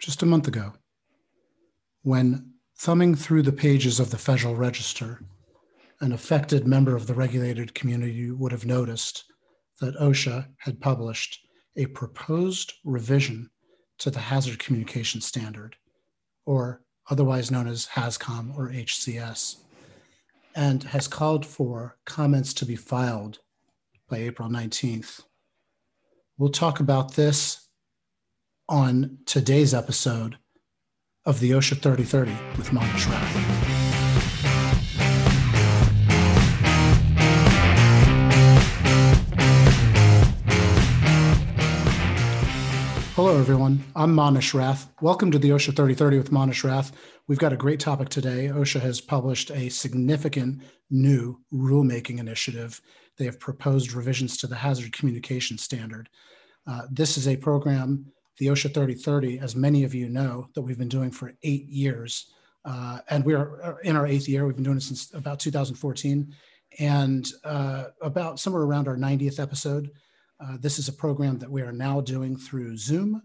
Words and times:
just 0.00 0.22
a 0.22 0.26
month 0.26 0.48
ago, 0.48 0.72
when 2.02 2.54
thumbing 2.78 3.14
through 3.14 3.42
the 3.42 3.52
pages 3.52 4.00
of 4.00 4.10
the 4.10 4.18
Federal 4.18 4.56
Register, 4.56 5.22
an 6.00 6.12
affected 6.12 6.66
member 6.66 6.96
of 6.96 7.06
the 7.06 7.14
regulated 7.14 7.74
community 7.74 8.30
would 8.30 8.52
have 8.52 8.64
noticed 8.64 9.24
that 9.80 9.96
OSHA 9.96 10.48
had 10.58 10.80
published 10.80 11.46
a 11.76 11.86
proposed 11.86 12.72
revision 12.84 13.50
to 13.98 14.10
the 14.10 14.18
Hazard 14.18 14.58
Communication 14.58 15.20
Standard, 15.20 15.76
or 16.46 16.82
otherwise 17.10 17.50
known 17.50 17.66
as 17.66 17.86
HAZCOM 17.94 18.56
or 18.56 18.70
HCS, 18.70 19.56
and 20.56 20.82
has 20.84 21.06
called 21.06 21.44
for 21.44 21.98
comments 22.06 22.54
to 22.54 22.64
be 22.64 22.76
filed 22.76 23.40
by 24.08 24.16
April 24.16 24.48
19th. 24.48 25.20
We'll 26.38 26.48
talk 26.48 26.80
about 26.80 27.14
this 27.14 27.68
on 28.70 29.18
today's 29.26 29.74
episode 29.74 30.38
of 31.26 31.40
the 31.40 31.50
OSHA 31.50 31.82
3030 31.82 32.30
with 32.56 32.70
Manesh 32.70 33.10
Rath. 33.10 33.36
Hello, 43.16 43.40
everyone. 43.40 43.82
I'm 43.96 44.14
Manesh 44.14 44.54
Rath. 44.54 44.88
Welcome 45.02 45.32
to 45.32 45.38
the 45.40 45.50
OSHA 45.50 45.74
3030 45.74 46.18
with 46.18 46.30
Manesh 46.30 46.62
Rath. 46.62 46.92
We've 47.26 47.40
got 47.40 47.52
a 47.52 47.56
great 47.56 47.80
topic 47.80 48.08
today. 48.08 48.52
OSHA 48.54 48.80
has 48.82 49.00
published 49.00 49.50
a 49.50 49.68
significant 49.68 50.62
new 50.90 51.40
rulemaking 51.52 52.20
initiative. 52.20 52.80
They 53.18 53.24
have 53.24 53.40
proposed 53.40 53.92
revisions 53.94 54.36
to 54.36 54.46
the 54.46 54.54
Hazard 54.54 54.92
Communication 54.92 55.58
Standard. 55.58 56.08
Uh, 56.68 56.82
this 56.88 57.18
is 57.18 57.26
a 57.26 57.36
program 57.36 58.12
the 58.40 58.46
OSHA 58.46 58.72
3030, 58.72 59.38
as 59.38 59.54
many 59.54 59.84
of 59.84 59.94
you 59.94 60.08
know, 60.08 60.48
that 60.54 60.62
we've 60.62 60.78
been 60.78 60.88
doing 60.88 61.10
for 61.10 61.34
eight 61.42 61.66
years. 61.66 62.32
Uh, 62.64 62.98
and 63.10 63.22
we 63.22 63.34
are 63.34 63.62
uh, 63.62 63.74
in 63.84 63.96
our 63.96 64.06
eighth 64.06 64.28
year. 64.28 64.46
We've 64.46 64.56
been 64.56 64.64
doing 64.64 64.78
it 64.78 64.82
since 64.82 65.12
about 65.12 65.38
2014. 65.38 66.34
And 66.78 67.28
uh, 67.44 67.84
about 68.00 68.40
somewhere 68.40 68.62
around 68.62 68.88
our 68.88 68.96
90th 68.96 69.38
episode, 69.38 69.90
uh, 70.40 70.56
this 70.58 70.78
is 70.78 70.88
a 70.88 70.92
program 70.92 71.38
that 71.38 71.50
we 71.50 71.60
are 71.60 71.72
now 71.72 72.00
doing 72.00 72.34
through 72.34 72.78
Zoom. 72.78 73.22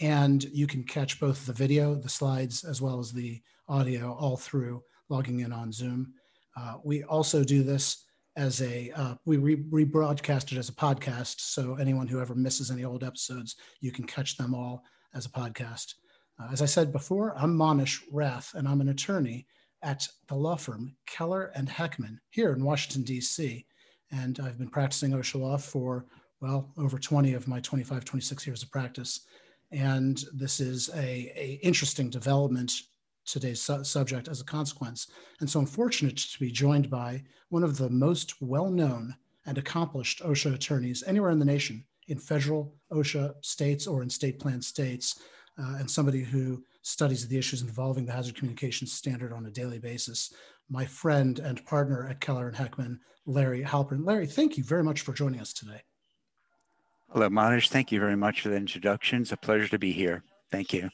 And 0.00 0.42
you 0.44 0.66
can 0.66 0.82
catch 0.82 1.20
both 1.20 1.46
the 1.46 1.52
video, 1.52 1.94
the 1.94 2.08
slides, 2.08 2.64
as 2.64 2.82
well 2.82 2.98
as 2.98 3.12
the 3.12 3.40
audio 3.68 4.14
all 4.14 4.36
through 4.36 4.82
logging 5.08 5.40
in 5.40 5.52
on 5.52 5.70
Zoom. 5.70 6.12
Uh, 6.56 6.78
we 6.84 7.04
also 7.04 7.44
do 7.44 7.62
this 7.62 8.04
as 8.36 8.60
a 8.62 8.90
uh, 8.92 9.14
we 9.24 9.36
re- 9.36 9.64
rebroadcast 9.70 10.52
it 10.52 10.58
as 10.58 10.68
a 10.68 10.72
podcast 10.72 11.40
so 11.40 11.74
anyone 11.76 12.06
who 12.06 12.20
ever 12.20 12.34
misses 12.34 12.70
any 12.70 12.84
old 12.84 13.02
episodes 13.02 13.56
you 13.80 13.90
can 13.90 14.04
catch 14.04 14.36
them 14.36 14.54
all 14.54 14.82
as 15.14 15.26
a 15.26 15.30
podcast. 15.30 15.94
Uh, 16.40 16.48
as 16.52 16.60
i 16.60 16.66
said 16.66 16.92
before 16.92 17.34
i'm 17.38 17.56
manesh 17.56 18.00
rath 18.12 18.52
and 18.54 18.68
i'm 18.68 18.80
an 18.80 18.90
attorney 18.90 19.46
at 19.82 20.06
the 20.28 20.34
law 20.34 20.56
firm 20.56 20.94
keller 21.06 21.50
and 21.54 21.68
heckman 21.68 22.18
here 22.30 22.52
in 22.52 22.64
washington 22.64 23.02
d.c 23.02 23.64
and 24.12 24.38
i've 24.40 24.58
been 24.58 24.68
practicing 24.68 25.12
osha 25.12 25.40
law 25.40 25.56
for 25.56 26.06
well 26.40 26.72
over 26.76 26.98
20 26.98 27.34
of 27.34 27.48
my 27.48 27.60
25 27.60 28.04
26 28.04 28.46
years 28.46 28.62
of 28.62 28.70
practice. 28.70 29.26
And 29.72 30.22
this 30.32 30.60
is 30.60 30.90
a, 30.94 31.32
a 31.36 31.60
interesting 31.62 32.10
development 32.10 32.72
today's 33.26 33.60
su- 33.60 33.84
subject 33.84 34.28
as 34.28 34.40
a 34.40 34.44
consequence. 34.44 35.08
And 35.40 35.48
so 35.48 35.60
I'm 35.60 35.66
fortunate 35.66 36.16
to 36.16 36.38
be 36.38 36.50
joined 36.50 36.88
by 36.88 37.22
one 37.48 37.62
of 37.62 37.76
the 37.76 37.90
most 37.90 38.40
well 38.40 38.70
known 38.70 39.14
and 39.46 39.58
accomplished 39.58 40.22
OSHA 40.22 40.54
attorneys 40.54 41.04
anywhere 41.06 41.30
in 41.30 41.38
the 41.38 41.44
nation, 41.44 41.84
in 42.08 42.18
federal 42.18 42.74
OSHA 42.92 43.34
states 43.44 43.86
or 43.86 44.02
in 44.02 44.10
state 44.10 44.38
plan 44.38 44.60
states, 44.60 45.20
uh, 45.58 45.76
and 45.78 45.90
somebody 45.90 46.22
who 46.22 46.62
studies 46.82 47.26
the 47.26 47.38
issues 47.38 47.62
involving 47.62 48.06
the 48.06 48.12
hazard 48.12 48.36
communications 48.36 48.92
standard 48.92 49.32
on 49.32 49.46
a 49.46 49.50
daily 49.50 49.78
basis. 49.78 50.32
My 50.68 50.84
friend 50.84 51.38
and 51.38 51.64
partner 51.64 52.06
at 52.08 52.20
Keller 52.20 52.48
and 52.48 52.56
Heckman, 52.56 52.98
Larry 53.24 53.62
Halprin. 53.62 54.04
Larry, 54.04 54.26
thank 54.26 54.56
you 54.56 54.64
very 54.64 54.82
much 54.82 55.00
for 55.00 55.12
joining 55.12 55.40
us 55.40 55.52
today. 55.52 55.82
Hello, 57.12 57.28
Manesh. 57.28 57.68
Thank 57.68 57.92
you 57.92 58.00
very 58.00 58.16
much 58.16 58.40
for 58.40 58.48
the 58.48 58.56
introduction. 58.56 59.22
It's 59.22 59.32
a 59.32 59.36
pleasure 59.36 59.68
to 59.68 59.78
be 59.78 59.92
here. 59.92 60.22
Thank 60.50 60.72
you. 60.72 60.90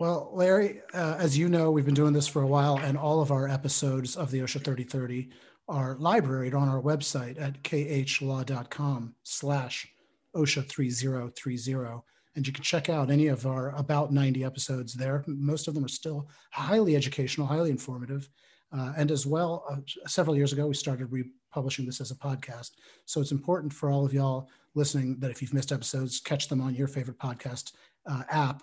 Well, 0.00 0.30
Larry, 0.32 0.80
uh, 0.94 1.16
as 1.18 1.36
you 1.36 1.50
know, 1.50 1.70
we've 1.70 1.84
been 1.84 1.92
doing 1.92 2.14
this 2.14 2.26
for 2.26 2.40
a 2.40 2.46
while, 2.46 2.78
and 2.78 2.96
all 2.96 3.20
of 3.20 3.30
our 3.30 3.46
episodes 3.46 4.16
of 4.16 4.30
the 4.30 4.38
OSHA 4.38 4.64
3030 4.64 5.28
are 5.68 5.94
libraried 5.96 6.54
on 6.54 6.70
our 6.70 6.80
website 6.80 7.38
at 7.38 7.62
khlaw.com 7.62 9.14
slash 9.24 9.86
OSHA 10.34 10.66
3030. 10.66 12.00
And 12.34 12.46
you 12.46 12.52
can 12.54 12.64
check 12.64 12.88
out 12.88 13.10
any 13.10 13.26
of 13.26 13.44
our 13.44 13.76
about 13.76 14.10
90 14.10 14.42
episodes 14.42 14.94
there. 14.94 15.22
Most 15.26 15.68
of 15.68 15.74
them 15.74 15.84
are 15.84 15.88
still 15.88 16.30
highly 16.50 16.96
educational, 16.96 17.46
highly 17.46 17.68
informative. 17.68 18.26
Uh, 18.72 18.94
and 18.96 19.10
as 19.10 19.26
well, 19.26 19.66
uh, 19.70 19.76
several 20.06 20.34
years 20.34 20.54
ago, 20.54 20.66
we 20.66 20.72
started 20.72 21.12
republishing 21.12 21.84
this 21.84 22.00
as 22.00 22.10
a 22.10 22.14
podcast. 22.16 22.70
So 23.04 23.20
it's 23.20 23.32
important 23.32 23.70
for 23.70 23.90
all 23.90 24.06
of 24.06 24.14
y'all 24.14 24.48
listening 24.74 25.18
that 25.18 25.30
if 25.30 25.42
you've 25.42 25.52
missed 25.52 25.72
episodes, 25.72 26.20
catch 26.20 26.48
them 26.48 26.62
on 26.62 26.74
your 26.74 26.88
favorite 26.88 27.18
podcast 27.18 27.72
uh, 28.06 28.22
app 28.30 28.62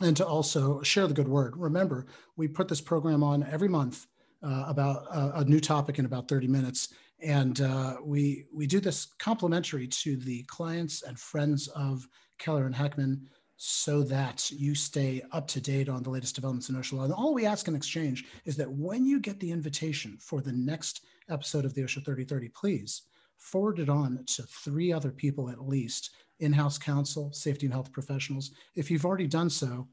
and 0.00 0.16
to 0.16 0.26
also 0.26 0.82
share 0.82 1.06
the 1.06 1.14
good 1.14 1.28
word. 1.28 1.56
Remember, 1.56 2.06
we 2.36 2.48
put 2.48 2.68
this 2.68 2.80
program 2.80 3.22
on 3.22 3.42
every 3.44 3.68
month 3.68 4.06
uh, 4.42 4.64
about 4.68 5.06
a, 5.10 5.40
a, 5.40 5.44
new 5.44 5.60
topic 5.60 5.98
in 5.98 6.04
about 6.04 6.28
30 6.28 6.46
minutes. 6.46 6.94
And 7.20 7.60
uh, 7.60 7.96
we, 8.04 8.44
we 8.54 8.66
do 8.66 8.78
this 8.78 9.06
complimentary 9.18 9.88
to 9.88 10.16
the 10.16 10.44
clients 10.44 11.02
and 11.02 11.18
friends 11.18 11.66
of 11.68 12.06
Keller 12.38 12.66
and 12.66 12.74
Heckman 12.74 13.22
so 13.56 14.04
that 14.04 14.48
you 14.52 14.76
stay 14.76 15.20
up 15.32 15.48
to 15.48 15.60
date 15.60 15.88
on 15.88 16.04
the 16.04 16.10
latest 16.10 16.36
developments 16.36 16.68
in 16.68 16.76
OSHA 16.76 16.92
law. 16.92 17.04
And 17.04 17.12
all 17.12 17.34
we 17.34 17.44
ask 17.44 17.66
in 17.66 17.74
exchange 17.74 18.24
is 18.44 18.56
that 18.56 18.70
when 18.70 19.04
you 19.04 19.18
get 19.18 19.40
the 19.40 19.50
invitation 19.50 20.16
for 20.20 20.40
the 20.40 20.52
next 20.52 21.04
episode 21.28 21.64
of 21.64 21.74
the 21.74 21.82
OSHA 21.82 22.04
3030, 22.04 22.50
please 22.50 23.02
forward 23.36 23.80
it 23.80 23.88
on 23.88 24.24
to 24.26 24.44
three 24.44 24.92
other 24.92 25.10
people 25.10 25.50
at 25.50 25.66
least 25.66 26.10
in-house 26.40 26.78
counsel, 26.78 27.32
safety 27.32 27.66
and 27.66 27.72
health 27.72 27.92
professionals. 27.92 28.52
If 28.74 28.90
you've 28.90 29.04
already 29.04 29.26
done 29.26 29.50
so, 29.50 29.88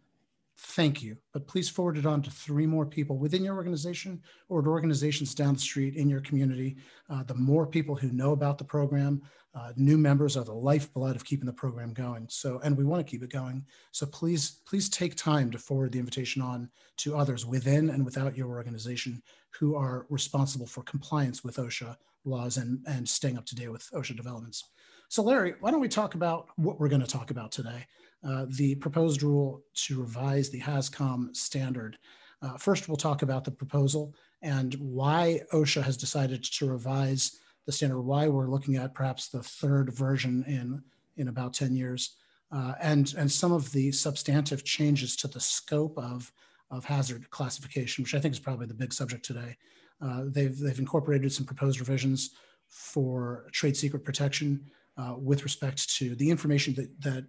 thank 0.58 1.04
you. 1.04 1.18
But 1.34 1.48
please 1.48 1.70
forward 1.70 1.98
it 1.98 2.06
on 2.06 2.22
to 2.22 2.32
three 2.32 2.66
more 2.66 2.86
people 2.86 3.18
within 3.18 3.44
your 3.44 3.56
organization 3.56 4.22
or 4.48 4.62
to 4.62 4.70
organizations 4.70 5.36
down 5.36 5.56
the 5.56 5.60
street 5.60 5.96
in 5.96 6.10
your 6.10 6.22
community. 6.22 6.78
Uh, 7.10 7.24
the 7.24 7.36
more 7.36 7.68
people 7.68 7.96
who 7.96 8.12
know 8.12 8.32
about 8.32 8.58
the 8.58 8.64
program, 8.64 9.22
uh, 9.54 9.72
new 9.78 9.98
members 9.98 10.36
are 10.36 10.44
the 10.44 10.54
lifeblood 10.54 11.16
of 11.16 11.24
keeping 11.24 11.46
the 11.46 11.54
program 11.54 11.94
going. 11.94 12.28
So, 12.30 12.60
and 12.64 12.78
we 12.78 12.84
want 12.84 13.06
to 13.06 13.10
keep 13.10 13.24
it 13.24 13.32
going. 13.32 13.66
So 13.92 14.06
please, 14.06 14.60
please 14.66 14.90
take 14.90 15.16
time 15.16 15.50
to 15.52 15.58
forward 15.58 15.94
the 15.94 16.00
invitation 16.00 16.42
on 16.42 16.70
to 16.98 17.18
others 17.18 17.46
within 17.46 17.90
and 17.90 18.04
without 18.04 18.38
your 18.38 18.50
organization 18.50 19.22
who 19.52 19.76
are 19.76 20.06
responsible 20.10 20.68
for 20.68 20.84
compliance 20.84 21.44
with 21.44 21.56
OSHA 21.56 21.96
laws 22.26 22.58
and, 22.58 22.80
and 22.88 23.08
staying 23.08 23.38
up 23.38 23.46
to 23.46 23.56
date 23.56 23.72
with 23.72 23.90
OSHA 23.92 24.18
developments. 24.18 24.66
So, 25.10 25.24
Larry, 25.24 25.56
why 25.60 25.72
don't 25.72 25.82
we 25.82 25.88
talk 25.88 26.16
about 26.16 26.48
what 26.56 26.80
we're 26.80 26.90
going 26.90 27.02
to 27.02 27.08
talk 27.08 27.32
about 27.32 27.52
today? 27.52 27.86
Uh, 28.24 28.46
the 28.50 28.76
proposed 28.76 29.22
rule 29.22 29.64
to 29.76 30.02
revise 30.02 30.50
the 30.50 30.62
HAZCOM 30.62 31.36
standard. 31.36 31.98
Uh, 32.42 32.58
first, 32.58 32.88
we'll 32.88 32.98
talk 32.98 33.22
about 33.22 33.44
the 33.44 33.52
proposal 33.52 34.16
and 34.42 34.74
why 34.76 35.42
OSHA 35.54 35.84
has 35.84 35.98
decided 35.98 36.44
to 36.44 36.70
revise 36.70 37.40
the 37.66 37.72
standard, 37.72 38.02
why 38.02 38.28
we're 38.28 38.50
looking 38.50 38.76
at 38.76 38.94
perhaps 38.94 39.28
the 39.28 39.44
third 39.44 39.94
version 39.94 40.44
in, 40.48 40.82
in 41.18 41.28
about 41.28 41.54
10 41.54 41.76
years, 41.76 42.16
uh, 42.52 42.74
and, 42.82 43.14
and 43.18 43.32
some 43.32 43.52
of 43.52 43.72
the 43.72 43.92
substantive 43.92 44.64
changes 44.64 45.16
to 45.16 45.28
the 45.28 45.40
scope 45.40 45.98
of, 45.98 46.32
of 46.72 46.86
hazard 46.86 47.30
classification, 47.30 48.04
which 48.04 48.16
I 48.16 48.20
think 48.20 48.34
is 48.34 48.40
probably 48.40 48.68
the 48.68 48.74
big 48.74 48.94
subject 48.94 49.24
today. 49.26 49.56
Uh, 50.02 50.24
they've, 50.26 50.58
they've 50.58 50.80
incorporated 50.80 51.32
some 51.32 51.46
proposed 51.46 51.80
revisions 51.80 52.32
for 52.68 53.48
trade 53.52 53.78
secret 53.78 54.04
protection 54.04 54.66
uh, 54.98 55.16
with 55.18 55.44
respect 55.44 55.90
to 55.98 56.16
the 56.16 56.30
information 56.30 56.74
that, 56.76 57.02
that 57.02 57.26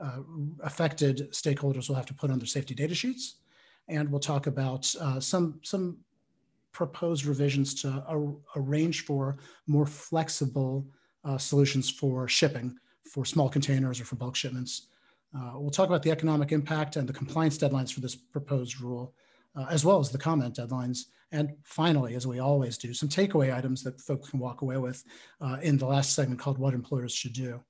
uh, 0.00 0.20
affected 0.62 1.30
stakeholders 1.32 1.88
will 1.88 1.96
have 1.96 2.06
to 2.06 2.14
put 2.14 2.30
on 2.30 2.38
their 2.38 2.46
safety 2.46 2.74
data 2.74 2.94
sheets. 2.94 3.36
And 3.88 4.10
we'll 4.10 4.20
talk 4.20 4.46
about 4.46 4.92
uh, 5.00 5.20
some, 5.20 5.60
some 5.62 5.98
proposed 6.72 7.26
revisions 7.26 7.74
to 7.82 8.02
arrange 8.56 9.04
for 9.04 9.38
more 9.66 9.86
flexible 9.86 10.86
uh, 11.24 11.38
solutions 11.38 11.90
for 11.90 12.28
shipping 12.28 12.76
for 13.04 13.24
small 13.24 13.48
containers 13.48 14.00
or 14.00 14.04
for 14.04 14.16
bulk 14.16 14.36
shipments. 14.36 14.88
Uh, 15.36 15.52
we'll 15.54 15.70
talk 15.70 15.88
about 15.88 16.02
the 16.02 16.10
economic 16.10 16.52
impact 16.52 16.96
and 16.96 17.08
the 17.08 17.12
compliance 17.12 17.58
deadlines 17.58 17.92
for 17.92 18.00
this 18.00 18.14
proposed 18.14 18.80
rule, 18.80 19.14
uh, 19.56 19.66
as 19.70 19.84
well 19.84 19.98
as 19.98 20.10
the 20.10 20.18
comment 20.18 20.56
deadlines. 20.56 21.04
And 21.32 21.50
finally, 21.64 22.14
as 22.14 22.26
we 22.26 22.38
always 22.38 22.78
do, 22.78 22.94
some 22.94 23.08
takeaway 23.08 23.54
items 23.54 23.82
that 23.82 24.00
folks 24.00 24.30
can 24.30 24.38
walk 24.38 24.62
away 24.62 24.76
with 24.76 25.02
uh, 25.40 25.56
in 25.62 25.78
the 25.78 25.86
last 25.86 26.14
segment 26.14 26.40
called 26.40 26.58
What 26.58 26.74
Employers 26.74 27.12
Should 27.12 27.32
Do. 27.32 27.60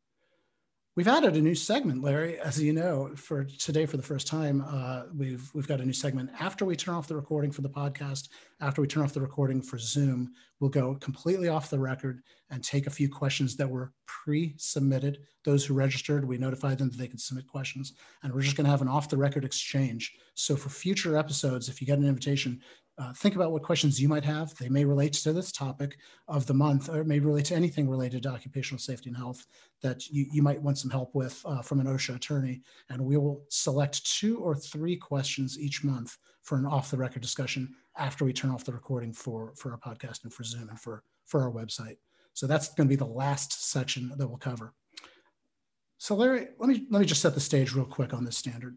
We've 0.97 1.09
added 1.09 1.35
a 1.35 1.41
new 1.41 1.57
segment, 1.57 2.05
Larry. 2.05 2.39
As 2.39 2.63
you 2.63 2.73
know, 2.73 3.11
for 3.17 3.43
today, 3.43 3.85
for 3.85 3.97
the 3.97 4.03
first 4.03 4.29
time, 4.29 4.65
uh, 4.65 5.07
we've 5.13 5.51
we've 5.53 5.67
got 5.67 5.81
a 5.81 5.85
new 5.85 5.93
segment. 5.93 6.31
After 6.39 6.65
we 6.65 6.77
turn 6.77 6.95
off 6.95 7.09
the 7.09 7.17
recording 7.17 7.51
for 7.51 7.63
the 7.63 7.69
podcast, 7.69 8.29
after 8.61 8.81
we 8.81 8.87
turn 8.87 9.03
off 9.03 9.13
the 9.13 9.21
recording 9.21 9.61
for 9.61 9.77
Zoom, 9.77 10.33
we'll 10.61 10.71
go 10.71 10.95
completely 10.95 11.49
off 11.49 11.69
the 11.69 11.81
record 11.81 12.23
and 12.51 12.63
take 12.63 12.87
a 12.87 12.91
few 12.91 13.09
questions 13.09 13.57
that 13.57 13.69
were 13.69 13.93
pre-submitted. 14.07 15.19
Those 15.45 15.67
who 15.67 15.75
registered, 15.75 16.25
we 16.25 16.39
notified 16.39 16.79
them 16.79 16.91
that 16.91 16.97
they 16.97 17.09
could 17.09 17.21
submit 17.21 17.49
questions, 17.49 17.95
and 18.23 18.33
we're 18.33 18.43
just 18.43 18.57
going 18.57 18.67
to 18.67 18.71
have 18.71 18.83
an 18.83 18.87
off-the-record 18.87 19.45
exchange. 19.45 20.15
So 20.35 20.55
for 20.55 20.69
future 20.69 21.17
episodes, 21.17 21.69
if 21.69 21.81
you 21.81 21.89
get 21.89 21.99
an 21.99 22.07
invitation, 22.07 22.61
uh, 22.97 23.13
think 23.13 23.35
about 23.35 23.51
what 23.51 23.63
questions 23.63 24.01
you 24.01 24.09
might 24.09 24.25
have. 24.25 24.55
They 24.57 24.69
may 24.69 24.85
relate 24.85 25.15
to 25.15 25.33
this 25.33 25.51
topic 25.51 25.99
of 26.29 26.47
the 26.47 26.55
month, 26.55 26.89
or 26.89 27.03
may 27.03 27.19
relate 27.19 27.47
to 27.47 27.57
anything 27.57 27.89
related 27.89 28.23
to 28.23 28.29
occupational 28.29 28.79
safety 28.79 29.11
and 29.11 29.17
health 29.17 29.47
that 29.83 30.09
you, 30.09 30.27
you 30.33 30.43
might 30.43 30.63
want 30.63 30.79
some 30.79 30.91
help 30.91 31.15
with 31.15 31.43
uh, 31.45 31.61
from 31.61 31.81
an 31.81 31.87
OSHA 31.87 32.17
attorney. 32.17 32.63
And 32.91 33.05
we 33.05 33.17
will 33.17 33.43
select 33.49 34.07
two 34.19 34.39
or 34.39 34.55
three 34.55 34.97
questions 34.97 35.59
each 35.59 35.83
month 35.83 36.17
for 36.43 36.57
an 36.57 36.67
off 36.67 36.91
the 36.91 36.97
record 36.97 37.23
discussion 37.23 37.75
after 37.97 38.25
we 38.25 38.33
turn 38.33 38.51
off 38.51 38.65
the 38.65 38.73
recording 38.73 39.13
for, 39.13 39.53
for 39.57 39.73
our 39.73 39.79
podcast 39.79 40.23
and 40.23 40.33
for 40.33 40.45
Zoom 40.45 40.69
and 40.69 40.79
for, 40.79 41.03
for 41.27 41.43
our 41.43 41.51
website. 41.51 41.97
So 42.33 42.47
that's 42.47 42.75
going 42.75 42.89
to 42.89 42.93
be 42.93 42.97
the 42.97 43.05
last 43.05 43.71
section 43.71 44.13
that 44.17 44.27
we'll 44.27 44.39
cover. 44.39 44.73
So 45.99 46.15
Larry, 46.15 46.49
let 46.59 46.69
me, 46.69 46.87
let 46.91 47.01
me 47.01 47.07
just 47.07 47.23
set 47.23 47.35
the 47.35 47.41
stage 47.41 47.73
real 47.73 47.85
quick 47.85 48.13
on 48.15 48.25
this 48.25 48.37
standard. 48.37 48.77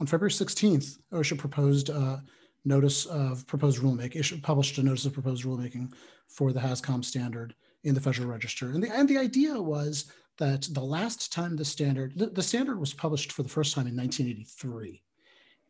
On 0.00 0.06
February 0.06 0.30
16th, 0.30 0.98
OSHA 1.12 1.38
proposed 1.38 1.90
uh, 1.90 2.18
notice 2.66 3.06
of 3.06 3.46
proposed 3.46 3.80
rulemaking, 3.80 4.16
issued, 4.16 4.42
published 4.42 4.76
a 4.78 4.82
notice 4.82 5.06
of 5.06 5.12
proposed 5.12 5.44
rulemaking 5.44 5.92
for 6.28 6.52
the 6.52 6.60
HAZCOM 6.60 7.04
standard 7.04 7.54
in 7.84 7.94
the 7.94 8.00
Federal 8.00 8.28
Register. 8.28 8.70
And 8.70 8.82
the, 8.82 8.90
and 8.90 9.08
the 9.08 9.18
idea 9.18 9.60
was 9.60 10.10
that 10.38 10.68
the 10.72 10.82
last 10.82 11.32
time 11.32 11.56
the 11.56 11.64
standard, 11.64 12.12
the, 12.16 12.26
the 12.26 12.42
standard 12.42 12.78
was 12.78 12.92
published 12.92 13.32
for 13.32 13.42
the 13.42 13.48
first 13.48 13.74
time 13.74 13.86
in 13.86 13.96
1983. 13.96 15.02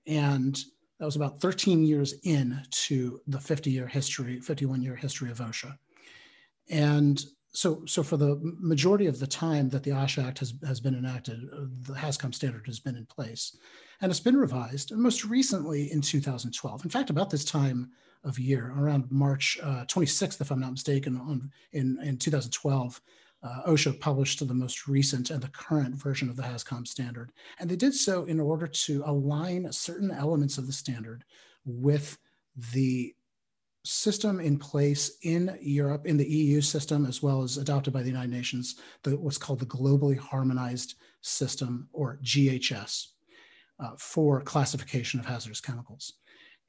And 0.07 0.59
that 0.99 1.05
was 1.05 1.17
about 1.17 1.41
13 1.41 1.85
years 1.85 2.15
in 2.25 2.61
to 2.71 3.21
the 3.27 3.39
50 3.39 3.71
year 3.71 3.87
history, 3.87 4.41
51 4.41 4.83
year 4.83 4.97
history 4.97 5.31
of 5.31 5.39
OSHA. 5.39 5.77
And 6.71 7.23
so, 7.53 7.83
so 7.87 8.03
for 8.03 8.17
the 8.17 8.39
majority 8.43 9.07
of 9.07 9.19
the 9.19 9.27
time 9.27 9.69
that 9.71 9.83
the 9.83 9.91
OSHA 9.91 10.27
Act 10.27 10.39
has, 10.41 10.55
has 10.67 10.81
been 10.81 10.95
enacted, 10.95 11.41
uh, 11.53 11.67
the 11.83 11.95
HAZCOM 11.95 12.35
standard 12.35 12.67
has 12.67 12.81
been 12.81 12.97
in 12.97 13.07
place 13.07 13.57
and 14.01 14.11
it's 14.11 14.21
been 14.21 14.37
revised 14.37 14.93
most 14.93 15.25
recently 15.25 15.91
in 15.93 16.01
2012. 16.01 16.85
In 16.85 16.91
fact, 16.91 17.11
about 17.11 17.31
this 17.31 17.45
time 17.45 17.91
of 18.25 18.39
year, 18.39 18.75
around 18.77 19.11
March 19.11 19.59
uh, 19.63 19.85
26th, 19.87 20.41
if 20.41 20.51
I'm 20.51 20.61
not 20.61 20.73
mistaken, 20.73 21.17
on, 21.17 21.51
in, 21.73 21.99
in 22.03 22.19
2012, 22.19 23.01
uh, 23.43 23.63
OSHA 23.67 24.01
published 24.01 24.47
the 24.47 24.55
most 24.55 24.89
recent 24.89 25.31
and 25.31 25.43
the 25.43 25.49
current 25.49 25.95
version 25.95 26.29
of 26.29 26.37
the 26.37 26.43
HAZCOM 26.43 26.87
standard. 26.87 27.33
And 27.59 27.71
they 27.71 27.77
did 27.77 27.95
so 27.95 28.25
in 28.25 28.41
order 28.41 28.67
to 28.67 29.03
align 29.07 29.71
certain 29.73 30.11
elements 30.11 30.59
of 30.59 30.67
the 30.67 30.73
standard 30.73 31.25
with 31.65 32.19
the 32.73 33.15
system 33.85 34.41
in 34.41 34.59
place 34.59 35.19
in 35.23 35.57
Europe, 35.61 36.07
in 36.07 36.17
the 36.17 36.29
EU 36.29 36.61
system, 36.61 37.07
as 37.07 37.23
well 37.23 37.43
as 37.43 37.57
adopted 37.57 37.93
by 37.93 38.03
the 38.03 38.09
United 38.09 38.33
Nations, 38.33 38.77
the, 39.05 39.17
what's 39.17 39.39
called 39.39 39.61
the 39.61 39.67
Globally 39.67 40.19
Harmonized 40.19 40.97
System, 41.21 41.89
or 41.93 42.19
GHS 42.25 43.09
uh, 43.79 43.91
for 43.99 44.41
classification 44.43 45.21
of 45.21 45.27
hazardous 45.27 45.61
chemicals. 45.61 46.15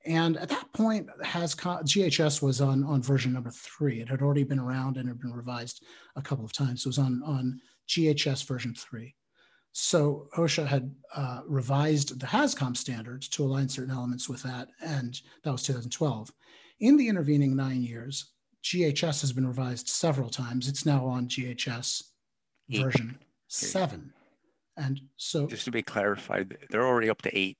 And 0.05 0.37
at 0.37 0.49
that 0.49 0.71
point, 0.73 1.07
has 1.23 1.53
GHS 1.53 2.41
was 2.41 2.61
on, 2.61 2.83
on 2.83 3.01
version 3.01 3.33
number 3.33 3.51
three. 3.51 3.99
It 3.99 4.07
had 4.07 4.21
already 4.21 4.43
been 4.43 4.59
around 4.59 4.97
and 4.97 5.07
had 5.07 5.19
been 5.19 5.33
revised 5.33 5.83
a 6.15 6.21
couple 6.21 6.45
of 6.45 6.53
times. 6.53 6.85
It 6.85 6.89
was 6.89 6.97
on, 6.97 7.21
on 7.25 7.59
GHS 7.89 8.45
version 8.45 8.73
three. 8.73 9.15
So 9.73 10.27
OSHA 10.35 10.65
had 10.65 10.95
uh, 11.13 11.41
revised 11.45 12.19
the 12.19 12.25
HAZCOM 12.25 12.75
standards 12.75 13.27
to 13.29 13.43
align 13.43 13.69
certain 13.69 13.93
elements 13.93 14.27
with 14.27 14.41
that, 14.43 14.69
and 14.81 15.19
that 15.43 15.51
was 15.51 15.63
2012. 15.63 16.31
In 16.79 16.97
the 16.97 17.07
intervening 17.07 17.55
nine 17.55 17.83
years, 17.83 18.31
GHS 18.63 19.21
has 19.21 19.33
been 19.33 19.45
revised 19.45 19.87
several 19.87 20.29
times. 20.29 20.67
It's 20.67 20.85
now 20.85 21.05
on 21.05 21.27
GHS 21.27 22.03
version 22.69 23.19
seven. 23.47 24.13
And 24.77 25.01
so, 25.17 25.47
just 25.47 25.65
to 25.65 25.71
be 25.71 25.81
clarified, 25.81 26.57
they're 26.69 26.85
already 26.85 27.09
up 27.09 27.21
to 27.23 27.37
eight. 27.37 27.57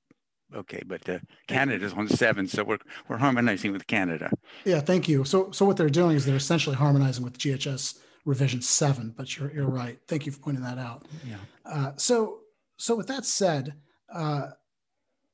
Okay, 0.55 0.81
but 0.85 1.07
uh, 1.09 1.19
Canada's 1.47 1.93
on 1.93 2.07
seven, 2.07 2.47
so 2.47 2.63
we're 2.63 2.77
we're 3.09 3.17
harmonizing 3.17 3.73
with 3.73 3.87
Canada. 3.87 4.29
Yeah, 4.63 4.79
thank 4.79 5.09
you. 5.09 5.25
So, 5.25 5.51
so 5.51 5.65
what 5.65 5.75
they're 5.75 5.89
doing 5.89 6.15
is 6.15 6.25
they're 6.25 6.35
essentially 6.35 6.75
harmonizing 6.75 7.23
with 7.23 7.37
GHS 7.37 7.97
revision 8.23 8.61
seven. 8.61 9.13
But 9.17 9.35
you're 9.37 9.51
you're 9.53 9.67
right. 9.67 9.99
Thank 10.07 10.25
you 10.25 10.31
for 10.31 10.39
pointing 10.39 10.63
that 10.63 10.77
out. 10.77 11.05
Yeah. 11.27 11.35
Uh, 11.65 11.91
so, 11.97 12.39
so 12.77 12.95
with 12.95 13.07
that 13.07 13.25
said, 13.25 13.73
uh, 14.13 14.51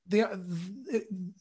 the 0.08 0.26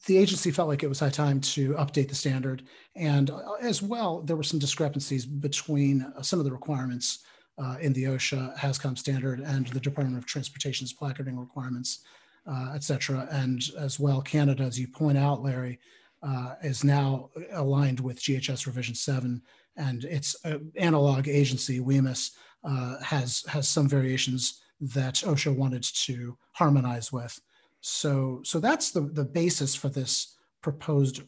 the 0.05 0.17
agency 0.17 0.51
felt 0.51 0.67
like 0.67 0.83
it 0.83 0.89
was 0.89 0.99
high 0.99 1.09
time 1.09 1.41
to 1.41 1.73
update 1.73 2.09
the 2.09 2.15
standard, 2.15 2.63
and 2.95 3.31
uh, 3.31 3.53
as 3.61 3.81
well, 3.81 4.21
there 4.21 4.35
were 4.35 4.43
some 4.43 4.59
discrepancies 4.59 5.25
between 5.25 6.05
some 6.21 6.37
of 6.37 6.45
the 6.45 6.51
requirements 6.51 7.23
uh, 7.57 7.77
in 7.79 7.93
the 7.93 8.05
OSHA 8.05 8.57
HAZCOM 8.57 8.97
standard 8.97 9.39
and 9.39 9.67
the 9.67 9.79
Department 9.79 10.17
of 10.17 10.25
Transportation's 10.25 10.93
placarding 10.93 11.37
requirements, 11.37 11.99
uh, 12.47 12.71
et 12.73 12.83
cetera. 12.83 13.27
And 13.31 13.61
as 13.77 13.99
well, 13.99 14.21
Canada, 14.21 14.63
as 14.63 14.79
you 14.79 14.87
point 14.87 15.17
out, 15.17 15.43
Larry, 15.43 15.79
uh, 16.23 16.55
is 16.63 16.83
now 16.83 17.29
aligned 17.51 17.99
with 17.99 18.21
GHS 18.21 18.65
Revision 18.65 18.95
7 18.95 19.41
and 19.75 20.05
its 20.05 20.35
uh, 20.45 20.59
analog 20.77 21.27
agency, 21.27 21.79
WHMIS, 21.79 22.31
uh, 22.63 22.99
has, 23.01 23.43
has 23.47 23.67
some 23.67 23.89
variations 23.89 24.61
that 24.79 25.15
OSHA 25.15 25.55
wanted 25.55 25.83
to 25.83 26.37
harmonize 26.53 27.11
with. 27.11 27.39
So, 27.81 28.41
so 28.43 28.59
that's 28.59 28.91
the, 28.91 29.01
the 29.01 29.25
basis 29.25 29.75
for 29.75 29.89
this 29.89 30.37
proposed 30.61 31.23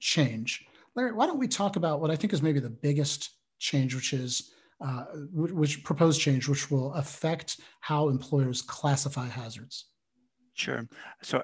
change. 0.00 0.66
Larry, 0.96 1.12
why 1.12 1.26
don't 1.26 1.38
we 1.38 1.48
talk 1.48 1.76
about 1.76 2.00
what 2.00 2.10
I 2.10 2.16
think 2.16 2.32
is 2.32 2.42
maybe 2.42 2.60
the 2.60 2.70
biggest 2.70 3.30
change, 3.58 3.94
which 3.94 4.12
is 4.12 4.52
uh, 4.84 5.04
which 5.32 5.82
proposed 5.82 6.20
change, 6.20 6.46
which 6.46 6.70
will 6.70 6.92
affect 6.92 7.60
how 7.80 8.10
employers 8.10 8.60
classify 8.60 9.26
hazards. 9.26 9.86
Sure. 10.52 10.86
So 11.22 11.42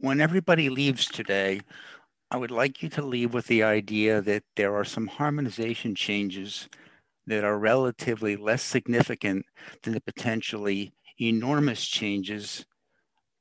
when 0.00 0.20
everybody 0.20 0.68
leaves 0.68 1.06
today, 1.06 1.60
I 2.32 2.36
would 2.36 2.50
like 2.50 2.82
you 2.82 2.88
to 2.90 3.02
leave 3.02 3.32
with 3.32 3.46
the 3.46 3.62
idea 3.62 4.20
that 4.22 4.42
there 4.56 4.74
are 4.74 4.84
some 4.84 5.06
harmonization 5.06 5.94
changes 5.94 6.68
that 7.28 7.44
are 7.44 7.58
relatively 7.58 8.34
less 8.34 8.62
significant 8.62 9.46
than 9.84 9.94
the 9.94 10.00
potentially 10.00 10.92
enormous 11.20 11.86
changes 11.86 12.66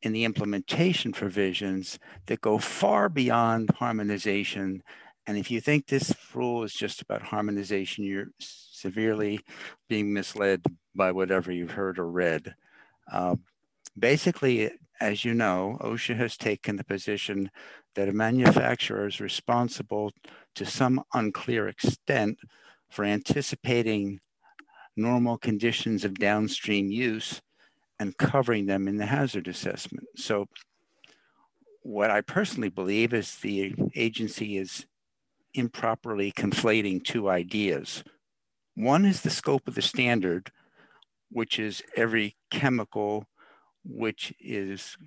in 0.04 0.14
the 0.14 0.26
implementation 0.26 1.12
provisions 1.12 1.98
that 2.28 2.42
go 2.42 2.60
far 2.60 3.10
beyond 3.10 3.72
harmonization. 3.80 4.84
And 5.26 5.40
if 5.40 5.50
you 5.50 5.60
think 5.60 5.88
this 5.88 6.14
rule 6.36 6.64
is 6.64 6.74
just 6.74 7.02
about 7.02 7.24
harmonization, 7.24 8.04
you're 8.04 8.28
severely 8.84 9.40
being 9.88 10.12
misled 10.12 10.62
by 10.94 11.10
whatever 11.10 11.54
you've 11.54 11.72
heard 11.72 11.98
or 11.98 12.10
read. 12.10 12.54
Uh, 13.10 13.38
basically, 13.98 14.70
as 15.00 15.24
you 15.24 15.34
know, 15.34 15.78
OSHA 15.80 16.18
has 16.18 16.36
taken 16.36 16.76
the 16.76 16.84
position 16.84 17.50
that 17.96 18.10
a 18.10 18.14
manufacturer 18.14 19.08
is 19.08 19.22
responsible 19.22 20.12
to 20.56 20.66
some 20.66 21.02
unclear 21.14 21.70
extent 21.70 22.38
for 22.90 23.06
anticipating 23.06 24.20
normal 24.98 25.38
conditions 25.38 26.04
of 26.04 26.20
downstream 26.20 26.92
use 26.92 27.42
and 28.00 28.18
covering 28.18 28.66
them 28.66 28.88
in 28.90 28.98
the 28.98 29.06
hazard 29.06 29.48
assessment. 29.48 30.08
So 30.18 30.48
what 31.84 32.12
I 32.12 32.20
personally 32.20 32.70
believe 32.70 33.14
is 33.14 33.38
the 33.38 33.74
agency 33.96 34.58
is 34.58 34.86
improperly 35.54 36.32
conflating 36.32 37.04
two 37.04 37.30
ideas. 37.30 38.04
One 38.76 39.06
is 39.06 39.22
the 39.22 39.30
scope 39.30 39.68
of 39.68 39.76
the 39.76 39.82
standard, 39.82 40.52
which 41.30 41.60
is 41.60 41.84
every 41.96 42.36
chemical 42.50 43.26
which 43.86 44.34
is 44.40 44.98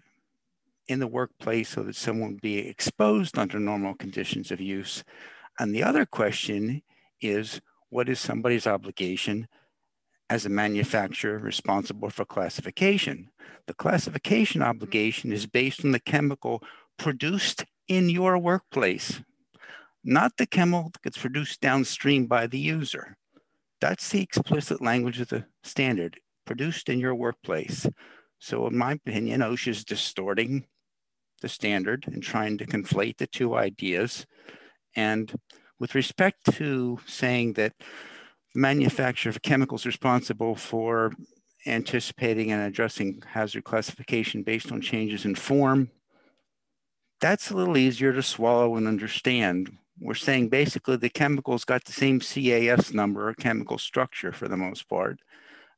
in 0.88 1.00
the 1.00 1.06
workplace 1.06 1.70
so 1.70 1.82
that 1.82 1.96
someone 1.96 2.32
would 2.32 2.40
be 2.40 2.58
exposed 2.58 3.38
under 3.38 3.58
normal 3.58 3.94
conditions 3.94 4.50
of 4.50 4.60
use. 4.60 5.02
And 5.58 5.74
the 5.74 5.82
other 5.82 6.06
question 6.06 6.82
is 7.20 7.60
what 7.88 8.08
is 8.08 8.20
somebody's 8.20 8.66
obligation 8.66 9.48
as 10.28 10.44
a 10.44 10.50
manufacturer 10.50 11.38
responsible 11.38 12.10
for 12.10 12.24
classification? 12.24 13.30
The 13.66 13.74
classification 13.74 14.62
obligation 14.62 15.32
is 15.32 15.46
based 15.46 15.84
on 15.84 15.92
the 15.92 16.00
chemical 16.00 16.62
produced 16.98 17.64
in 17.88 18.10
your 18.10 18.38
workplace, 18.38 19.22
not 20.04 20.36
the 20.36 20.46
chemical 20.46 20.90
that 20.92 21.02
gets 21.02 21.18
produced 21.18 21.60
downstream 21.60 22.26
by 22.26 22.46
the 22.46 22.58
user. 22.58 23.16
That's 23.80 24.08
the 24.08 24.22
explicit 24.22 24.80
language 24.80 25.20
of 25.20 25.28
the 25.28 25.46
standard 25.62 26.20
produced 26.46 26.88
in 26.88 26.98
your 26.98 27.14
workplace. 27.14 27.86
So, 28.38 28.66
in 28.66 28.76
my 28.76 28.92
opinion, 28.92 29.40
OSHA 29.40 29.68
is 29.68 29.84
distorting 29.84 30.66
the 31.42 31.48
standard 31.48 32.06
and 32.06 32.22
trying 32.22 32.58
to 32.58 32.66
conflate 32.66 33.18
the 33.18 33.26
two 33.26 33.54
ideas. 33.54 34.26
And 34.94 35.34
with 35.78 35.94
respect 35.94 36.54
to 36.54 36.98
saying 37.06 37.54
that 37.54 37.74
the 38.54 38.60
manufacturer 38.60 39.30
of 39.30 39.42
chemicals 39.42 39.84
responsible 39.84 40.54
for 40.54 41.12
anticipating 41.66 42.52
and 42.52 42.62
addressing 42.62 43.22
hazard 43.26 43.64
classification 43.64 44.42
based 44.42 44.72
on 44.72 44.80
changes 44.80 45.24
in 45.24 45.34
form, 45.34 45.90
that's 47.20 47.50
a 47.50 47.56
little 47.56 47.76
easier 47.76 48.12
to 48.12 48.22
swallow 48.22 48.76
and 48.76 48.86
understand. 48.86 49.76
We're 49.98 50.14
saying 50.14 50.48
basically 50.48 50.96
the 50.96 51.08
chemical's 51.08 51.64
got 51.64 51.84
the 51.84 51.92
same 51.92 52.20
CAS 52.20 52.92
number, 52.92 53.32
chemical 53.34 53.78
structure 53.78 54.32
for 54.32 54.48
the 54.48 54.56
most 54.56 54.88
part. 54.88 55.20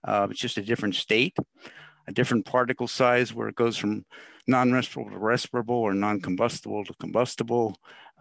Uh, 0.05 0.29
it's 0.31 0.41
just 0.41 0.59
a 0.59 0.63
different 0.63 0.97
state, 0.97 1.37
a 2.07 2.13
different 2.13 2.45
particle 2.45 2.89
size 2.89 3.33
where 3.33 3.49
it 3.49 3.55
goes 3.55 3.77
from 3.77 4.05
non-respirable 4.47 5.11
to 5.11 5.19
respirable 5.19 5.77
or 5.77 5.95
non-combustible 5.95 6.85
to 6.85 6.95
combustible, 6.95 7.77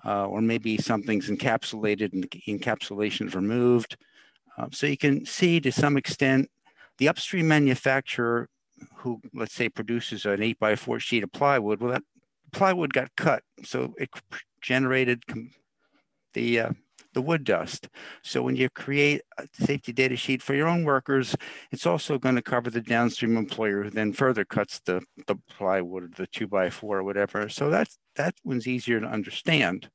uh, 0.06 0.27
or 0.27 0.42
maybe 0.42 0.77
something's 0.77 1.30
encapsulated 1.30 2.13
and 2.13 2.24
the 2.24 2.42
encapsulation 2.48 3.27
is 3.27 3.36
removed. 3.36 3.98
Uh, 4.58 4.68
so 4.72 4.88
you 4.88 4.98
can 4.98 5.25
see 5.25 5.60
to 5.60 5.72
some 5.72 5.98
extent 5.98 6.50
the 6.98 7.08
upstream 7.08 7.48
manufacturer 7.48 8.50
who, 8.98 9.22
let's 9.34 9.54
say, 9.54 9.70
produces 9.70 10.25
an 10.25 10.44
8 10.44 10.60
by 10.60 10.75
4 10.75 11.00
sheet 11.00 11.24
of 11.24 11.32
plywood, 11.32 11.80
well, 11.80 11.92
that 11.92 12.04
plywood 12.51 12.94
got 12.94 13.16
cut, 13.16 13.44
so 13.63 13.94
it 13.98 14.10
generated 14.62 15.24
the 16.38 16.60
uh, 16.60 16.72
the 17.13 17.22
wood 17.22 17.44
dust. 17.44 17.89
So 18.22 18.44
when 18.44 18.56
you 18.56 18.70
create 18.70 19.22
a 19.39 19.48
safety 19.51 19.91
data 19.91 20.15
sheet 20.15 20.44
for 20.44 20.53
your 20.53 20.67
own 20.67 20.84
workers, 20.84 21.36
it's 21.72 21.88
also 21.88 22.20
going 22.20 22.36
to 22.36 22.44
cover 22.44 22.70
the 22.70 22.82
downstream 22.82 23.38
employer 23.38 23.84
who 23.84 23.89
then 23.89 24.13
further 24.13 24.46
cuts 24.46 24.79
the, 24.86 25.01
the 25.25 25.36
plywood 25.50 26.13
the 26.15 26.27
two 26.27 26.48
by 26.48 26.70
four 26.70 27.00
or 27.00 27.03
whatever. 27.03 27.50
So 27.50 27.72
that's 27.72 27.98
that 28.15 28.36
one's 28.44 28.67
easier 28.67 29.00
to 29.00 29.08
understand. 29.08 29.89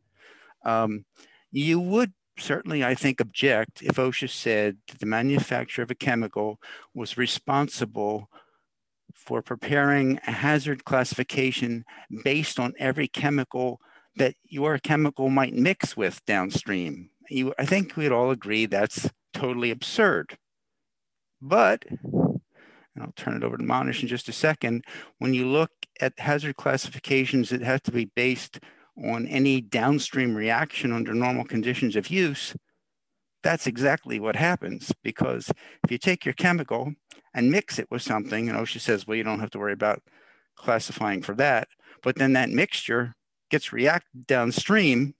Um, 0.64 1.04
you 1.52 1.78
would 1.78 2.12
certainly, 2.38 2.82
I 2.82 2.94
think, 2.96 3.20
object 3.20 3.82
if 3.82 3.96
OSHA 3.96 4.30
said 4.30 4.78
that 4.88 4.98
the 4.98 5.06
manufacturer 5.06 5.84
of 5.84 5.92
a 5.92 5.94
chemical 5.94 6.58
was 6.92 7.16
responsible 7.16 8.28
for 9.14 9.42
preparing 9.42 10.18
a 10.26 10.32
hazard 10.32 10.84
classification 10.84 11.84
based 12.24 12.58
on 12.58 12.72
every 12.78 13.06
chemical 13.06 13.80
that 14.16 14.34
your 14.44 14.78
chemical 14.78 15.30
might 15.30 15.54
mix 15.54 15.96
with 15.96 16.24
downstream. 16.26 17.10
You, 17.30 17.54
I 17.58 17.64
think 17.64 17.96
we'd 17.96 18.12
all 18.12 18.30
agree 18.30 18.66
that's 18.66 19.10
totally 19.32 19.70
absurd. 19.70 20.36
But, 21.40 21.84
I'll 23.00 23.12
turn 23.16 23.36
it 23.36 23.44
over 23.44 23.56
to 23.56 23.64
Manesh 23.64 24.02
in 24.02 24.08
just 24.08 24.28
a 24.28 24.32
second, 24.32 24.84
when 25.18 25.34
you 25.34 25.46
look 25.46 25.70
at 26.00 26.18
hazard 26.18 26.56
classifications, 26.56 27.52
it 27.52 27.62
has 27.62 27.80
to 27.82 27.92
be 27.92 28.04
based 28.04 28.60
on 29.02 29.26
any 29.26 29.60
downstream 29.60 30.34
reaction 30.34 30.92
under 30.92 31.14
normal 31.14 31.44
conditions 31.44 31.96
of 31.96 32.10
use, 32.10 32.54
that's 33.42 33.66
exactly 33.66 34.20
what 34.20 34.36
happens 34.36 34.92
because 35.02 35.50
if 35.84 35.90
you 35.90 35.98
take 35.98 36.24
your 36.24 36.34
chemical 36.34 36.92
and 37.34 37.50
mix 37.50 37.78
it 37.78 37.88
with 37.90 38.02
something, 38.02 38.48
and 38.48 38.58
OSHA 38.58 38.80
says, 38.80 39.06
well, 39.06 39.16
you 39.16 39.24
don't 39.24 39.40
have 39.40 39.50
to 39.50 39.58
worry 39.58 39.72
about 39.72 40.02
classifying 40.56 41.22
for 41.22 41.34
that, 41.34 41.68
but 42.02 42.16
then 42.16 42.34
that 42.34 42.50
mixture 42.50 43.14
gets 43.52 43.72
reacted 43.72 44.26
downstream. 44.26 45.14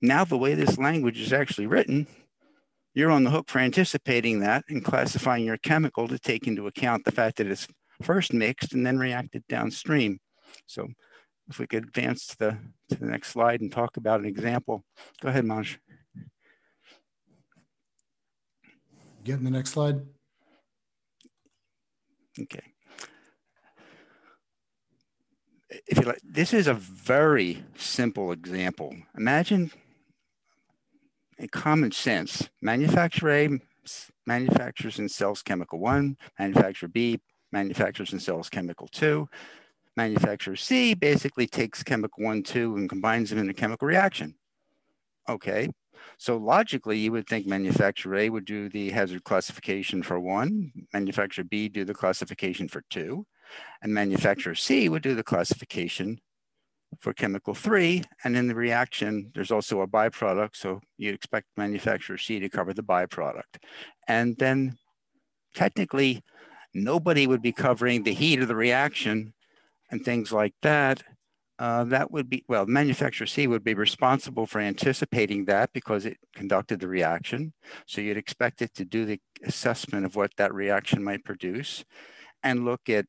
Now, 0.00 0.24
the 0.24 0.38
way 0.38 0.54
this 0.54 0.78
language 0.78 1.20
is 1.20 1.32
actually 1.32 1.66
written, 1.66 2.06
you're 2.94 3.10
on 3.10 3.24
the 3.24 3.30
hook 3.30 3.50
for 3.50 3.58
anticipating 3.58 4.40
that 4.40 4.64
and 4.68 4.82
classifying 4.82 5.44
your 5.44 5.58
chemical 5.58 6.08
to 6.08 6.18
take 6.18 6.46
into 6.46 6.66
account 6.66 7.04
the 7.04 7.12
fact 7.12 7.36
that 7.36 7.46
it's 7.46 7.68
first 8.02 8.32
mixed 8.32 8.72
and 8.72 8.86
then 8.86 8.98
reacted 8.98 9.44
downstream. 9.46 10.20
So 10.66 10.88
if 11.48 11.58
we 11.58 11.66
could 11.66 11.84
advance 11.84 12.26
to 12.28 12.38
the, 12.38 12.58
to 12.88 12.96
the 12.98 13.06
next 13.06 13.28
slide 13.28 13.60
and 13.60 13.70
talk 13.70 13.98
about 13.98 14.20
an 14.20 14.26
example. 14.26 14.82
Go 15.20 15.28
ahead, 15.28 15.44
Manj. 15.44 15.76
Get 19.22 19.38
in 19.38 19.44
the 19.44 19.50
next 19.50 19.70
slide. 19.70 20.00
Okay. 22.40 22.73
If 25.86 25.98
you 25.98 26.04
like, 26.04 26.20
this 26.24 26.52
is 26.52 26.66
a 26.66 26.74
very 26.74 27.64
simple 27.76 28.32
example. 28.32 28.94
Imagine 29.16 29.70
a 31.38 31.48
common 31.48 31.92
sense. 31.92 32.48
Manufacturer 32.62 33.30
A 33.30 33.48
manufactures 34.26 34.98
and 34.98 35.10
sells 35.10 35.42
chemical 35.42 35.78
one, 35.78 36.16
manufacturer 36.38 36.88
B 36.88 37.20
manufactures 37.52 38.12
and 38.12 38.20
sells 38.20 38.48
chemical 38.48 38.88
two, 38.88 39.28
manufacturer 39.96 40.56
C 40.56 40.94
basically 40.94 41.46
takes 41.46 41.82
chemical 41.82 42.24
one, 42.24 42.42
two, 42.42 42.76
and 42.76 42.88
combines 42.88 43.30
them 43.30 43.38
in 43.38 43.50
a 43.50 43.54
chemical 43.54 43.86
reaction. 43.86 44.34
Okay, 45.28 45.68
so 46.18 46.36
logically, 46.36 46.98
you 46.98 47.12
would 47.12 47.26
think 47.26 47.46
manufacturer 47.46 48.16
A 48.16 48.30
would 48.30 48.44
do 48.44 48.68
the 48.68 48.90
hazard 48.90 49.24
classification 49.24 50.02
for 50.02 50.20
one, 50.20 50.72
manufacturer 50.92 51.44
B 51.44 51.68
do 51.68 51.84
the 51.84 51.94
classification 51.94 52.68
for 52.68 52.82
two, 52.90 53.26
and 53.82 53.92
manufacturer 53.92 54.54
C 54.54 54.88
would 54.88 55.02
do 55.02 55.14
the 55.14 55.22
classification 55.22 56.20
for 57.00 57.12
chemical 57.12 57.54
three. 57.54 58.02
And 58.24 58.36
in 58.36 58.46
the 58.48 58.54
reaction, 58.54 59.30
there's 59.34 59.50
also 59.50 59.80
a 59.80 59.86
byproduct. 59.86 60.56
So 60.56 60.80
you 60.96 61.12
expect 61.12 61.46
manufacturer 61.56 62.18
C 62.18 62.38
to 62.40 62.48
cover 62.48 62.72
the 62.72 62.82
byproduct. 62.82 63.58
And 64.06 64.36
then 64.38 64.78
technically, 65.54 66.22
nobody 66.72 67.26
would 67.26 67.42
be 67.42 67.52
covering 67.52 68.02
the 68.02 68.14
heat 68.14 68.40
of 68.40 68.48
the 68.48 68.56
reaction 68.56 69.34
and 69.90 70.04
things 70.04 70.32
like 70.32 70.54
that, 70.62 71.02
uh, 71.58 71.84
that 71.84 72.10
would 72.10 72.28
be, 72.28 72.44
well, 72.48 72.66
manufacturer 72.66 73.26
C 73.26 73.46
would 73.46 73.62
be 73.62 73.74
responsible 73.74 74.46
for 74.46 74.60
anticipating 74.60 75.44
that 75.44 75.72
because 75.72 76.04
it 76.04 76.16
conducted 76.34 76.80
the 76.80 76.88
reaction. 76.88 77.52
So 77.86 78.00
you'd 78.00 78.16
expect 78.16 78.60
it 78.60 78.74
to 78.74 78.84
do 78.84 79.04
the 79.04 79.20
assessment 79.44 80.04
of 80.04 80.16
what 80.16 80.32
that 80.36 80.52
reaction 80.52 81.04
might 81.04 81.24
produce 81.24 81.84
and 82.42 82.64
look 82.64 82.88
at 82.88 83.06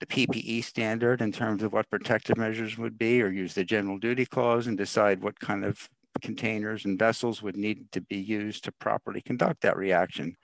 the 0.00 0.06
PPE 0.06 0.64
standard 0.64 1.20
in 1.20 1.30
terms 1.30 1.62
of 1.62 1.72
what 1.72 1.90
protective 1.90 2.36
measures 2.36 2.78
would 2.78 2.98
be 2.98 3.22
or 3.22 3.28
use 3.28 3.54
the 3.54 3.64
general 3.64 3.98
duty 3.98 4.24
clause 4.24 4.66
and 4.66 4.76
decide 4.76 5.22
what 5.22 5.38
kind 5.38 5.64
of 5.64 5.88
containers 6.20 6.84
and 6.84 6.98
vessels 6.98 7.42
would 7.42 7.56
need 7.56 7.92
to 7.92 8.00
be 8.00 8.16
used 8.16 8.64
to 8.64 8.72
properly 8.72 9.20
conduct 9.20 9.60
that 9.60 9.76
reaction. 9.76 10.36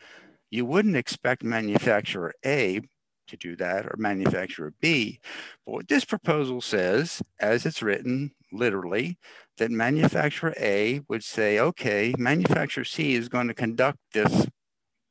You 0.50 0.64
wouldn't 0.66 0.96
expect 0.96 1.42
manufacturer 1.42 2.34
A 2.44 2.80
to 3.28 3.36
do 3.36 3.56
that 3.56 3.86
or 3.86 3.94
manufacturer 3.96 4.72
B. 4.80 5.20
But 5.64 5.72
what 5.72 5.88
this 5.88 6.04
proposal 6.04 6.60
says, 6.60 7.20
as 7.40 7.66
it's 7.66 7.82
written 7.82 8.32
literally, 8.52 9.18
that 9.58 9.70
manufacturer 9.70 10.54
A 10.60 11.00
would 11.08 11.24
say, 11.24 11.58
okay, 11.58 12.14
manufacturer 12.18 12.84
C 12.84 13.14
is 13.14 13.28
going 13.28 13.48
to 13.48 13.54
conduct 13.54 13.98
this 14.12 14.46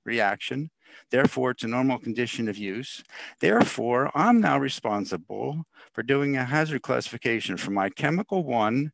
reaction. 0.06 0.70
Therefore, 1.12 1.52
it's 1.52 1.64
a 1.64 1.68
normal 1.68 2.00
condition 2.00 2.48
of 2.48 2.58
use. 2.58 3.04
Therefore, 3.40 4.12
I'm 4.16 4.42
now 4.42 4.58
responsible 4.58 5.64
for 5.94 6.04
doing 6.04 6.38
a 6.38 6.46
hazard 6.46 6.82
classification 6.82 7.58
for 7.58 7.72
my 7.72 7.90
chemical 7.90 8.44
one 8.44 8.92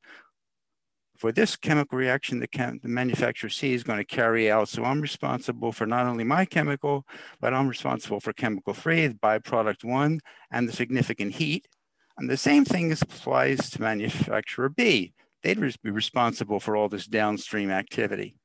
for 1.21 1.31
this 1.31 1.55
chemical 1.55 1.99
reaction 1.99 2.39
the, 2.39 2.47
chem 2.47 2.79
the 2.81 2.89
manufacturer 2.89 3.47
C 3.47 3.73
is 3.73 3.83
going 3.83 3.99
to 3.99 4.03
carry 4.03 4.49
out. 4.49 4.67
So 4.69 4.83
I'm 4.83 4.99
responsible 4.99 5.71
for 5.71 5.85
not 5.85 6.07
only 6.07 6.23
my 6.23 6.45
chemical, 6.45 7.05
but 7.39 7.53
I'm 7.53 7.67
responsible 7.67 8.19
for 8.19 8.33
chemical 8.33 8.73
three, 8.73 9.05
the 9.05 9.13
byproduct 9.13 9.83
one, 9.83 10.19
and 10.49 10.67
the 10.67 10.73
significant 10.73 11.33
heat. 11.33 11.67
And 12.17 12.27
the 12.27 12.37
same 12.37 12.65
thing 12.65 12.91
applies 12.91 13.69
to 13.69 13.81
manufacturer 13.81 14.67
B. 14.67 15.13
They'd 15.43 15.59
be 15.83 15.91
responsible 15.91 16.59
for 16.59 16.75
all 16.75 16.89
this 16.89 17.05
downstream 17.05 17.69
activity. 17.69 18.35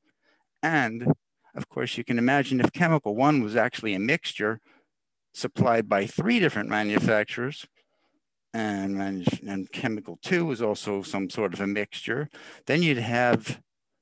And 0.61 1.11
of 1.57 1.67
course, 1.67 1.97
you 1.97 2.03
can 2.03 2.19
imagine 2.19 2.61
if 2.61 2.71
chemical 2.71 3.15
one 3.15 3.41
was 3.41 3.55
actually 3.55 3.95
a 3.95 3.99
mixture 3.99 4.61
supplied 5.33 5.89
by 5.89 6.05
three 6.05 6.39
different 6.39 6.69
manufacturers, 6.69 7.65
and, 8.53 9.27
and 9.45 9.71
chemical 9.71 10.17
two 10.21 10.45
was 10.45 10.61
also 10.61 11.01
some 11.01 11.29
sort 11.29 11.53
of 11.53 11.61
a 11.61 11.67
mixture. 11.67 12.29
Then 12.67 12.81
you'd 12.83 12.97
have 12.97 13.59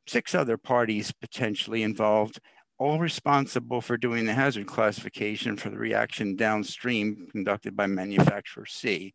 six 0.07 0.35
other 0.35 0.57
parties 0.57 1.11
potentially 1.11 1.81
involved, 1.81 2.39
all 2.77 2.99
responsible 2.99 3.81
for 3.81 3.97
doing 3.97 4.25
the 4.25 4.33
hazard 4.33 4.67
classification 4.67 5.57
for 5.57 5.69
the 5.69 5.77
reaction 5.77 6.35
downstream 6.35 7.27
conducted 7.31 7.75
by 7.75 7.87
manufacturer 7.87 8.65
C. 8.65 9.13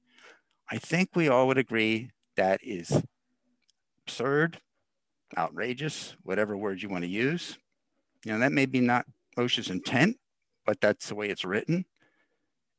I 0.70 0.78
think 0.78 1.10
we 1.14 1.28
all 1.28 1.46
would 1.46 1.58
agree 1.58 2.10
that 2.36 2.60
is 2.62 3.02
absurd, 4.02 4.60
outrageous, 5.36 6.16
whatever 6.22 6.56
word 6.56 6.82
you 6.82 6.88
want 6.88 7.04
to 7.04 7.10
use. 7.10 7.58
You 8.24 8.32
know, 8.32 8.38
that 8.40 8.52
may 8.52 8.66
be 8.66 8.80
not 8.80 9.06
OSHA's 9.36 9.70
intent, 9.70 10.16
but 10.66 10.80
that's 10.80 11.08
the 11.08 11.14
way 11.14 11.28
it's 11.28 11.44
written. 11.44 11.84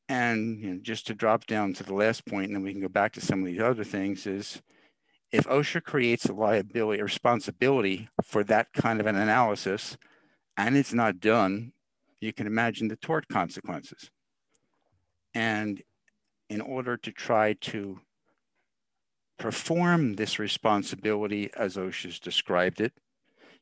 And 0.08 0.60
you 0.60 0.74
know, 0.74 0.80
just 0.82 1.06
to 1.06 1.14
drop 1.14 1.46
down 1.46 1.72
to 1.74 1.84
the 1.84 1.94
last 1.94 2.26
point, 2.26 2.46
and 2.46 2.56
then 2.56 2.62
we 2.62 2.72
can 2.72 2.82
go 2.82 2.88
back 2.88 3.12
to 3.14 3.20
some 3.20 3.40
of 3.40 3.46
these 3.46 3.60
other 3.60 3.84
things 3.84 4.26
is 4.26 4.62
if 5.30 5.44
OSHA 5.46 5.82
creates 5.84 6.26
a 6.26 6.32
liability 6.32 7.00
a 7.00 7.04
responsibility 7.04 8.08
for 8.22 8.44
that 8.44 8.72
kind 8.74 9.00
of 9.00 9.06
an 9.06 9.16
analysis 9.16 9.96
and 10.56 10.76
it's 10.76 10.92
not 10.92 11.20
done, 11.20 11.72
you 12.20 12.32
can 12.32 12.46
imagine 12.46 12.88
the 12.88 12.96
tort 12.96 13.26
consequences. 13.28 14.10
And 15.34 15.82
in 16.50 16.60
order 16.60 16.98
to 16.98 17.10
try 17.10 17.54
to 17.54 18.00
perform 19.38 20.14
this 20.14 20.38
responsibility 20.38 21.50
as 21.56 21.76
OSHA's 21.76 22.20
described 22.20 22.80
it, 22.80 22.92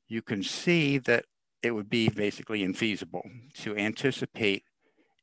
you 0.09 0.21
can 0.21 0.43
see 0.43 0.99
that 0.99 1.25
it 1.63 1.73
would 1.73 1.91
be 1.91 2.09
basically 2.09 2.61
infeasible 2.61 3.23
to 3.55 3.77
anticipate 3.77 4.65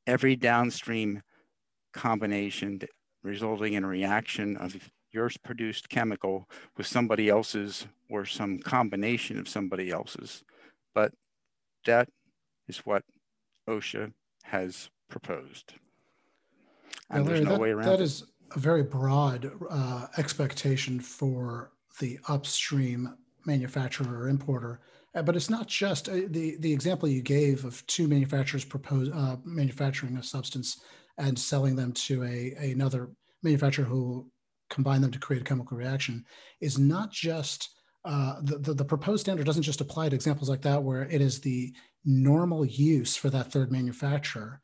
every 0.05 0.35
downstream 0.35 1.21
combination 1.93 2.79
resulting 3.23 3.73
in 3.73 3.83
a 3.83 3.87
reaction 3.87 4.55
of 4.57 4.75
yours 5.11 5.37
produced 5.37 5.89
chemical 5.89 6.47
with 6.77 6.85
somebody 6.85 7.29
else's 7.29 7.87
or 8.09 8.25
some 8.25 8.59
combination 8.59 9.39
of 9.39 9.49
somebody 9.49 9.89
else's. 9.89 10.43
But 10.93 11.13
that 11.85 12.09
is 12.67 12.79
what 12.79 13.03
OSHA 13.67 14.13
has 14.43 14.89
proposed. 15.09 15.73
And 17.09 17.25
Larry, 17.25 17.39
there's 17.39 17.47
no 17.47 17.53
that, 17.53 17.61
way 17.61 17.69
around 17.71 17.85
that 17.85 18.01
is 18.01 18.25
a 18.55 18.59
very 18.59 18.83
broad 18.83 19.51
uh, 19.69 20.07
expectation 20.17 20.99
for 20.99 21.71
the 21.99 22.19
upstream 22.27 23.15
manufacturer 23.45 24.23
or 24.23 24.29
importer. 24.29 24.81
Uh, 25.15 25.21
but 25.21 25.35
it's 25.35 25.49
not 25.49 25.67
just 25.67 26.09
uh, 26.09 26.21
the 26.27 26.57
the 26.59 26.71
example 26.71 27.07
you 27.07 27.21
gave 27.21 27.65
of 27.65 27.85
two 27.87 28.07
manufacturers 28.07 28.65
propose 28.65 29.09
uh, 29.09 29.37
manufacturing 29.43 30.17
a 30.17 30.23
substance 30.23 30.81
and 31.17 31.37
selling 31.37 31.75
them 31.75 31.91
to 31.93 32.23
a, 32.23 32.53
a 32.59 32.71
another 32.71 33.09
manufacturer 33.43 33.85
who 33.85 34.29
combine 34.69 35.01
them 35.01 35.11
to 35.11 35.19
create 35.19 35.41
a 35.41 35.45
chemical 35.45 35.77
reaction 35.77 36.25
is 36.61 36.77
not 36.77 37.11
just 37.11 37.69
uh, 38.05 38.35
the, 38.41 38.57
the, 38.59 38.73
the 38.73 38.85
proposed 38.85 39.21
standard 39.21 39.45
doesn't 39.45 39.63
just 39.63 39.81
apply 39.81 40.07
to 40.07 40.15
examples 40.15 40.49
like 40.49 40.61
that 40.61 40.81
where 40.81 41.03
it 41.03 41.21
is 41.21 41.41
the 41.41 41.73
normal 42.05 42.65
use 42.65 43.15
for 43.15 43.29
that 43.29 43.51
third 43.51 43.71
manufacturer 43.71 44.61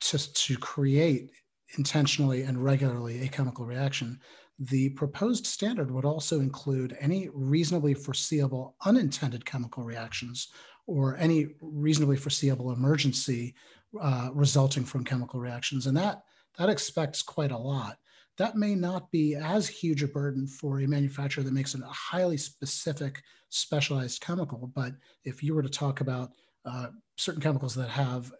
to, 0.00 0.32
to 0.34 0.56
create 0.58 1.30
intentionally 1.76 2.42
and 2.42 2.62
regularly 2.62 3.22
a 3.22 3.28
chemical 3.28 3.64
reaction. 3.64 4.20
The 4.58 4.90
proposed 4.90 5.46
standard 5.46 5.90
would 5.90 6.04
also 6.04 6.40
include 6.40 6.96
any 7.00 7.28
reasonably 7.32 7.94
foreseeable 7.94 8.74
unintended 8.84 9.44
chemical 9.44 9.84
reactions 9.84 10.48
or 10.86 11.16
any 11.16 11.48
reasonably 11.60 12.16
foreseeable 12.16 12.72
emergency 12.72 13.54
uh, 14.00 14.30
resulting 14.32 14.84
from 14.84 15.04
chemical 15.04 15.38
reactions. 15.38 15.86
And 15.86 15.96
that, 15.96 16.24
that 16.58 16.68
expects 16.68 17.22
quite 17.22 17.52
a 17.52 17.58
lot. 17.58 17.98
That 18.36 18.56
may 18.56 18.74
not 18.74 19.10
be 19.10 19.34
as 19.34 19.68
huge 19.68 20.02
a 20.02 20.08
burden 20.08 20.46
for 20.46 20.80
a 20.80 20.86
manufacturer 20.86 21.44
that 21.44 21.52
makes 21.52 21.74
a 21.74 21.84
highly 21.86 22.36
specific, 22.36 23.22
specialized 23.48 24.20
chemical. 24.20 24.70
But 24.74 24.92
if 25.24 25.42
you 25.42 25.54
were 25.54 25.62
to 25.62 25.68
talk 25.68 26.00
about 26.00 26.32
uh, 26.64 26.88
certain 27.16 27.42
chemicals 27.42 27.74
that 27.74 27.90
have 27.90 28.32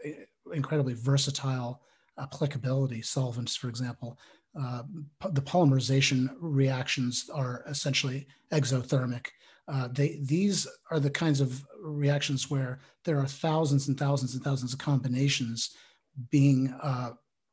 incredibly 0.53 0.95
versatile 0.95 1.83
applicability, 2.19 3.03
solvents, 3.03 3.57
for 3.57 3.69
example, 3.69 4.19
uh, 4.59 4.83
the 5.31 5.43
polymerization 5.43 6.31
reactions 6.41 7.31
are 7.33 7.65
essentially 7.69 8.27
exothermic. 8.53 9.27
Uh, 9.69 9.89
they, 9.89 10.19
these 10.23 10.67
are 10.91 10.99
the 10.99 11.11
kinds 11.11 11.41
of 11.41 11.65
reactions 11.81 12.51
where 12.51 12.81
there 13.05 13.19
are 13.19 13.27
thousands 13.27 13.89
and 13.89 13.99
thousands 13.99 14.35
and 14.35 14.43
thousands 14.43 14.73
of 14.73 14.79
combinations 14.79 15.77
being 16.31 16.75
uh, 16.83 17.11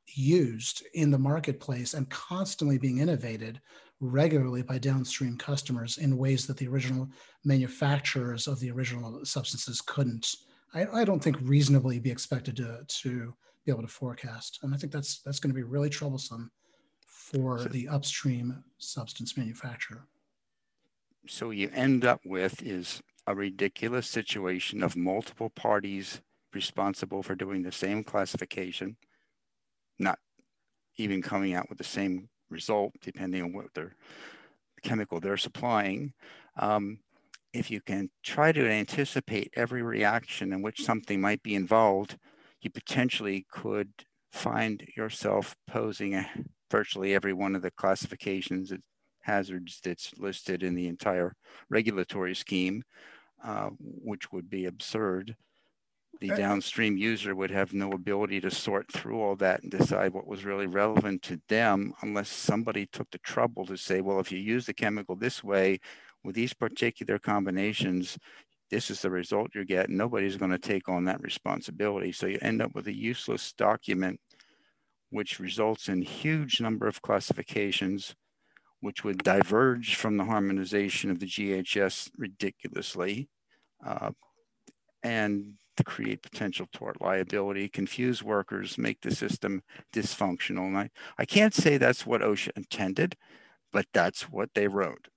used 0.07 0.85
in 0.93 1.11
the 1.11 1.17
marketplace 1.17 1.93
and 1.93 2.09
constantly 2.09 2.77
being 2.77 2.99
innovated 2.99 3.59
regularly 3.99 4.61
by 4.61 4.77
downstream 4.77 5.37
customers 5.37 5.97
in 5.97 6.17
ways 6.17 6.45
that 6.47 6.57
the 6.57 6.67
original 6.67 7.07
manufacturers 7.43 8.47
of 8.47 8.59
the 8.59 8.71
original 8.71 9.23
substances 9.25 9.81
couldn't. 9.81 10.27
I, 10.73 10.85
I 11.01 11.05
don't 11.05 11.21
think 11.21 11.37
reasonably 11.41 11.99
be 11.99 12.11
expected 12.11 12.55
to, 12.57 12.81
to 12.87 13.33
be 13.65 13.71
able 13.71 13.81
to 13.81 13.87
forecast. 13.87 14.59
And 14.63 14.73
I 14.73 14.77
think 14.77 14.91
that's 14.91 15.21
that's 15.21 15.39
going 15.39 15.51
to 15.51 15.55
be 15.55 15.63
really 15.63 15.89
troublesome 15.89 16.51
for 17.25 17.57
so, 17.59 17.69
the 17.69 17.87
upstream 17.87 18.63
substance 18.77 19.35
manufacturer. 19.35 20.05
So 21.27 21.49
you 21.49 21.71
end 21.73 22.05
up 22.05 22.21
with 22.23 22.61
is 22.61 23.01
a 23.25 23.33
ridiculous 23.33 24.07
situation 24.07 24.83
of 24.83 24.95
multiple 24.95 25.49
parties 25.49 26.21
responsible 26.53 27.23
for 27.23 27.33
doing 27.33 27.63
the 27.63 27.71
same 27.71 28.03
classification, 28.03 28.97
not 29.97 30.19
even 30.97 31.23
coming 31.23 31.55
out 31.55 31.67
with 31.67 31.79
the 31.79 31.83
same 31.83 32.29
result, 32.49 32.93
depending 33.01 33.41
on 33.41 33.53
what 33.53 33.73
their 33.73 33.95
chemical 34.83 35.19
they're 35.19 35.35
supplying. 35.35 36.13
Um, 36.59 36.99
if 37.53 37.71
you 37.71 37.81
can 37.81 38.11
try 38.23 38.51
to 38.51 38.69
anticipate 38.69 39.51
every 39.55 39.81
reaction 39.81 40.53
in 40.53 40.61
which 40.61 40.83
something 40.83 41.19
might 41.19 41.41
be 41.41 41.55
involved, 41.55 42.19
you 42.61 42.69
potentially 42.69 43.47
could 43.51 43.89
find 44.31 44.87
yourself 44.95 45.55
posing 45.67 46.13
a, 46.13 46.29
virtually 46.75 47.15
every 47.15 47.31
one 47.31 47.55
of 47.55 47.61
the 47.61 47.71
classifications 47.71 48.69
of 48.69 48.81
hazards 49.21 49.79
that's 49.81 50.11
listed 50.17 50.61
in 50.61 50.75
the 50.75 50.87
entire 50.87 51.33
regulatory 51.69 52.35
scheme, 52.35 52.83
uh, 53.45 53.69
which 53.79 54.29
would 54.33 54.49
be 54.49 54.65
absurd. 54.65 55.37
The 56.19 56.27
downstream 56.29 56.97
user 56.97 57.33
would 57.33 57.51
have 57.51 57.73
no 57.73 57.91
ability 57.91 58.41
to 58.41 58.51
sort 58.51 58.91
through 58.91 59.21
all 59.21 59.37
that 59.37 59.63
and 59.63 59.71
decide 59.71 60.13
what 60.13 60.27
was 60.27 60.43
really 60.43 60.67
relevant 60.67 61.21
to 61.23 61.39
them 61.47 61.93
unless 62.01 62.29
somebody 62.29 62.87
took 62.87 63.09
the 63.11 63.19
trouble 63.19 63.65
to 63.67 63.77
say, 63.77 64.01
well, 64.01 64.19
if 64.19 64.29
you 64.29 64.39
use 64.39 64.65
the 64.65 64.73
chemical 64.73 65.15
this 65.15 65.43
way 65.43 65.79
with 66.25 66.35
these 66.35 66.53
particular 66.53 67.17
combinations, 67.19 68.17
this 68.69 68.89
is 68.89 69.01
the 69.01 69.09
result 69.09 69.55
you 69.55 69.63
get. 69.63 69.89
Nobody's 69.89 70.37
going 70.37 70.51
to 70.51 70.69
take 70.73 70.89
on 70.89 71.05
that 71.05 71.21
responsibility. 71.21 72.11
So 72.11 72.27
you 72.27 72.39
end 72.41 72.61
up 72.61 72.73
with 72.75 72.87
a 72.87 72.95
useless 72.95 73.53
document, 73.53 74.19
which 75.09 75.39
results 75.39 75.87
in 75.87 76.01
huge 76.01 76.59
number 76.59 76.87
of 76.87 77.01
classifications, 77.01 78.15
which 78.81 79.03
would 79.03 79.19
diverge 79.19 79.95
from 79.95 80.17
the 80.17 80.25
harmonization 80.25 81.09
of 81.09 81.19
the 81.19 81.25
GHS 81.25 82.11
ridiculously, 82.17 83.29
uh, 83.85 84.11
and 85.03 85.53
create 85.85 86.21
potential 86.21 86.67
tort 86.73 87.01
liability, 87.01 87.69
confuse 87.69 88.23
workers, 88.23 88.77
make 88.77 89.01
the 89.01 89.13
system 89.13 89.61
dysfunctional. 89.93 90.67
And 90.67 90.77
I, 90.77 90.89
I 91.17 91.25
can't 91.25 91.53
say 91.53 91.77
that's 91.77 92.05
what 92.05 92.21
OSHA 92.21 92.51
intended, 92.55 93.15
but 93.71 93.85
that's 93.93 94.23
what 94.23 94.49
they 94.55 94.67
wrote. 94.67 95.07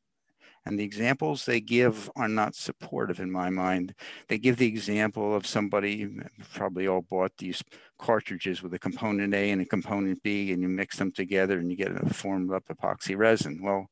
And 0.67 0.79
the 0.79 0.85
examples 0.85 1.45
they 1.45 1.61
give 1.61 2.11
are 2.17 2.29
not 2.29 2.55
supportive 2.55 3.21
in 3.21 3.31
my 3.31 3.49
mind. 3.49 3.95
They 4.29 4.39
give 4.39 4.57
the 4.57 4.67
example 4.67 5.35
of 5.35 5.47
somebody, 5.47 6.09
probably 6.53 6.87
all 6.87 7.03
bought 7.03 7.33
these 7.39 7.63
cartridges 7.99 8.63
with 8.63 8.75
a 8.75 8.79
component 8.79 9.35
A 9.35 9.51
and 9.51 9.63
a 9.63 9.67
component 9.67 10.23
B, 10.23 10.53
and 10.53 10.61
you 10.61 10.69
mix 10.69 10.97
them 10.97 11.11
together 11.11 11.59
and 11.59 11.71
you 11.71 11.77
get 11.77 11.93
a 11.93 12.13
formed 12.13 12.53
up 12.53 12.65
epoxy 12.69 13.17
resin. 13.17 13.63
Well, 13.63 13.89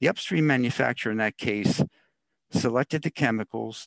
the 0.00 0.08
upstream 0.08 0.46
manufacturer 0.46 1.12
in 1.12 1.18
that 1.18 1.36
case 1.36 1.82
selected 2.50 3.02
the 3.02 3.10
chemicals, 3.10 3.86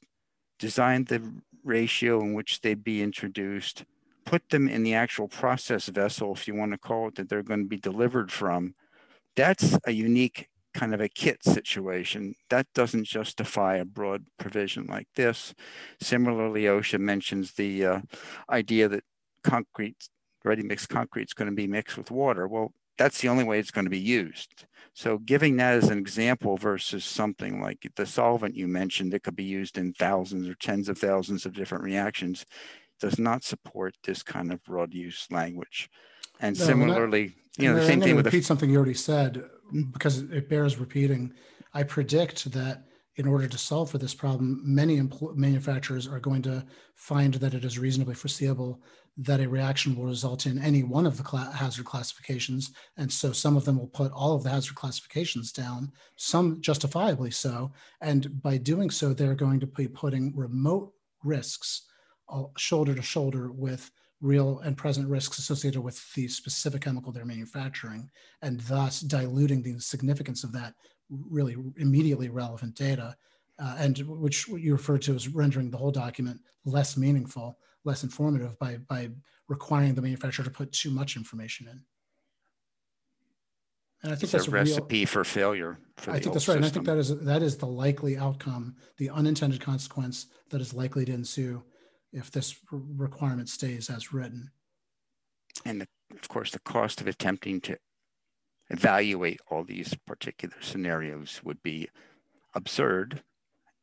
designed 0.60 1.08
the 1.08 1.22
ratio 1.64 2.22
in 2.22 2.34
which 2.34 2.62
they'd 2.62 2.84
be 2.84 3.02
introduced, 3.02 3.86
put 4.26 4.50
them 4.50 4.68
in 4.68 4.84
the 4.84 4.94
actual 4.94 5.28
process 5.28 5.88
vessel, 5.88 6.34
if 6.34 6.48
you 6.48 6.56
want 6.56 6.72
to 6.72 6.78
call 6.78 7.08
it, 7.08 7.16
that 7.16 7.30
they're 7.30 7.44
going 7.44 7.64
to 7.64 7.68
be 7.68 7.78
delivered 7.78 8.32
from. 8.32 8.76
That's 9.36 9.78
a 9.86 9.92
unique 9.92 10.50
kind 10.74 10.94
of 10.94 11.02
a 11.02 11.10
kit 11.10 11.44
situation. 11.44 12.36
That 12.50 12.68
doesn't 12.74 13.06
justify 13.06 13.76
a 13.76 13.86
broad 13.86 14.26
provision 14.40 14.88
like 14.88 15.08
this. 15.16 15.54
Similarly, 16.02 16.64
OSHA 16.64 17.00
mentions 17.00 17.54
the 17.54 17.86
uh, 17.86 18.02
idea 18.50 18.88
that 18.90 19.04
concrete, 19.44 20.10
ready 20.44 20.64
mixed 20.64 20.90
concrete 20.90 21.30
is 21.30 21.34
going 21.34 21.50
to 21.50 21.56
be 21.56 21.68
mixed 21.68 21.98
with 21.98 22.12
water. 22.12 22.48
Well, 22.48 22.74
that's 22.98 23.22
the 23.22 23.30
only 23.30 23.44
way 23.44 23.60
it's 23.60 23.72
going 23.72 23.86
to 23.86 23.92
be 23.92 24.00
used. 24.00 24.66
So 24.94 25.18
giving 25.18 25.58
that 25.58 25.76
as 25.76 25.90
an 25.90 25.98
example 25.98 26.58
versus 26.58 27.04
something 27.04 27.60
like 27.62 27.92
the 27.96 28.06
solvent 28.06 28.56
you 28.56 28.68
mentioned 28.68 29.12
that 29.14 29.24
could 29.24 29.36
be 29.36 29.44
used 29.44 29.78
in 29.78 29.94
thousands 29.94 30.48
or 30.48 30.54
tens 30.56 30.90
of 30.90 31.00
thousands 31.00 31.46
of 31.46 31.54
different 31.54 31.84
reactions 31.84 32.46
does 33.00 33.18
not 33.18 33.44
support 33.44 33.96
this 34.04 34.22
kind 34.22 34.54
of 34.54 34.64
broad 34.64 34.94
use 34.94 35.28
language. 35.32 35.90
And 36.40 36.58
no, 36.58 36.66
similarly, 36.66 37.36
you 37.58 37.70
know, 37.70 37.80
the 37.80 37.86
same 37.86 38.02
thing 38.02 38.16
with 38.16 38.26
repeat 38.26 38.40
the, 38.40 38.46
something 38.46 38.70
you 38.70 38.78
already 38.78 38.94
said 38.94 39.44
because 39.92 40.20
it 40.20 40.50
bears 40.50 40.78
repeating. 40.78 41.34
I 41.74 41.84
predict 41.84 42.52
that 42.52 42.84
in 43.16 43.28
order 43.28 43.48
to 43.48 43.58
solve 43.58 43.92
for 43.92 44.00
this 44.00 44.14
problem, 44.14 44.62
many 44.64 45.02
manufacturers 45.36 46.08
are 46.08 46.20
going 46.20 46.42
to 46.44 46.66
find 46.96 47.36
that 47.36 47.54
it 47.54 47.64
is 47.64 47.78
reasonably 47.78 48.16
foreseeable 48.16 48.82
that 49.18 49.40
a 49.40 49.48
reaction 49.48 49.96
will 49.96 50.06
result 50.06 50.48
in 50.48 50.58
any 50.58 50.82
one 50.82 51.06
of 51.06 51.18
the 51.18 51.24
cl- 51.24 51.52
hazard 51.52 51.86
classifications. 51.86 52.72
And 52.98 53.12
so 53.12 53.32
some 53.32 53.56
of 53.56 53.66
them 53.66 53.78
will 53.78 53.88
put 53.88 54.12
all 54.12 54.36
of 54.36 54.44
the 54.44 54.50
hazard 54.50 54.74
classifications 54.74 55.52
down, 55.52 55.92
some 56.16 56.60
justifiably 56.62 57.30
so. 57.30 57.72
And 58.02 58.42
by 58.42 58.58
doing 58.58 58.90
so, 58.90 59.14
they're 59.14 59.36
going 59.36 59.60
to 59.60 59.68
be 59.68 59.88
putting 59.88 60.36
remote 60.36 60.94
risks 61.24 61.84
uh, 62.30 62.44
shoulder 62.58 62.96
to 62.96 63.02
shoulder 63.04 63.52
with 63.52 63.92
real 64.24 64.60
and 64.60 64.78
present 64.78 65.08
risks 65.08 65.38
associated 65.38 65.82
with 65.82 66.02
the 66.14 66.28
specific 66.30 66.82
chemical 66.82 67.12
they're 67.12 67.26
manufacturing, 67.26 68.10
and 68.42 68.62
thus 68.62 69.02
diluting 69.02 69.62
the 69.62 69.78
significance 69.80 70.44
of 70.44 70.54
that 70.54 70.74
really 71.10 71.58
immediately 71.78 72.30
relevant 72.30 72.74
data, 72.74 73.16
uh, 73.60 73.76
and 73.78 74.00
which 74.08 74.48
you 74.48 74.72
referred 74.72 75.02
to 75.02 75.14
as 75.14 75.28
rendering 75.28 75.70
the 75.70 75.78
whole 75.78 75.92
document 75.92 76.40
less 76.66 76.96
meaningful, 76.96 77.60
less 77.84 78.04
informative 78.04 78.58
by, 78.58 78.78
by 78.88 79.10
requiring 79.50 79.94
the 79.94 80.02
manufacturer 80.02 80.46
to 80.46 80.52
put 80.52 80.72
too 80.72 80.90
much 80.90 81.18
information 81.18 81.68
in. 81.68 81.82
And 84.04 84.12
I 84.12 84.16
think 84.16 84.24
it's 84.24 84.32
that's 84.32 84.48
a 84.48 84.52
a 84.52 84.54
real, 84.54 84.64
recipe 84.64 85.06
for 85.06 85.24
failure. 85.24 85.80
For 85.98 86.12
I 86.12 86.20
think 86.20 86.34
that's 86.34 86.48
right. 86.48 86.58
And 86.58 86.66
I 86.66 86.70
think 86.70 86.86
that 86.86 86.98
is 86.98 87.18
that 87.22 87.42
is 87.42 87.58
the 87.58 87.68
likely 87.68 88.18
outcome, 88.18 88.76
the 88.98 89.10
unintended 89.10 89.62
consequence 89.62 90.28
that 90.50 90.60
is 90.60 90.74
likely 90.74 91.06
to 91.06 91.14
ensue 91.14 91.64
if 92.14 92.32
this 92.32 92.56
requirement 92.72 93.50
stays 93.50 93.90
as 93.90 94.14
written. 94.14 94.52
And 95.66 95.82
the, 95.82 95.88
of 96.12 96.28
course, 96.28 96.52
the 96.52 96.60
cost 96.60 97.02
of 97.02 97.08
attempting 97.08 97.62
to 97.62 97.78
evaluate 98.70 99.40
all 99.50 99.64
these 99.64 99.96
particular 100.06 100.56
scenarios 100.62 101.42
would 101.44 101.62
be 101.62 101.90
absurd 102.56 103.24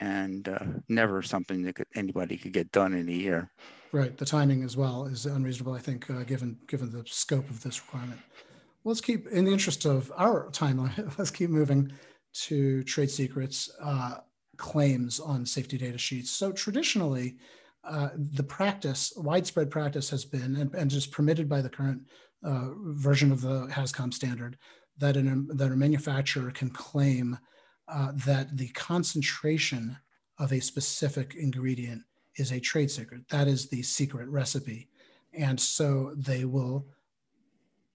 and 0.01 0.49
uh, 0.49 0.59
never 0.88 1.21
something 1.23 1.62
that 1.62 1.75
could, 1.75 1.87
anybody 1.95 2.38
could 2.38 2.53
get 2.53 2.73
done 2.73 2.95
in 2.95 3.09
a 3.09 3.12
year. 3.12 3.51
Right. 3.93 4.16
The 4.16 4.25
timing 4.25 4.62
as 4.62 4.77
well 4.77 5.05
is 5.05 5.27
unreasonable, 5.27 5.75
I 5.75 5.79
think, 5.79 6.09
uh, 6.09 6.23
given 6.23 6.59
given 6.66 6.90
the 6.90 7.05
scope 7.07 7.51
of 7.51 7.62
this 7.62 7.81
requirement. 7.83 8.21
Let's 8.85 9.03
keep, 9.03 9.27
in 9.27 9.45
the 9.45 9.53
interest 9.53 9.85
of 9.85 10.11
our 10.16 10.49
timeline, 10.53 11.12
let's 11.19 11.31
keep 11.31 11.51
moving 11.51 11.93
to 12.33 12.83
trade 12.85 13.11
secrets 13.11 13.71
uh, 13.83 14.19
claims 14.57 15.21
on 15.21 15.45
safety 15.45 15.77
data 15.77 15.99
sheets. 15.99 16.31
So 16.31 16.53
traditionally, 16.53 17.37
uh, 17.85 18.11
the 18.14 18.43
practice, 18.43 19.12
widespread 19.16 19.71
practice 19.71 20.11
has 20.11 20.25
been, 20.25 20.57
and, 20.57 20.75
and 20.75 20.93
is 20.93 21.07
permitted 21.07 21.49
by 21.49 21.62
the 21.62 21.71
current 21.71 22.03
uh, 22.45 22.69
version 22.77 23.33
of 23.33 23.40
the 23.40 23.66
HAZCOM 23.69 24.12
standard, 24.12 24.59
that, 24.99 25.16
an, 25.16 25.49
that 25.55 25.73
a 25.73 25.77
manufacturer 25.77 26.51
can 26.51 26.71
claim 26.71 27.38
uh, 27.88 28.12
that 28.27 28.57
the 28.57 28.69
concentration 28.69 29.97
of 30.38 30.53
a 30.53 30.61
specific 30.61 31.35
ingredient 31.35 32.03
is 32.37 32.53
a 32.53 32.61
trade 32.61 32.90
secret. 32.90 33.29
That 33.29 33.49
is 33.49 33.69
the 33.69 33.83
secret 33.83 34.29
recipe. 34.29 34.88
And 35.33 35.59
so 35.59 36.14
they 36.16 36.45
will, 36.45 36.87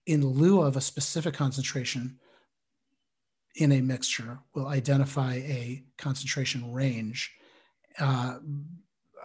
in 0.06 0.26
lieu 0.26 0.62
of 0.62 0.78
a 0.78 0.82
specific 0.82 1.34
concentration 1.34 2.19
in 3.56 3.71
a 3.71 3.82
mixture, 3.82 4.39
will 4.54 4.67
identify 4.67 5.36
a 5.36 5.84
concentration 5.98 6.71
range. 6.74 7.32
Uh, 8.00 8.38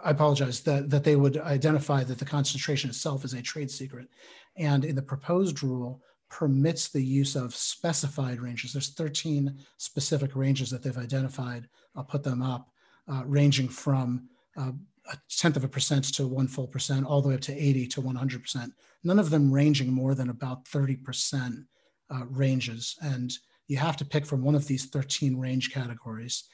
I 0.05 0.11
apologize, 0.11 0.61
that, 0.61 0.91
that 0.91 1.05
they 1.05 1.17
would 1.17 1.39
identify 1.39 2.05
that 2.05 2.19
the 2.19 2.25
concentration 2.25 2.91
itself 2.91 3.25
is 3.25 3.35
a 3.35 3.43
trade 3.43 3.71
secret. 3.71 4.09
And 4.57 4.85
in 4.85 4.95
the 4.95 5.03
proposed 5.03 5.63
rule, 5.63 6.03
permits 6.31 6.89
the 6.89 7.03
use 7.03 7.35
of 7.35 7.55
specified 7.55 8.41
ranges. 8.41 8.73
There's 8.73 8.91
13 8.91 9.59
specific 9.79 10.37
ranges 10.37 10.71
that 10.71 10.83
they've 10.83 10.97
identified. 10.97 11.69
I'll 11.97 12.05
put 12.05 12.23
them 12.23 12.41
up, 12.41 12.71
uh, 13.09 13.25
ranging 13.27 13.69
from 13.69 14.29
uh, 14.57 14.73
a 15.11 15.17
tenth 15.29 15.57
of 15.57 15.65
a 15.65 15.69
percent 15.69 16.05
to 16.15 16.29
one 16.29 16.47
full 16.47 16.69
percent, 16.69 17.05
all 17.05 17.21
the 17.21 17.29
way 17.29 17.35
up 17.35 17.41
to 17.43 17.53
80 17.53 17.89
to 17.89 18.03
100%. 18.03 18.73
None 19.03 19.19
of 19.19 19.31
them 19.31 19.53
ranging 19.53 19.93
more 19.93 20.15
than 20.15 20.31
about 20.31 20.65
30% 20.67 21.65
uh, 22.11 22.25
ranges. 22.27 22.97
And 23.03 23.33
you 23.67 23.79
have 23.79 23.97
to 23.97 24.05
pick 24.05 24.25
from 24.25 24.43
one 24.43 24.55
of 24.55 24.67
these 24.67 24.87
13 24.87 25.37
range 25.37 25.73
categories 25.73 26.45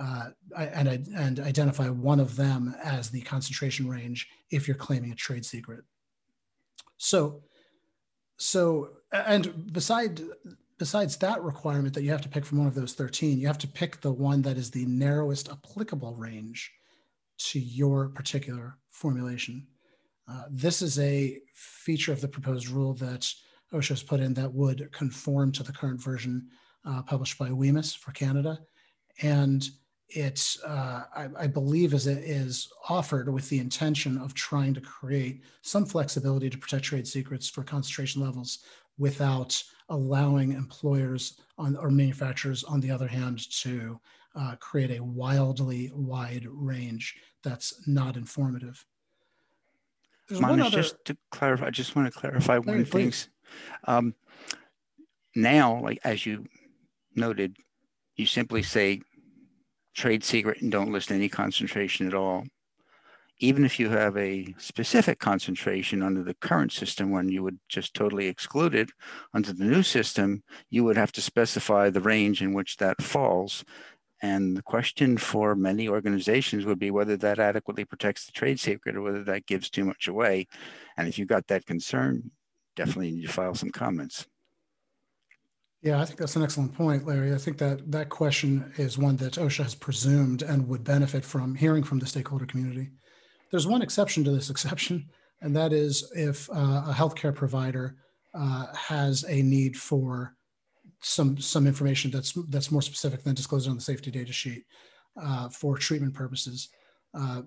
uh, 0.00 0.30
and, 0.56 1.08
and 1.14 1.40
identify 1.40 1.88
one 1.88 2.20
of 2.20 2.36
them 2.36 2.74
as 2.82 3.10
the 3.10 3.20
concentration 3.20 3.88
range 3.88 4.28
if 4.50 4.66
you're 4.66 4.76
claiming 4.76 5.12
a 5.12 5.14
trade 5.14 5.44
secret. 5.44 5.84
So 6.96 7.42
so 8.36 8.90
and 9.12 9.72
beside 9.72 10.22
besides 10.78 11.18
that 11.18 11.42
requirement 11.42 11.94
that 11.94 12.02
you 12.02 12.10
have 12.10 12.22
to 12.22 12.28
pick 12.28 12.44
from 12.44 12.58
one 12.58 12.66
of 12.66 12.74
those 12.74 12.94
13 12.94 13.38
you 13.38 13.46
have 13.46 13.58
to 13.58 13.68
pick 13.68 14.00
the 14.00 14.10
one 14.12 14.40
that 14.40 14.56
is 14.56 14.70
the 14.70 14.86
narrowest 14.86 15.50
applicable 15.50 16.14
range 16.14 16.72
to 17.36 17.60
your 17.60 18.08
particular 18.08 18.78
formulation 18.88 19.66
uh, 20.26 20.44
this 20.48 20.80
is 20.80 20.98
a 20.98 21.38
feature 21.54 22.12
of 22.12 22.22
the 22.22 22.28
proposed 22.28 22.68
rule 22.68 22.94
that 22.94 23.30
OSHA 23.74 23.88
has 23.88 24.02
put 24.02 24.20
in 24.20 24.32
that 24.34 24.52
would 24.52 24.90
conform 24.92 25.52
to 25.52 25.62
the 25.62 25.72
current 25.72 26.00
version 26.00 26.46
uh, 26.84 27.02
published 27.02 27.38
by 27.38 27.48
WHMIS 27.48 27.96
for 27.96 28.12
Canada. 28.12 28.58
And 29.22 29.68
it, 30.10 30.56
uh, 30.66 31.02
I, 31.14 31.28
I, 31.38 31.46
believe, 31.46 31.94
is, 31.94 32.06
is 32.06 32.68
offered 32.88 33.32
with 33.32 33.48
the 33.48 33.58
intention 33.58 34.18
of 34.18 34.34
trying 34.34 34.74
to 34.74 34.80
create 34.80 35.42
some 35.62 35.86
flexibility 35.86 36.50
to 36.50 36.58
protect 36.58 36.84
trade 36.84 37.06
secrets 37.06 37.48
for 37.48 37.62
concentration 37.62 38.22
levels 38.22 38.60
without 38.98 39.62
allowing 39.88 40.52
employers 40.52 41.40
on, 41.58 41.76
or 41.76 41.90
manufacturers, 41.90 42.64
on 42.64 42.80
the 42.80 42.90
other 42.90 43.08
hand, 43.08 43.50
to 43.50 44.00
uh, 44.36 44.56
create 44.56 44.90
a 44.98 45.02
wildly 45.02 45.90
wide 45.94 46.46
range 46.48 47.16
that's 47.42 47.86
not 47.86 48.16
informative. 48.16 48.84
There's 50.28 50.42
other... 50.42 50.70
just 50.70 51.04
to 51.06 51.16
clarify, 51.30 51.66
I 51.66 51.70
just 51.70 51.96
want 51.96 52.12
to 52.12 52.18
clarify 52.18 52.58
one 52.58 52.84
thing. 52.84 53.12
Um, 53.84 54.14
now, 55.34 55.80
like 55.80 55.98
as 56.04 56.24
you 56.24 56.46
noted, 57.16 57.56
you 58.16 58.26
simply 58.26 58.62
say 58.62 59.00
trade 60.00 60.24
secret 60.24 60.62
and 60.62 60.72
don't 60.72 60.92
list 60.92 61.12
any 61.12 61.28
concentration 61.28 62.06
at 62.06 62.14
all. 62.14 62.46
Even 63.38 63.66
if 63.66 63.78
you 63.78 63.90
have 63.90 64.16
a 64.16 64.54
specific 64.56 65.18
concentration 65.18 66.02
under 66.02 66.22
the 66.22 66.34
current 66.34 66.72
system, 66.72 67.10
when 67.10 67.28
you 67.28 67.42
would 67.42 67.58
just 67.68 67.92
totally 67.92 68.26
exclude 68.26 68.74
it, 68.74 68.90
under 69.34 69.52
the 69.52 69.64
new 69.64 69.82
system, 69.82 70.42
you 70.70 70.84
would 70.84 70.96
have 70.96 71.12
to 71.12 71.20
specify 71.20 71.90
the 71.90 72.00
range 72.00 72.40
in 72.40 72.54
which 72.54 72.78
that 72.78 73.02
falls. 73.02 73.62
And 74.22 74.56
the 74.56 74.62
question 74.62 75.18
for 75.18 75.54
many 75.54 75.86
organizations 75.86 76.64
would 76.64 76.78
be 76.78 76.90
whether 76.90 77.16
that 77.18 77.38
adequately 77.38 77.84
protects 77.84 78.24
the 78.24 78.32
trade 78.32 78.58
secret 78.58 78.96
or 78.96 79.02
whether 79.02 79.24
that 79.24 79.46
gives 79.46 79.68
too 79.68 79.84
much 79.84 80.08
away. 80.08 80.46
And 80.96 81.08
if 81.08 81.18
you've 81.18 81.28
got 81.28 81.46
that 81.48 81.66
concern, 81.66 82.30
definitely 82.74 83.12
need 83.12 83.26
to 83.26 83.32
file 83.32 83.54
some 83.54 83.70
comments. 83.70 84.26
Yeah, 85.82 86.00
I 86.00 86.04
think 86.04 86.18
that's 86.18 86.36
an 86.36 86.42
excellent 86.42 86.74
point, 86.74 87.06
Larry. 87.06 87.32
I 87.32 87.38
think 87.38 87.56
that 87.58 87.90
that 87.90 88.10
question 88.10 88.70
is 88.76 88.98
one 88.98 89.16
that 89.16 89.34
OSHA 89.34 89.62
has 89.62 89.74
presumed 89.74 90.42
and 90.42 90.68
would 90.68 90.84
benefit 90.84 91.24
from 91.24 91.54
hearing 91.54 91.82
from 91.82 91.98
the 91.98 92.06
stakeholder 92.06 92.44
community. 92.44 92.90
There's 93.50 93.66
one 93.66 93.80
exception 93.80 94.22
to 94.24 94.30
this 94.30 94.50
exception, 94.50 95.08
and 95.40 95.56
that 95.56 95.72
is 95.72 96.12
if 96.14 96.50
uh, 96.50 96.84
a 96.86 96.94
healthcare 96.94 97.34
provider 97.34 97.96
uh, 98.34 98.66
has 98.74 99.24
a 99.24 99.40
need 99.42 99.76
for 99.76 100.36
some 101.02 101.38
some 101.38 101.66
information 101.66 102.10
that's 102.10 102.32
that's 102.48 102.70
more 102.70 102.82
specific 102.82 103.22
than 103.22 103.34
disclosed 103.34 103.68
on 103.68 103.74
the 103.74 103.80
safety 103.80 104.10
data 104.10 104.34
sheet 104.34 104.64
uh, 105.20 105.48
for 105.48 105.78
treatment 105.78 106.12
purposes. 106.12 106.68
Uh, 107.14 107.42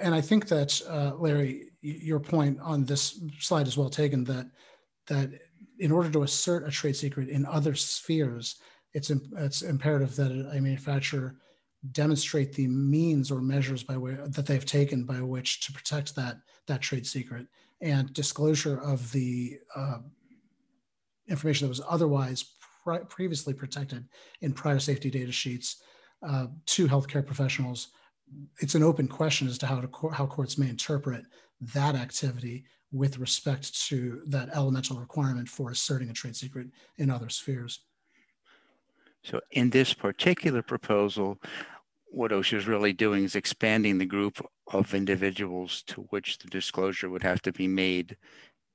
and 0.00 0.14
I 0.14 0.20
think 0.20 0.48
that 0.48 0.80
uh, 0.88 1.12
Larry, 1.16 1.70
your 1.80 2.20
point 2.20 2.58
on 2.60 2.84
this 2.84 3.20
slide 3.38 3.68
is 3.68 3.78
well 3.78 3.90
taken. 3.90 4.24
That 4.24 4.50
that 5.06 5.30
in 5.78 5.92
order 5.92 6.10
to 6.10 6.22
assert 6.22 6.66
a 6.66 6.70
trade 6.70 6.96
secret 6.96 7.28
in 7.28 7.46
other 7.46 7.74
spheres, 7.74 8.56
it's, 8.94 9.10
it's 9.10 9.62
imperative 9.62 10.16
that 10.16 10.30
a 10.30 10.60
manufacturer 10.60 11.36
demonstrate 11.90 12.52
the 12.52 12.68
means 12.68 13.30
or 13.30 13.40
measures 13.40 13.82
by 13.82 13.96
way 13.96 14.16
that 14.26 14.46
they've 14.46 14.66
taken 14.66 15.04
by 15.04 15.20
which 15.20 15.60
to 15.66 15.72
protect 15.72 16.14
that 16.14 16.36
that 16.68 16.80
trade 16.80 17.04
secret 17.04 17.46
and 17.80 18.12
disclosure 18.12 18.80
of 18.80 19.10
the 19.10 19.58
uh, 19.74 19.98
information 21.28 21.66
that 21.66 21.70
was 21.70 21.80
otherwise 21.88 22.44
pre- 22.84 23.00
previously 23.08 23.52
protected 23.52 24.06
in 24.42 24.52
prior 24.52 24.78
safety 24.78 25.10
data 25.10 25.32
sheets 25.32 25.82
uh, 26.26 26.46
to 26.66 26.86
healthcare 26.86 27.26
professionals. 27.26 27.88
It's 28.60 28.76
an 28.76 28.84
open 28.84 29.08
question 29.08 29.48
as 29.48 29.58
to 29.58 29.66
how 29.66 29.80
to 29.80 30.08
how 30.12 30.26
courts 30.26 30.56
may 30.56 30.68
interpret 30.68 31.24
that 31.74 31.96
activity 31.96 32.64
with 32.92 33.18
respect 33.18 33.74
to 33.88 34.22
that 34.26 34.50
elemental 34.54 34.98
requirement 34.98 35.48
for 35.48 35.70
asserting 35.70 36.10
a 36.10 36.12
trade 36.12 36.36
secret 36.36 36.68
in 36.98 37.10
other 37.10 37.28
spheres. 37.28 37.80
So, 39.24 39.40
in 39.50 39.70
this 39.70 39.94
particular 39.94 40.62
proposal, 40.62 41.38
what 42.06 42.30
OSHA 42.30 42.58
is 42.58 42.66
really 42.66 42.92
doing 42.92 43.24
is 43.24 43.34
expanding 43.34 43.98
the 43.98 44.06
group 44.06 44.44
of 44.72 44.94
individuals 44.94 45.82
to 45.84 46.02
which 46.10 46.38
the 46.38 46.48
disclosure 46.48 47.08
would 47.08 47.22
have 47.22 47.40
to 47.42 47.52
be 47.52 47.68
made 47.68 48.16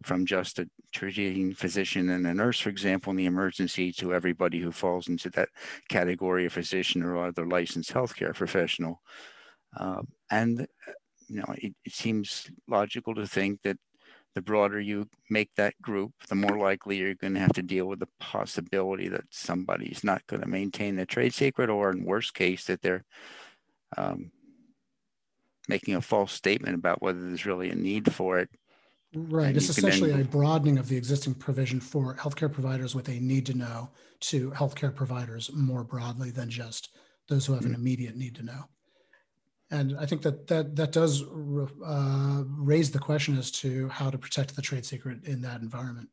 from 0.03 0.25
just 0.25 0.59
a 0.59 0.69
treating 0.93 1.53
physician 1.53 2.09
and 2.09 2.25
a 2.25 2.33
nurse, 2.33 2.59
for 2.59 2.69
example, 2.69 3.11
in 3.11 3.17
the 3.17 3.25
emergency, 3.25 3.91
to 3.91 4.13
everybody 4.13 4.59
who 4.59 4.71
falls 4.71 5.07
into 5.07 5.29
that 5.31 5.49
category 5.89 6.45
of 6.45 6.53
physician 6.53 7.03
or 7.03 7.17
other 7.17 7.45
licensed 7.45 7.93
healthcare 7.93 8.33
professional. 8.33 9.01
Um, 9.79 10.07
and 10.31 10.67
you 11.27 11.37
know, 11.39 11.53
it, 11.57 11.73
it, 11.83 11.93
seems 11.93 12.49
logical 12.67 13.13
to 13.15 13.27
think 13.27 13.61
that 13.63 13.77
the 14.37 14.41
broader 14.43 14.79
you 14.79 15.09
make 15.31 15.49
that 15.55 15.73
group, 15.81 16.11
the 16.29 16.35
more 16.35 16.59
likely 16.59 16.97
you're 16.97 17.15
going 17.15 17.33
to 17.33 17.39
have 17.39 17.53
to 17.53 17.63
deal 17.63 17.87
with 17.87 17.97
the 17.97 18.07
possibility 18.19 19.07
that 19.07 19.23
somebody's 19.31 20.03
not 20.03 20.27
going 20.27 20.43
to 20.43 20.47
maintain 20.47 20.95
the 20.95 21.07
trade 21.07 21.33
secret, 21.33 21.71
or 21.71 21.89
in 21.89 22.05
worst 22.05 22.35
case, 22.35 22.65
that 22.65 22.83
they're 22.83 23.03
um, 23.97 24.31
making 25.67 25.95
a 25.95 26.01
false 26.01 26.31
statement 26.31 26.75
about 26.75 27.01
whether 27.01 27.19
there's 27.19 27.47
really 27.47 27.71
a 27.71 27.75
need 27.75 28.13
for 28.13 28.37
it. 28.37 28.47
Right. 29.15 29.57
It's 29.57 29.69
essentially 29.69 30.11
then... 30.11 30.21
a 30.21 30.25
broadening 30.25 30.77
of 30.77 30.87
the 30.87 30.97
existing 30.97 31.33
provision 31.33 31.79
for 31.79 32.15
healthcare 32.17 32.53
providers 32.53 32.93
with 32.93 33.09
a 33.09 33.19
need 33.19 33.47
to 33.47 33.55
know 33.55 33.89
to 34.19 34.51
healthcare 34.51 34.93
providers 34.93 35.49
more 35.51 35.83
broadly 35.83 36.29
than 36.29 36.47
just 36.47 36.95
those 37.27 37.47
who 37.47 37.53
have 37.53 37.63
mm-hmm. 37.63 37.73
an 37.73 37.79
immediate 37.79 38.15
need 38.15 38.35
to 38.35 38.43
know 38.43 38.65
and 39.69 39.97
I 39.99 40.05
think 40.05 40.21
that 40.21 40.47
that 40.47 40.75
that 40.75 40.91
does 40.91 41.23
uh, 41.23 42.43
raise 42.47 42.91
the 42.91 42.99
question 42.99 43.37
as 43.37 43.51
to 43.51 43.89
how 43.89 44.09
to 44.09 44.17
protect 44.17 44.55
the 44.55 44.61
trade 44.61 44.85
secret 44.85 45.25
in 45.25 45.41
that 45.41 45.61
environment. 45.61 46.09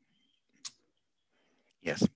Yes. 1.82 2.06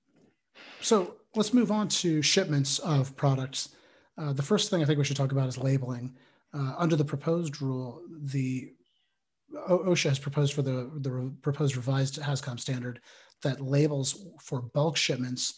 so 0.81 1.17
let's 1.35 1.53
move 1.53 1.71
on 1.71 1.89
to 1.89 2.23
shipments 2.23 2.79
of 2.79 3.15
products. 3.17 3.71
Uh, 4.17 4.33
the 4.33 4.43
first 4.43 4.71
thing 4.71 4.83
I 4.83 4.87
think 4.87 4.99
we 4.99 5.05
should 5.05 5.17
talk 5.17 5.33
about 5.33 5.49
is 5.49 5.59
labeling. 5.59 6.17
Uh, 6.55 6.75
under 6.79 6.97
the 6.97 7.05
proposed 7.05 7.61
rule, 7.61 8.03
the 8.09 8.73
OSHA 9.69 10.09
has 10.09 10.19
proposed 10.19 10.55
for 10.55 10.63
the, 10.63 10.91
the 10.97 11.11
re- 11.11 11.31
proposed 11.43 11.77
revised 11.77 12.21
HAZCOM 12.21 12.59
standard 12.59 13.01
that 13.43 13.61
labels 13.61 14.27
for 14.41 14.63
bulk 14.63 14.97
shipments 14.97 15.55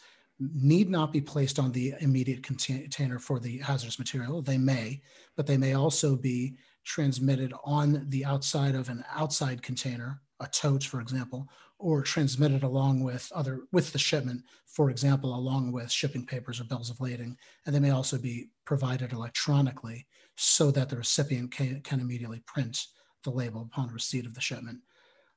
need 0.55 0.88
not 0.88 1.12
be 1.12 1.20
placed 1.20 1.59
on 1.59 1.72
the 1.72 1.94
immediate 2.00 2.42
container 2.42 3.18
for 3.18 3.38
the 3.38 3.59
hazardous 3.59 3.98
material. 3.98 4.42
They 4.42 4.59
may, 4.59 5.03
but 5.37 5.46
they 5.46 5.57
may 5.57 5.74
also 5.74 6.16
be 6.16 6.57
transmitted 6.85 7.53
on 7.64 8.07
the 8.09 8.24
outside 8.24 8.74
of 8.74 8.88
an 8.88 9.05
outside 9.14 9.62
container, 9.62 10.20
a 10.40 10.46
tote, 10.46 10.83
for 10.83 11.00
example, 11.00 11.48
or 11.79 12.03
transmitted 12.03 12.62
along 12.62 13.03
with 13.03 13.31
other 13.35 13.61
with 13.72 13.92
the 13.92 13.98
shipment, 13.98 14.42
for 14.66 14.90
example, 14.90 15.35
along 15.35 15.72
with 15.72 15.90
shipping 15.90 16.24
papers 16.24 16.61
or 16.61 16.64
bills 16.64 16.90
of 16.90 17.00
lading. 17.00 17.37
And 17.66 17.74
they 17.74 17.81
may 17.81 17.90
also 17.90 18.18
be 18.18 18.48
provided 18.64 19.12
electronically 19.12 20.07
so 20.37 20.70
that 20.70 20.88
the 20.88 20.96
recipient 20.96 21.50
can, 21.53 21.81
can 21.83 22.00
immediately 22.00 22.42
print 22.46 22.87
the 23.24 23.31
label 23.31 23.62
upon 23.62 23.92
receipt 23.92 24.26
of 24.26 24.35
the 24.35 24.40
shipment. 24.40 24.79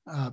Uh, 0.07 0.31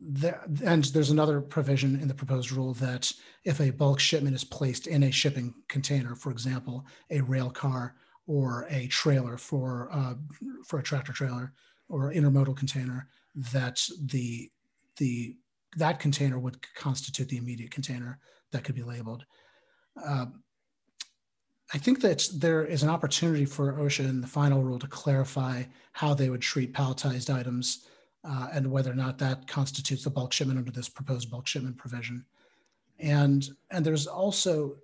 there, 0.00 0.42
and 0.64 0.84
there's 0.84 1.10
another 1.10 1.40
provision 1.40 2.00
in 2.00 2.08
the 2.08 2.14
proposed 2.14 2.52
rule 2.52 2.72
that 2.74 3.12
if 3.44 3.60
a 3.60 3.70
bulk 3.70 4.00
shipment 4.00 4.34
is 4.34 4.44
placed 4.44 4.86
in 4.86 5.02
a 5.02 5.10
shipping 5.10 5.54
container, 5.68 6.14
for 6.14 6.30
example, 6.30 6.86
a 7.10 7.20
rail 7.20 7.50
car 7.50 7.94
or 8.26 8.66
a 8.70 8.86
trailer 8.86 9.36
for 9.36 9.88
uh, 9.92 10.14
for 10.66 10.78
a 10.78 10.82
tractor 10.82 11.12
trailer 11.12 11.52
or 11.88 12.12
intermodal 12.12 12.56
container, 12.56 13.08
that 13.34 13.80
the 14.06 14.50
the 14.96 15.36
that 15.76 16.00
container 16.00 16.38
would 16.38 16.58
constitute 16.74 17.28
the 17.28 17.36
immediate 17.36 17.70
container 17.70 18.18
that 18.52 18.64
could 18.64 18.74
be 18.74 18.82
labeled. 18.82 19.24
Uh, 20.02 20.26
I 21.72 21.78
think 21.78 22.00
that 22.00 22.28
there 22.34 22.64
is 22.64 22.82
an 22.82 22.88
opportunity 22.88 23.44
for 23.44 23.74
OSHA 23.74 24.08
in 24.08 24.20
the 24.20 24.26
final 24.26 24.62
rule 24.62 24.78
to 24.80 24.88
clarify 24.88 25.64
how 25.92 26.14
they 26.14 26.28
would 26.28 26.40
treat 26.40 26.72
palletized 26.72 27.32
items 27.32 27.86
uh, 28.24 28.48
and 28.52 28.70
whether 28.70 28.90
or 28.90 28.94
not 28.94 29.18
that 29.18 29.46
constitutes 29.46 30.06
a 30.06 30.10
bulk 30.10 30.32
shipment 30.32 30.58
under 30.58 30.70
this 30.70 30.88
proposed 30.88 31.30
bulk 31.30 31.46
shipment 31.46 31.76
provision. 31.76 32.24
And, 32.98 33.48
and 33.70 33.84
there's 33.84 34.06
also, 34.06 34.76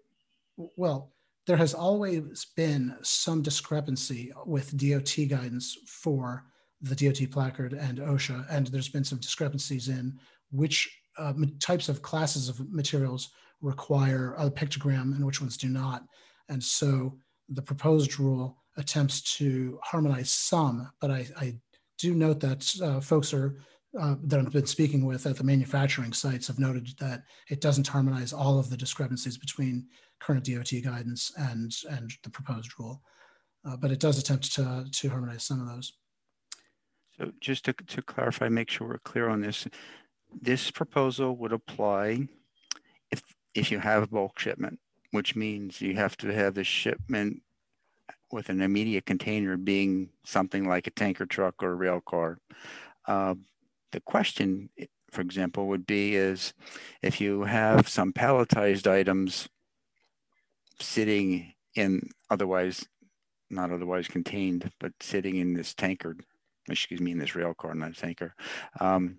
well, 0.57 1.13
there 1.47 1.57
has 1.57 1.75
always 1.75 2.47
been 2.57 2.97
some 3.03 3.43
discrepancy 3.43 4.33
with 4.47 4.77
DOT 4.77 5.29
guidance 5.29 5.77
for 5.87 6.45
the 6.81 6.95
DOT 6.95 7.31
placard 7.31 7.73
and 7.73 7.99
OSHA, 7.99 8.47
and 8.51 8.67
there's 8.69 8.89
been 8.89 9.05
some 9.05 9.19
discrepancies 9.19 9.89
in 9.89 10.19
which 10.51 11.01
uh, 11.19 11.33
types 11.61 11.89
of 11.89 12.03
classes 12.03 12.49
of 12.49 12.73
materials 12.73 13.31
require 13.61 14.35
a 14.39 14.51
pictogram 14.51 15.15
and 15.15 15.25
which 15.25 15.41
ones 15.41 15.57
do 15.57 15.69
not. 15.69 16.05
And 16.49 16.63
so 16.63 17.17
the 17.49 17.63
proposed 17.63 18.19
rule 18.19 18.63
attempts 18.77 19.21
to 19.39 19.79
harmonize 19.83 20.31
some, 20.31 20.91
but 21.01 21.11
I, 21.11 21.27
I 21.37 21.55
do 21.99 22.15
note 22.15 22.41
that 22.41 22.71
uh, 22.83 23.01
folks 23.01 23.33
are 23.33 23.59
uh, 23.99 24.17
that 24.25 24.41
I've 24.41 24.53
been 24.53 24.67
speaking 24.67 25.07
with 25.07 25.27
at 25.27 25.37
the 25.37 25.45
manufacturing 25.45 26.13
sites 26.13 26.49
have 26.49 26.59
noted 26.59 26.89
that 26.99 27.23
it 27.49 27.63
doesn't 27.63 27.87
harmonize 27.87 28.33
all 28.33 28.59
of 28.59 28.69
the 28.69 28.77
discrepancies 28.77 29.39
between 29.39 29.87
current 30.21 30.45
DOT 30.45 30.71
guidance 30.85 31.33
and 31.37 31.73
and 31.91 32.13
the 32.23 32.31
proposed 32.31 32.79
rule, 32.79 33.03
uh, 33.67 33.77
but 33.77 33.91
it 33.91 34.01
does 34.01 34.19
attempt 34.19 34.53
to 34.55 34.87
to 34.91 35.09
harmonize 35.09 35.45
some 35.45 35.61
of 35.61 35.69
those. 35.69 35.95
So 37.19 37.33
just 37.41 37.65
to, 37.65 37.73
to 37.73 38.03
clarify, 38.03 38.49
make 38.49 38.71
sure 38.71 38.89
we're 38.89 38.99
clear 38.99 39.29
on 39.29 39.41
this, 39.41 39.67
this 40.43 40.71
proposal 40.71 41.37
would 41.37 41.53
apply 41.53 42.29
if 43.11 43.23
if 43.55 43.71
you 43.71 43.79
have 43.79 44.11
bulk 44.11 44.39
shipment, 44.39 44.79
which 45.13 45.35
means 45.35 45.81
you 45.81 45.95
have 45.95 46.17
to 46.19 46.33
have 46.33 46.55
the 46.55 46.65
shipment 46.65 47.43
with 48.33 48.49
an 48.49 48.61
immediate 48.61 49.07
container 49.07 49.57
being 49.57 50.11
something 50.25 50.69
like 50.69 50.87
a 50.87 50.91
tanker 50.91 51.27
truck 51.27 51.63
or 51.63 51.73
a 51.73 51.77
rail 51.77 52.01
car. 52.01 52.39
Uh, 53.07 53.35
the 53.93 54.01
question, 54.01 54.69
for 55.11 55.21
example, 55.21 55.69
would 55.69 55.87
be 55.87 56.17
is 56.17 56.53
if 57.03 57.21
you 57.21 57.45
have 57.45 57.89
some 57.89 58.13
palletized 58.13 58.87
items 58.91 59.49
sitting 60.81 61.55
in 61.75 62.11
otherwise, 62.31 62.87
not 63.51 63.71
otherwise 63.71 64.09
contained, 64.09 64.71
but 64.81 64.93
sitting 65.01 65.37
in 65.37 65.55
this 65.55 65.75
tanker, 65.75 66.17
excuse 66.69 67.01
me, 67.01 67.13
in 67.13 67.19
this 67.19 67.37
rail 67.37 67.55
car, 67.55 67.75
not 67.75 67.93
a 67.93 67.95
tanker, 67.95 68.35
um, 68.81 69.19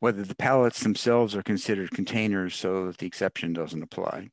whether 0.00 0.22
the 0.22 0.34
pallets 0.34 0.82
themselves 0.82 1.34
are 1.34 1.42
considered 1.42 1.90
containers 1.90 2.54
so 2.54 2.86
that 2.86 2.98
the 2.98 3.06
exception 3.06 3.52
doesn't 3.52 3.82
apply. 3.82 4.28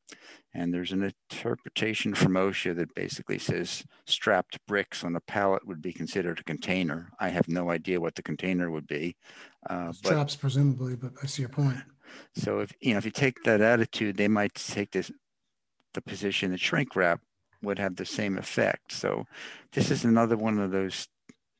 And 0.54 0.74
there's 0.74 0.94
an 0.94 1.04
interpretation 1.04 2.16
from 2.16 2.34
OSHA 2.34 2.78
that 2.78 2.96
basically 2.96 3.38
says 3.38 3.84
strapped 4.06 4.58
bricks 4.66 5.04
on 5.04 5.16
a 5.16 5.20
pallet 5.20 5.68
would 5.68 5.82
be 5.82 5.92
considered 5.92 6.40
a 6.40 6.44
container. 6.44 7.10
I 7.20 7.30
have 7.30 7.50
no 7.50 7.70
idea 7.70 8.00
what 8.00 8.16
the 8.16 8.24
container 8.24 8.72
would 8.72 8.88
be. 8.88 9.18
Uh, 9.70 9.92
Straps, 9.92 10.38
presumably, 10.38 10.96
but 10.96 11.12
I 11.22 11.26
see 11.26 11.42
your 11.42 11.50
point. 11.50 11.78
So 12.36 12.60
if 12.60 12.72
you 12.80 12.94
know 12.94 13.00
if 13.00 13.06
you 13.06 13.12
take 13.12 13.44
that 13.44 13.62
attitude, 13.62 14.16
they 14.16 14.30
might 14.30 14.54
take 14.54 14.92
this 14.92 15.12
the 15.94 16.02
position 16.02 16.52
that 16.52 16.60
shrink 16.60 16.96
wrap 16.96 17.22
would 17.62 17.80
have 17.80 17.96
the 17.96 18.06
same 18.06 18.38
effect. 18.38 18.92
So 18.92 19.26
this 19.74 19.92
is 19.92 20.06
another 20.06 20.38
one 20.38 20.60
of 20.60 20.72
those 20.72 21.08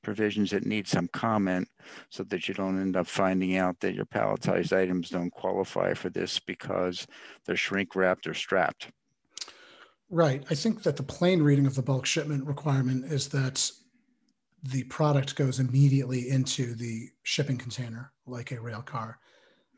provisions 0.06 0.52
that 0.52 0.66
need 0.66 0.88
some 0.88 1.10
comment 1.10 1.68
so 2.10 2.24
that 2.24 2.48
you 2.48 2.54
don't 2.54 2.80
end 2.80 2.96
up 2.96 3.08
finding 3.08 3.58
out 3.58 3.80
that 3.80 3.96
your 3.96 4.06
palletized 4.06 4.72
items 4.72 5.10
don't 5.10 5.32
qualify 5.32 5.94
for 5.96 6.10
this 6.10 6.40
because 6.40 7.08
they're 7.46 7.56
shrink 7.58 7.96
wrapped 7.96 8.28
or 8.28 8.34
strapped. 8.36 8.92
Right. 10.10 10.44
I 10.52 10.54
think 10.54 10.84
that 10.84 10.96
the 10.96 11.04
plain 11.04 11.42
reading 11.42 11.66
of 11.66 11.74
the 11.74 11.82
bulk 11.82 12.06
shipment 12.06 12.46
requirement 12.46 13.12
is 13.12 13.28
that 13.30 13.70
the 14.62 14.84
product 14.84 15.36
goes 15.36 15.60
immediately 15.60 16.30
into 16.30 16.76
the 16.76 17.10
shipping 17.24 17.58
container, 17.58 18.12
like 18.28 18.52
a 18.52 18.62
rail 18.62 18.84
car. 18.84 19.20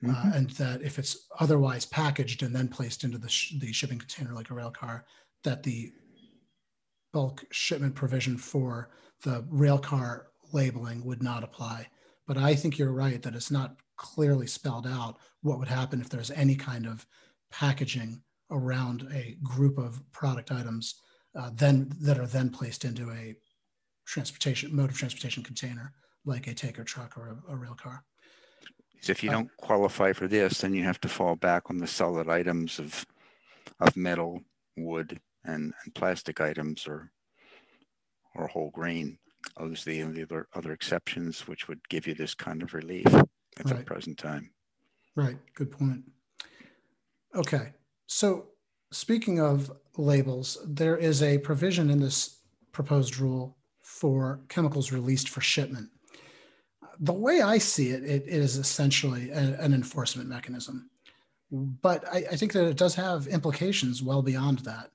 Uh, 0.03 0.09
mm-hmm. 0.09 0.29
Uh, 0.29 0.35
and 0.35 0.49
that 0.51 0.81
if 0.81 0.99
it's 0.99 1.27
otherwise 1.39 1.85
packaged 1.85 2.43
and 2.43 2.53
then 2.53 2.67
placed 2.67 3.03
into 3.03 3.17
the, 3.17 3.29
sh- 3.29 3.53
the 3.59 3.71
shipping 3.71 3.97
container, 3.97 4.33
like 4.33 4.49
a 4.49 4.53
rail 4.53 4.71
car, 4.71 5.05
that 5.43 5.63
the 5.63 5.91
bulk 7.13 7.45
shipment 7.51 7.95
provision 7.95 8.37
for 8.37 8.91
the 9.23 9.45
rail 9.49 9.77
car 9.77 10.27
labeling 10.53 11.03
would 11.05 11.23
not 11.23 11.43
apply. 11.43 11.87
But 12.27 12.37
I 12.37 12.55
think 12.55 12.77
you're 12.77 12.91
right 12.93 13.21
that 13.21 13.35
it's 13.35 13.51
not 13.51 13.77
clearly 13.95 14.47
spelled 14.47 14.87
out 14.87 15.17
what 15.41 15.59
would 15.59 15.67
happen 15.67 16.01
if 16.01 16.09
there's 16.09 16.31
any 16.31 16.55
kind 16.55 16.85
of 16.85 17.05
packaging 17.51 18.21
around 18.51 19.07
a 19.13 19.37
group 19.43 19.77
of 19.77 20.01
product 20.11 20.51
items 20.51 21.01
uh, 21.35 21.49
then 21.53 21.91
that 22.01 22.19
are 22.19 22.27
then 22.27 22.49
placed 22.49 22.85
into 22.85 23.11
a 23.11 23.35
transportation 24.05 24.75
mode 24.75 24.89
of 24.89 24.97
transportation 24.97 25.43
container 25.43 25.93
like 26.25 26.47
a 26.47 26.53
tanker 26.53 26.83
truck 26.83 27.17
or 27.17 27.37
a, 27.47 27.53
a 27.53 27.55
rail 27.55 27.75
car. 27.75 28.03
So 29.01 29.11
if 29.11 29.23
you 29.23 29.29
uh, 29.29 29.33
don't 29.33 29.57
qualify 29.57 30.13
for 30.13 30.27
this, 30.27 30.59
then 30.61 30.73
you 30.73 30.83
have 30.83 30.99
to 31.01 31.09
fall 31.09 31.35
back 31.35 31.69
on 31.69 31.77
the 31.77 31.87
solid 31.87 32.29
items 32.29 32.79
of 32.79 33.05
of 33.79 33.95
metal, 33.95 34.41
wood, 34.75 35.19
and, 35.43 35.73
and 35.83 35.95
plastic 35.95 36.41
items 36.41 36.87
or 36.87 37.11
or 38.37 38.47
whole 38.47 38.71
grain. 38.71 39.17
Those 39.57 39.87
are 39.87 39.91
the 39.91 40.23
other, 40.23 40.47
other 40.53 40.71
exceptions 40.71 41.47
which 41.47 41.67
would 41.67 41.79
give 41.89 42.07
you 42.07 42.13
this 42.13 42.33
kind 42.33 42.61
of 42.61 42.73
relief 42.73 43.05
at 43.07 43.25
right. 43.65 43.77
the 43.77 43.83
present 43.83 44.17
time. 44.17 44.51
Right. 45.15 45.37
Good 45.55 45.71
point. 45.71 46.03
Okay. 47.35 47.73
So 48.07 48.47
speaking 48.91 49.39
of 49.39 49.71
labels, 49.97 50.57
there 50.65 50.97
is 50.97 51.23
a 51.23 51.39
provision 51.39 51.89
in 51.89 51.99
this 51.99 52.41
proposed 52.71 53.17
rule 53.17 53.57
for 53.81 54.41
chemicals 54.49 54.91
released 54.91 55.29
for 55.29 55.41
shipment. 55.41 55.89
The 56.99 57.13
way 57.13 57.41
I 57.41 57.57
see 57.57 57.89
it, 57.89 58.03
it 58.03 58.27
is 58.27 58.57
essentially 58.57 59.31
a, 59.31 59.59
an 59.59 59.73
enforcement 59.73 60.29
mechanism. 60.29 60.89
But 61.51 62.07
I, 62.11 62.25
I 62.31 62.35
think 62.35 62.51
that 62.53 62.67
it 62.67 62.77
does 62.77 62.95
have 62.95 63.27
implications 63.27 64.03
well 64.03 64.21
beyond 64.21 64.59
that 64.59 64.91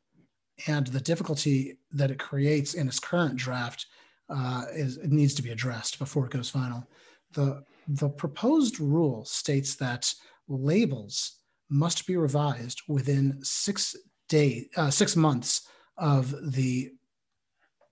and 0.66 0.86
the 0.88 1.00
difficulty 1.00 1.78
that 1.92 2.10
it 2.10 2.18
creates 2.18 2.74
in 2.74 2.86
its 2.86 3.00
current 3.00 3.36
draft 3.36 3.86
uh, 4.28 4.64
is 4.72 4.98
it 4.98 5.10
needs 5.10 5.34
to 5.34 5.42
be 5.42 5.50
addressed 5.50 5.98
before 5.98 6.26
it 6.26 6.32
goes 6.32 6.50
final. 6.50 6.86
The 7.32 7.62
the 7.88 8.08
proposed 8.08 8.78
rule 8.80 9.24
states 9.24 9.74
that 9.76 10.14
labels 10.48 11.38
must 11.68 12.06
be 12.06 12.16
revised 12.16 12.82
within 12.88 13.38
six 13.42 13.96
day 14.28 14.68
uh, 14.76 14.90
six 14.90 15.16
months 15.16 15.68
of 15.96 16.52
the 16.52 16.92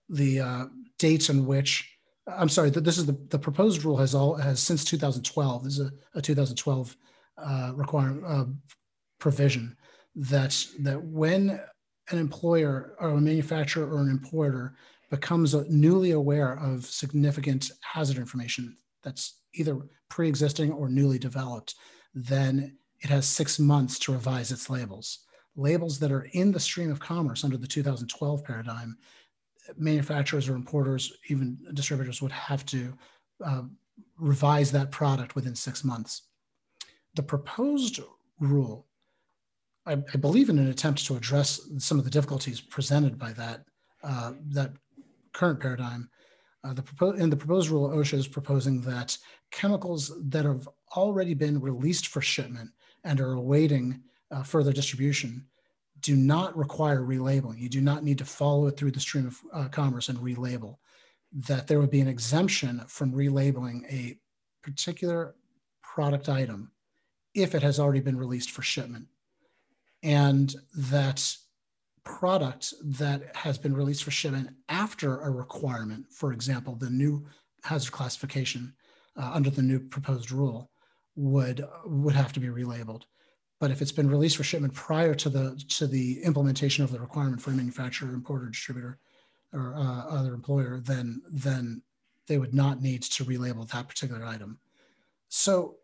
the 0.08 0.40
uh, 0.40 0.64
dates 0.98 1.28
in 1.30 1.46
which 1.46 1.96
I'm 2.26 2.48
sorry 2.48 2.70
that 2.70 2.84
this 2.84 2.98
is 2.98 3.06
the, 3.06 3.18
the 3.28 3.38
proposed 3.38 3.84
rule 3.84 3.96
has 3.96 4.14
all 4.14 4.34
has 4.34 4.60
since 4.60 4.84
2012 4.84 5.64
this 5.64 5.78
is 5.78 5.86
a, 5.86 6.18
a 6.18 6.22
2012 6.22 6.96
uh, 7.38 7.72
requirement 7.74 8.24
uh, 8.26 8.44
provision 9.18 9.76
that 10.14 10.64
that 10.80 11.02
when 11.02 11.60
an 12.10 12.18
employer 12.18 12.94
or 13.00 13.10
a 13.10 13.20
manufacturer 13.20 13.88
or 13.90 14.00
an 14.00 14.10
importer 14.10 14.74
becomes 15.10 15.54
newly 15.68 16.12
aware 16.12 16.58
of 16.58 16.86
significant 16.86 17.70
hazard 17.80 18.16
information 18.16 18.76
that's 19.02 19.40
either 19.54 19.78
pre-existing 20.08 20.72
or 20.72 20.88
newly 20.88 21.18
developed, 21.18 21.74
then 22.14 22.76
it 23.00 23.10
has 23.10 23.26
six 23.26 23.58
months 23.58 23.98
to 23.98 24.12
revise 24.12 24.52
its 24.52 24.68
labels. 24.70 25.20
Labels 25.56 25.98
that 25.98 26.12
are 26.12 26.28
in 26.32 26.52
the 26.52 26.60
stream 26.60 26.90
of 26.90 27.00
commerce 27.00 27.44
under 27.44 27.56
the 27.56 27.66
2012 27.66 28.44
paradigm, 28.44 28.96
manufacturers 29.76 30.48
or 30.48 30.54
importers, 30.54 31.12
even 31.28 31.58
distributors, 31.74 32.22
would 32.22 32.32
have 32.32 32.64
to 32.66 32.96
uh, 33.44 33.62
revise 34.18 34.70
that 34.72 34.90
product 34.90 35.34
within 35.34 35.54
six 35.54 35.82
months. 35.82 36.22
The 37.14 37.22
proposed 37.22 38.00
rule, 38.38 38.86
I, 39.90 39.94
I, 40.14 40.16
believe, 40.16 40.48
in 40.48 40.58
an 40.58 40.68
attempt 40.68 41.04
to 41.06 41.16
address 41.16 41.60
some 41.78 41.98
of 41.98 42.04
the 42.04 42.10
difficulties 42.10 42.60
presented 42.60 43.18
by 43.18 43.32
that 43.32 43.64
uh, 44.02 44.32
that 44.50 44.72
current 45.32 45.60
paradigm, 45.60 46.08
uh, 46.64 46.72
the 46.72 46.82
propo- 46.82 47.18
in 47.18 47.28
the 47.28 47.36
proposed 47.36 47.68
rule, 47.68 47.90
OSHA 47.90 48.14
is 48.14 48.28
proposing 48.28 48.80
that 48.82 49.18
chemicals 49.50 50.12
that 50.30 50.44
have 50.44 50.68
already 50.96 51.34
been 51.34 51.60
released 51.60 52.06
for 52.06 52.20
shipment 52.20 52.70
and 53.04 53.20
are 53.20 53.32
awaiting 53.32 54.00
uh, 54.30 54.42
further 54.42 54.72
distribution 54.72 55.44
do 56.00 56.16
not 56.16 56.56
require 56.56 57.00
relabeling. 57.00 57.58
You 57.58 57.68
do 57.68 57.80
not 57.80 58.04
need 58.04 58.18
to 58.18 58.24
follow 58.24 58.66
it 58.68 58.76
through 58.76 58.92
the 58.92 59.00
stream 59.00 59.26
of 59.26 59.38
uh, 59.52 59.68
commerce 59.68 60.08
and 60.08 60.18
relabel. 60.18 60.76
That 61.32 61.66
there 61.66 61.78
would 61.78 61.90
be 61.90 62.00
an 62.00 62.08
exemption 62.08 62.82
from 62.88 63.12
relabeling 63.12 63.84
a 63.92 64.18
particular 64.62 65.34
product 65.82 66.28
item 66.28 66.72
if 67.34 67.54
it 67.54 67.62
has 67.62 67.78
already 67.78 68.00
been 68.00 68.16
released 68.16 68.50
for 68.50 68.62
shipment. 68.62 69.06
And 70.02 70.54
that 70.74 71.36
product 72.04 72.72
that 72.82 73.36
has 73.36 73.58
been 73.58 73.74
released 73.74 74.04
for 74.04 74.10
shipment 74.10 74.50
after 74.68 75.20
a 75.20 75.30
requirement, 75.30 76.06
for 76.10 76.32
example, 76.32 76.74
the 76.74 76.90
new 76.90 77.26
hazard 77.62 77.92
classification 77.92 78.74
uh, 79.16 79.30
under 79.34 79.50
the 79.50 79.62
new 79.62 79.80
proposed 79.80 80.30
rule, 80.30 80.70
would 81.16 81.64
would 81.84 82.14
have 82.14 82.32
to 82.32 82.40
be 82.40 82.48
relabeled. 82.48 83.02
But 83.58 83.70
if 83.70 83.82
it's 83.82 83.92
been 83.92 84.08
released 84.08 84.38
for 84.38 84.44
shipment 84.44 84.72
prior 84.72 85.14
to 85.14 85.28
the 85.28 85.62
to 85.68 85.86
the 85.86 86.22
implementation 86.22 86.82
of 86.82 86.90
the 86.90 87.00
requirement 87.00 87.42
for 87.42 87.50
a 87.50 87.54
manufacturer, 87.54 88.14
importer, 88.14 88.46
distributor, 88.46 88.98
or 89.52 89.74
uh, 89.76 90.06
other 90.06 90.32
employer, 90.32 90.80
then 90.80 91.20
then 91.30 91.82
they 92.26 92.38
would 92.38 92.54
not 92.54 92.80
need 92.80 93.02
to 93.02 93.24
relabel 93.24 93.68
that 93.70 93.88
particular 93.88 94.24
item. 94.24 94.58
So 95.28 95.76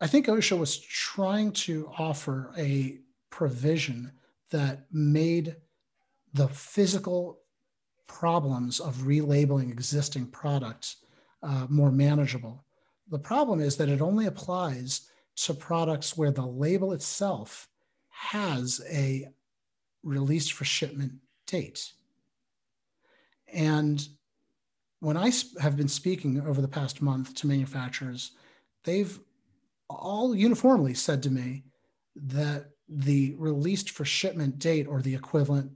I 0.00 0.06
think 0.06 0.26
OSHA 0.26 0.58
was 0.58 0.78
trying 0.78 1.52
to 1.52 1.90
offer 1.98 2.52
a 2.58 2.98
provision 3.30 4.12
that 4.50 4.86
made 4.92 5.56
the 6.34 6.48
physical 6.48 7.40
problems 8.06 8.78
of 8.78 8.96
relabeling 8.98 9.70
existing 9.70 10.26
products 10.26 10.96
uh, 11.42 11.66
more 11.68 11.90
manageable. 11.90 12.64
The 13.08 13.18
problem 13.18 13.60
is 13.60 13.76
that 13.76 13.88
it 13.88 14.00
only 14.00 14.26
applies 14.26 15.08
to 15.36 15.54
products 15.54 16.16
where 16.16 16.30
the 16.30 16.46
label 16.46 16.92
itself 16.92 17.68
has 18.08 18.80
a 18.90 19.28
released 20.02 20.52
for 20.52 20.64
shipment 20.64 21.12
date. 21.46 21.92
And 23.52 24.06
when 25.00 25.16
I 25.16 25.30
have 25.60 25.76
been 25.76 25.88
speaking 25.88 26.40
over 26.40 26.60
the 26.60 26.68
past 26.68 27.02
month 27.02 27.34
to 27.36 27.46
manufacturers, 27.46 28.32
they've 28.84 29.18
all 29.88 30.34
uniformly 30.34 30.94
said 30.94 31.22
to 31.22 31.30
me 31.30 31.64
that 32.16 32.70
the 32.88 33.34
released 33.36 33.90
for 33.90 34.04
shipment 34.04 34.58
date 34.58 34.86
or 34.86 35.02
the 35.02 35.14
equivalent 35.14 35.70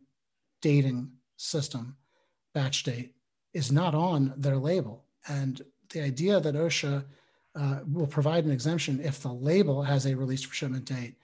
dating 0.62 1.10
system, 1.36 1.96
batch 2.54 2.82
date, 2.84 3.14
is 3.54 3.72
not 3.72 3.94
on 3.94 4.32
their 4.36 4.56
label. 4.56 5.04
And 5.26 5.60
the 5.92 6.02
idea 6.02 6.40
that 6.40 6.54
OSHA 6.54 7.04
uh, 7.56 7.80
will 7.86 8.06
provide 8.06 8.44
an 8.44 8.52
exemption 8.52 9.00
if 9.00 9.20
the 9.20 9.32
label 9.32 9.82
has 9.82 10.06
a 10.06 10.14
released 10.14 10.46
for 10.46 10.54
shipment 10.54 10.84
date 10.84 11.16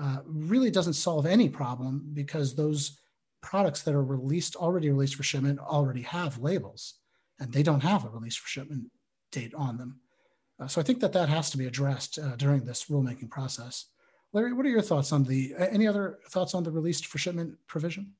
uh, 0.00 0.18
really 0.24 0.70
doesn't 0.70 0.92
solve 0.94 1.26
any 1.26 1.48
problem 1.48 2.10
because 2.14 2.54
those 2.54 2.98
products 3.42 3.82
that 3.82 3.94
are 3.94 4.04
released 4.04 4.54
already 4.56 4.88
released 4.90 5.16
for 5.16 5.24
shipment 5.24 5.58
already 5.58 6.02
have 6.02 6.38
labels 6.38 6.94
and 7.40 7.52
they 7.52 7.62
don't 7.62 7.82
have 7.82 8.04
a 8.04 8.08
release 8.08 8.36
for 8.36 8.48
shipment 8.48 8.84
date 9.32 9.52
on 9.54 9.76
them. 9.76 10.00
Uh, 10.60 10.66
so 10.66 10.80
I 10.80 10.84
think 10.84 11.00
that 11.00 11.12
that 11.12 11.28
has 11.28 11.50
to 11.50 11.58
be 11.58 11.66
addressed 11.66 12.18
uh, 12.18 12.36
during 12.36 12.64
this 12.64 12.84
rulemaking 12.84 13.30
process. 13.30 13.86
Larry, 14.32 14.52
what 14.52 14.64
are 14.64 14.70
your 14.70 14.82
thoughts 14.82 15.12
on 15.12 15.24
the, 15.24 15.54
any 15.58 15.86
other 15.86 16.18
thoughts 16.28 16.54
on 16.54 16.62
the 16.62 16.70
released 16.70 17.06
for 17.06 17.18
shipment 17.18 17.56
provision? 17.66 18.12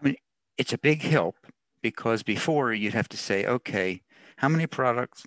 I 0.00 0.04
mean, 0.04 0.16
it's 0.56 0.72
a 0.72 0.78
big 0.78 1.02
help 1.02 1.36
because 1.82 2.22
before 2.22 2.72
you'd 2.72 2.94
have 2.94 3.08
to 3.08 3.16
say, 3.16 3.44
okay, 3.46 4.02
how 4.36 4.48
many 4.48 4.66
products, 4.66 5.26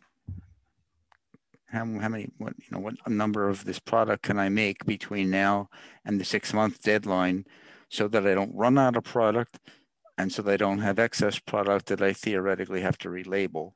how, 1.67 1.79
how 1.79 2.09
many, 2.09 2.29
what, 2.37 2.53
you 2.57 2.67
know, 2.71 2.79
what 2.79 2.95
number 3.07 3.49
of 3.49 3.65
this 3.65 3.79
product 3.79 4.23
can 4.23 4.39
I 4.39 4.49
make 4.49 4.85
between 4.85 5.29
now 5.29 5.69
and 6.05 6.19
the 6.19 6.25
six 6.25 6.53
month 6.53 6.81
deadline 6.81 7.45
so 7.89 8.07
that 8.07 8.25
I 8.25 8.33
don't 8.33 8.55
run 8.55 8.77
out 8.77 8.95
of 8.95 9.03
product 9.03 9.59
and 10.17 10.31
so 10.31 10.41
they 10.41 10.57
don't 10.57 10.79
have 10.79 10.99
excess 10.99 11.37
product 11.39 11.87
that 11.87 12.01
I 12.01 12.13
theoretically 12.13 12.81
have 12.81 12.97
to 12.99 13.09
relabel. 13.09 13.73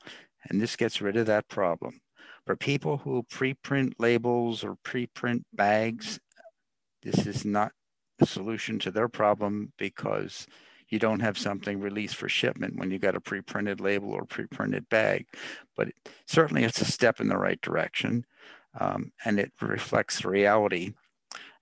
And 0.49 0.62
this 0.62 0.75
gets 0.75 1.01
rid 1.01 1.17
of 1.17 1.27
that 1.27 1.47
problem. 1.47 2.01
For 2.45 2.56
people 2.56 2.97
who 2.97 3.23
pre-print 3.23 3.95
labels 3.99 4.63
or 4.63 4.75
pre-print 4.84 5.45
bags, 5.54 6.19
this 7.04 7.27
is 7.27 7.45
not 7.45 7.71
the 8.19 8.25
solution 8.25 8.80
to 8.80 8.91
their 8.91 9.08
problem 9.08 9.73
because 9.77 10.47
you 10.89 10.99
don't 10.99 11.21
have 11.21 11.38
something 11.38 11.80
released 11.80 12.15
for 12.15 12.27
shipment 12.27 12.77
when 12.77 12.91
you 12.91 12.99
got 12.99 13.15
a 13.15 13.21
pre-printed 13.21 13.80
label 13.80 14.12
or 14.12 14.25
pre-printed 14.25 14.89
bag. 14.89 15.25
But 15.75 15.89
certainly 16.27 16.63
it's 16.63 16.82
a 16.82 16.86
step 16.86 17.19
in 17.19 17.30
the 17.30 17.38
right 17.38 17.62
direction 17.62 18.25
um, 18.80 19.12
and 19.25 19.39
it 19.39 19.54
reflects 19.62 20.25
reality. 20.25 20.93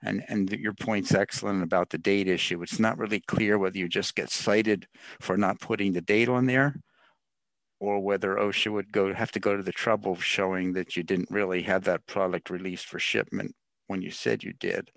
And, 0.02 0.24
and 0.30 0.50
your 0.52 0.74
point's 0.74 1.14
excellent 1.14 1.62
about 1.62 1.90
the 1.90 1.98
date 1.98 2.28
issue. 2.28 2.62
It's 2.64 2.80
not 2.80 2.98
really 2.98 3.20
clear 3.20 3.58
whether 3.58 3.78
you 3.78 3.90
just 3.90 4.16
get 4.16 4.30
cited 4.30 4.88
for 5.20 5.38
not 5.38 5.60
putting 5.60 5.92
the 5.92 6.02
date 6.02 6.30
on 6.30 6.46
there 6.46 6.76
or 7.80 8.00
whether 8.00 8.36
OSHA 8.36 8.72
would 8.72 8.92
go 8.92 9.14
have 9.14 9.32
to 9.32 9.40
go 9.40 9.56
to 9.56 9.64
the 9.64 9.72
trouble 9.72 10.12
of 10.12 10.24
showing 10.24 10.74
that 10.74 10.98
you 10.98 11.04
didn't 11.04 11.32
really 11.32 11.62
have 11.64 11.84
that 11.86 12.06
product 12.08 12.50
released 12.50 12.86
for 12.86 13.00
shipment 13.00 13.56
when 13.88 14.02
you 14.02 14.12
said 14.12 14.44
you 14.44 14.54
did. 14.54 14.92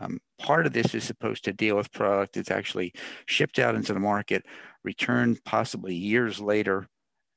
Um, 0.00 0.20
part 0.38 0.66
of 0.66 0.72
this 0.72 0.94
is 0.94 1.04
supposed 1.04 1.44
to 1.44 1.52
deal 1.52 1.76
with 1.76 1.92
product 1.92 2.34
that's 2.34 2.50
actually 2.50 2.94
shipped 3.26 3.58
out 3.58 3.74
into 3.74 3.92
the 3.92 4.00
market, 4.00 4.46
returned 4.82 5.44
possibly 5.44 5.94
years 5.94 6.40
later, 6.40 6.88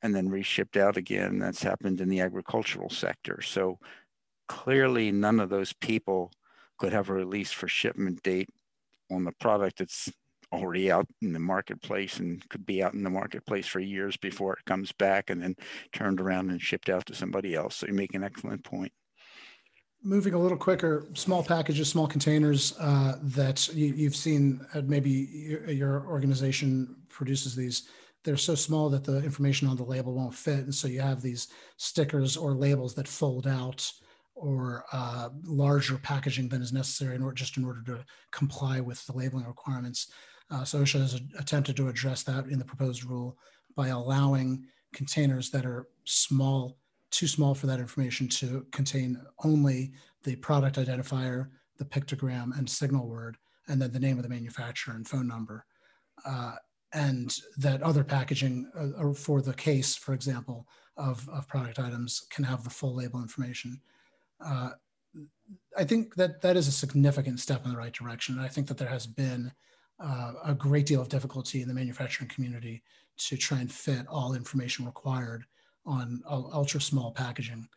and 0.01 0.15
then 0.15 0.29
reshipped 0.29 0.77
out 0.77 0.95
again. 0.95 1.39
That's 1.39 1.63
happened 1.63 1.99
in 1.99 2.07
the 2.07 2.21
agricultural 2.21 2.89
sector. 2.89 3.41
So 3.41 3.79
clearly, 4.47 5.11
none 5.11 5.39
of 5.39 5.49
those 5.49 5.73
people 5.73 6.31
could 6.77 6.93
have 6.93 7.09
a 7.09 7.13
release 7.13 7.51
for 7.51 7.67
shipment 7.67 8.23
date 8.23 8.49
on 9.11 9.23
the 9.23 9.31
product 9.33 9.79
that's 9.79 10.11
already 10.51 10.91
out 10.91 11.07
in 11.21 11.33
the 11.33 11.39
marketplace 11.39 12.19
and 12.19 12.47
could 12.49 12.65
be 12.65 12.83
out 12.83 12.93
in 12.93 13.03
the 13.03 13.09
marketplace 13.09 13.67
for 13.67 13.79
years 13.79 14.17
before 14.17 14.53
it 14.53 14.65
comes 14.65 14.91
back 14.91 15.29
and 15.29 15.41
then 15.41 15.55
turned 15.91 16.21
around 16.21 16.49
and 16.49 16.61
shipped 16.61 16.89
out 16.89 17.05
to 17.07 17.15
somebody 17.15 17.55
else. 17.55 17.77
So 17.77 17.87
you 17.87 17.93
make 17.93 18.13
an 18.13 18.23
excellent 18.23 18.63
point. 18.63 18.91
Moving 20.03 20.35
a 20.35 20.39
little 20.39 20.57
quicker, 20.57 21.07
small 21.15 21.43
packages, 21.43 21.89
small 21.89 22.07
containers 22.07 22.75
uh, 22.79 23.17
that 23.21 23.67
you, 23.73 24.03
have 24.03 24.15
seen, 24.15 24.63
uh, 24.75 24.81
maybe 24.85 25.09
your, 25.09 25.69
your 25.71 26.07
organization 26.07 26.95
produces 27.09 27.55
these. 27.55 27.89
They're 28.23 28.37
so 28.37 28.53
small 28.55 28.89
that 28.89 29.03
the 29.03 29.23
information 29.23 29.67
on 29.67 29.77
the 29.77 29.83
label 29.83 30.13
won't 30.13 30.35
fit. 30.35 30.59
And 30.59 30.73
so 30.73 30.87
you 30.87 31.01
have 31.01 31.21
these 31.21 31.47
stickers 31.77 32.37
or 32.37 32.53
labels 32.53 32.93
that 32.95 33.07
fold 33.07 33.47
out 33.47 33.91
or 34.35 34.85
uh, 34.91 35.29
larger 35.45 35.97
packaging 35.97 36.49
than 36.49 36.61
is 36.61 36.73
necessary 36.73 37.15
in 37.15 37.23
order 37.23 37.35
just 37.35 37.57
in 37.57 37.65
order 37.65 37.81
to 37.83 38.05
comply 38.31 38.79
with 38.81 39.03
the 39.05 39.13
labeling 39.13 39.45
requirements. 39.45 40.11
Uh, 40.51 40.63
so 40.63 40.79
OSHA 40.79 41.01
has 41.01 41.21
attempted 41.39 41.75
to 41.77 41.87
address 41.87 42.23
that 42.23 42.45
in 42.47 42.59
the 42.59 42.65
proposed 42.65 43.03
rule 43.03 43.37
by 43.75 43.87
allowing 43.87 44.65
containers 44.93 45.49
that 45.49 45.65
are 45.65 45.87
small, 46.05 46.77
too 47.11 47.27
small 47.27 47.55
for 47.55 47.67
that 47.67 47.79
information 47.79 48.27
to 48.27 48.65
contain 48.71 49.19
only 49.43 49.91
the 50.23 50.35
product 50.37 50.77
identifier, 50.77 51.49
the 51.77 51.85
pictogram 51.85 52.57
and 52.57 52.69
signal 52.69 53.07
word, 53.07 53.37
and 53.67 53.81
then 53.81 53.91
the 53.91 53.99
name 53.99 54.17
of 54.17 54.23
the 54.23 54.29
manufacturer 54.29 54.93
and 54.93 55.07
phone 55.07 55.27
number. 55.27 55.65
Uh, 56.25 56.55
and 56.93 57.39
that 57.57 57.81
other 57.83 58.03
packaging 58.03 58.71
uh, 58.77 59.13
for 59.13 59.41
the 59.41 59.53
case, 59.53 59.95
for 59.95 60.13
example, 60.13 60.65
of, 60.95 61.27
of 61.29 61.47
product 61.47 61.77
items 61.77 62.25
can 62.29 62.45
have 62.45 62.63
the 62.63 62.69
full 62.69 62.95
label 62.95 63.21
information. 63.21 63.81
Uh, 64.39 64.69
I 65.77 65.83
think 65.83 66.15
that 66.15 66.41
that 66.41 66.55
is 66.55 66.67
a 66.67 66.71
significant 66.71 67.39
step 67.39 67.65
in 67.65 67.71
the 67.71 67.77
right 67.77 67.91
direction. 67.91 68.35
And 68.35 68.45
I 68.45 68.47
think 68.47 68.67
that 68.67 68.77
there 68.77 68.87
has 68.87 69.05
been 69.05 69.51
uh, 69.99 70.33
a 70.43 70.53
great 70.53 70.85
deal 70.85 71.01
of 71.01 71.09
difficulty 71.09 71.61
in 71.61 71.67
the 71.67 71.73
manufacturing 71.73 72.29
community 72.29 72.83
to 73.17 73.37
try 73.37 73.59
and 73.59 73.71
fit 73.71 74.05
all 74.07 74.33
information 74.33 74.85
required 74.85 75.45
on 75.85 76.21
ultra 76.27 76.81
small 76.81 77.11
packaging. 77.11 77.67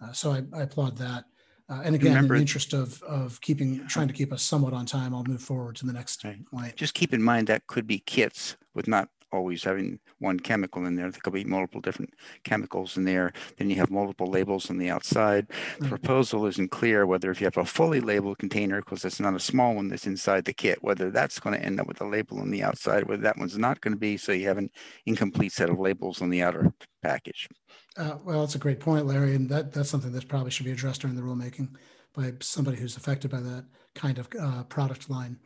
Uh, 0.00 0.12
so 0.12 0.32
I, 0.32 0.42
I, 0.56 0.62
applaud 0.62 0.96
that. 0.98 1.24
Uh, 1.68 1.80
and 1.84 1.94
again, 1.94 2.12
Remember, 2.12 2.34
in 2.34 2.40
the 2.40 2.42
interest 2.42 2.74
of, 2.74 3.02
of 3.04 3.40
keeping, 3.40 3.86
trying 3.86 4.08
to 4.08 4.14
keep 4.14 4.32
us 4.32 4.42
somewhat 4.42 4.74
on 4.74 4.84
time, 4.84 5.14
I'll 5.14 5.24
move 5.24 5.40
forward 5.40 5.76
to 5.76 5.86
the 5.86 5.92
next 5.92 6.22
right. 6.24 6.44
point. 6.46 6.76
Just 6.76 6.94
keep 6.94 7.14
in 7.14 7.22
mind 7.22 7.46
that 7.46 7.66
could 7.66 7.86
be 7.86 8.00
kits 8.00 8.56
with 8.74 8.86
not 8.86 9.08
always 9.34 9.64
having 9.64 9.98
one 10.18 10.38
chemical 10.38 10.86
in 10.86 10.94
there. 10.94 11.10
There 11.10 11.20
could 11.20 11.32
be 11.32 11.44
multiple 11.44 11.80
different 11.80 12.14
chemicals 12.44 12.96
in 12.96 13.04
there. 13.04 13.32
Then 13.58 13.68
you 13.70 13.76
have 13.76 13.90
multiple 13.90 14.28
labels 14.28 14.70
on 14.70 14.78
the 14.78 14.90
outside. 14.90 15.48
The 15.80 15.88
proposal 15.88 16.46
isn't 16.46 16.70
clear 16.70 17.04
whether 17.04 17.30
if 17.30 17.40
you 17.40 17.46
have 17.46 17.56
a 17.56 17.64
fully 17.64 18.00
labeled 18.00 18.38
container, 18.38 18.80
because 18.80 19.04
it's 19.04 19.20
not 19.20 19.34
a 19.34 19.40
small 19.40 19.74
one 19.74 19.88
that's 19.88 20.06
inside 20.06 20.44
the 20.44 20.52
kit, 20.52 20.82
whether 20.82 21.10
that's 21.10 21.40
going 21.40 21.58
to 21.58 21.64
end 21.64 21.80
up 21.80 21.86
with 21.86 22.00
a 22.00 22.06
label 22.06 22.40
on 22.40 22.50
the 22.50 22.62
outside, 22.62 23.04
whether 23.08 23.22
that 23.22 23.38
one's 23.38 23.58
not 23.58 23.80
going 23.80 23.94
to 23.94 23.98
be, 23.98 24.16
so 24.16 24.32
you 24.32 24.46
have 24.46 24.58
an 24.58 24.70
incomplete 25.06 25.52
set 25.52 25.70
of 25.70 25.78
labels 25.78 26.22
on 26.22 26.30
the 26.30 26.42
outer 26.42 26.72
package. 27.02 27.48
Uh, 27.96 28.16
well, 28.24 28.40
that's 28.40 28.54
a 28.54 28.58
great 28.58 28.80
point, 28.80 29.06
Larry, 29.06 29.34
and 29.34 29.48
that, 29.48 29.72
that's 29.72 29.90
something 29.90 30.12
that 30.12 30.28
probably 30.28 30.50
should 30.50 30.66
be 30.66 30.72
addressed 30.72 31.02
during 31.02 31.16
the 31.16 31.22
rulemaking 31.22 31.68
by 32.14 32.32
somebody 32.40 32.76
who's 32.76 32.96
affected 32.96 33.30
by 33.30 33.40
that 33.40 33.64
kind 33.94 34.18
of 34.18 34.28
uh, 34.40 34.62
product 34.64 35.10
line. 35.10 35.38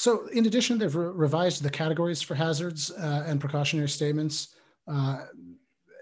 So, 0.00 0.28
in 0.28 0.46
addition, 0.46 0.78
they've 0.78 0.96
re- 0.96 1.12
revised 1.12 1.62
the 1.62 1.68
categories 1.68 2.22
for 2.22 2.34
hazards 2.34 2.90
uh, 2.90 3.24
and 3.26 3.38
precautionary 3.38 3.90
statements. 3.90 4.54
Uh, 4.88 5.26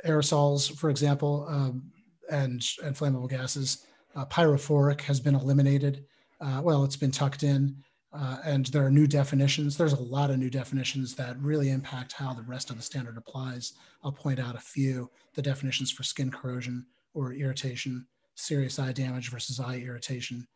aerosols, 0.07 0.73
for 0.73 0.89
example, 0.89 1.45
um, 1.49 1.91
and, 2.31 2.65
and 2.85 2.95
flammable 2.95 3.29
gases. 3.29 3.87
Uh, 4.15 4.25
pyrophoric 4.27 5.01
has 5.01 5.19
been 5.19 5.35
eliminated. 5.35 6.05
Uh, 6.41 6.61
well, 6.63 6.85
it's 6.85 6.95
been 6.95 7.11
tucked 7.11 7.43
in. 7.43 7.75
Uh, 8.13 8.37
and 8.45 8.67
there 8.67 8.87
are 8.87 8.91
new 8.91 9.09
definitions. 9.09 9.77
There's 9.77 9.95
a 9.95 10.01
lot 10.01 10.31
of 10.31 10.39
new 10.39 10.49
definitions 10.49 11.17
that 11.17 11.37
really 11.41 11.71
impact 11.71 12.13
how 12.13 12.33
the 12.33 12.43
rest 12.43 12.71
of 12.71 12.77
the 12.77 12.85
standard 12.85 13.17
applies. 13.17 13.73
I'll 14.05 14.13
point 14.13 14.39
out 14.39 14.55
a 14.55 14.61
few 14.61 15.11
the 15.35 15.43
definitions 15.43 15.91
for 15.91 16.05
skin 16.05 16.31
corrosion 16.31 16.87
or 17.15 17.33
irritation, 17.33 18.07
serious 18.37 18.79
eye 18.79 18.93
damage 18.93 19.29
versus 19.29 19.59
eye 19.59 19.83
irritation, 19.85 20.47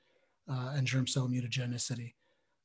uh, 0.48 0.74
and 0.76 0.86
germ 0.86 1.08
cell 1.08 1.26
mutagenicity. 1.26 2.12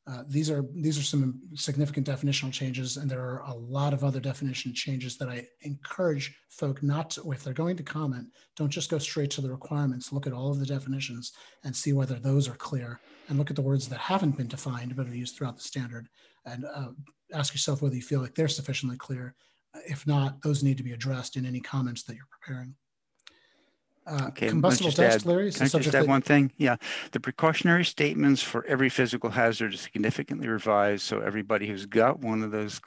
Uh, 0.09 0.23
these 0.29 0.49
are 0.49 0.63
these 0.73 0.97
are 0.97 1.03
some 1.03 1.37
significant 1.53 2.07
definitional 2.07 2.51
changes, 2.51 2.95
and 2.95 3.11
there 3.11 3.19
are 3.19 3.43
a 3.47 3.53
lot 3.53 3.93
of 3.93 4.05
other 4.05 4.21
definition 4.21 4.73
changes 4.73 5.17
that 5.17 5.27
I 5.27 5.45
encourage 5.63 6.33
folk 6.49 6.81
not 6.81 7.09
to, 7.11 7.31
if 7.33 7.43
they're 7.43 7.53
going 7.53 7.75
to 7.75 7.83
comment, 7.83 8.27
don't 8.55 8.69
just 8.69 8.89
go 8.89 8.99
straight 8.99 9.31
to 9.31 9.41
the 9.41 9.51
requirements. 9.51 10.13
Look 10.13 10.25
at 10.25 10.31
all 10.31 10.49
of 10.49 10.59
the 10.59 10.65
definitions 10.65 11.33
and 11.65 11.75
see 11.75 11.91
whether 11.91 12.15
those 12.15 12.47
are 12.47 12.55
clear, 12.55 13.01
and 13.27 13.37
look 13.37 13.49
at 13.49 13.57
the 13.57 13.61
words 13.61 13.89
that 13.89 13.99
haven't 13.99 14.37
been 14.37 14.47
defined 14.47 14.95
but 14.95 15.07
are 15.07 15.15
used 15.15 15.35
throughout 15.35 15.57
the 15.57 15.63
standard, 15.63 16.07
and 16.45 16.63
uh, 16.73 16.91
ask 17.33 17.53
yourself 17.53 17.81
whether 17.81 17.95
you 17.95 18.01
feel 18.01 18.21
like 18.21 18.33
they're 18.33 18.47
sufficiently 18.47 18.97
clear. 18.97 19.35
If 19.85 20.07
not, 20.07 20.41
those 20.41 20.63
need 20.63 20.77
to 20.77 20.83
be 20.83 20.93
addressed 20.93 21.35
in 21.35 21.45
any 21.45 21.59
comments 21.59 22.03
that 22.03 22.15
you're 22.15 22.25
preparing. 22.31 22.75
Uh, 24.07 24.27
okay, 24.29 24.47
combustible 24.47 24.91
dust, 24.91 24.99
add, 24.99 25.25
Larry? 25.25 25.51
Can 25.51 25.63
I 25.63 25.67
just 25.67 25.93
add 25.93 26.07
one 26.07 26.21
thing? 26.21 26.53
Yeah. 26.57 26.77
The 27.11 27.19
precautionary 27.19 27.83
statements 27.83 28.41
for 28.41 28.65
every 28.65 28.89
physical 28.89 29.31
hazard 29.31 29.73
is 29.73 29.81
significantly 29.81 30.47
revised. 30.47 31.03
So 31.03 31.19
everybody 31.19 31.67
who's 31.67 31.85
got 31.85 32.19
one 32.19 32.41
of 32.41 32.51
those 32.51 32.79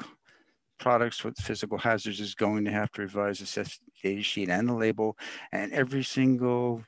products 0.78 1.22
with 1.22 1.36
physical 1.36 1.76
hazards 1.76 2.20
is 2.20 2.34
going 2.34 2.64
to 2.64 2.70
have 2.70 2.90
to 2.92 3.02
revise 3.02 3.38
the 3.38 3.70
data 4.02 4.22
sheet 4.22 4.48
and 4.48 4.66
the 4.66 4.74
label. 4.74 5.18
And 5.52 5.72
every 5.72 6.04
single 6.04 6.84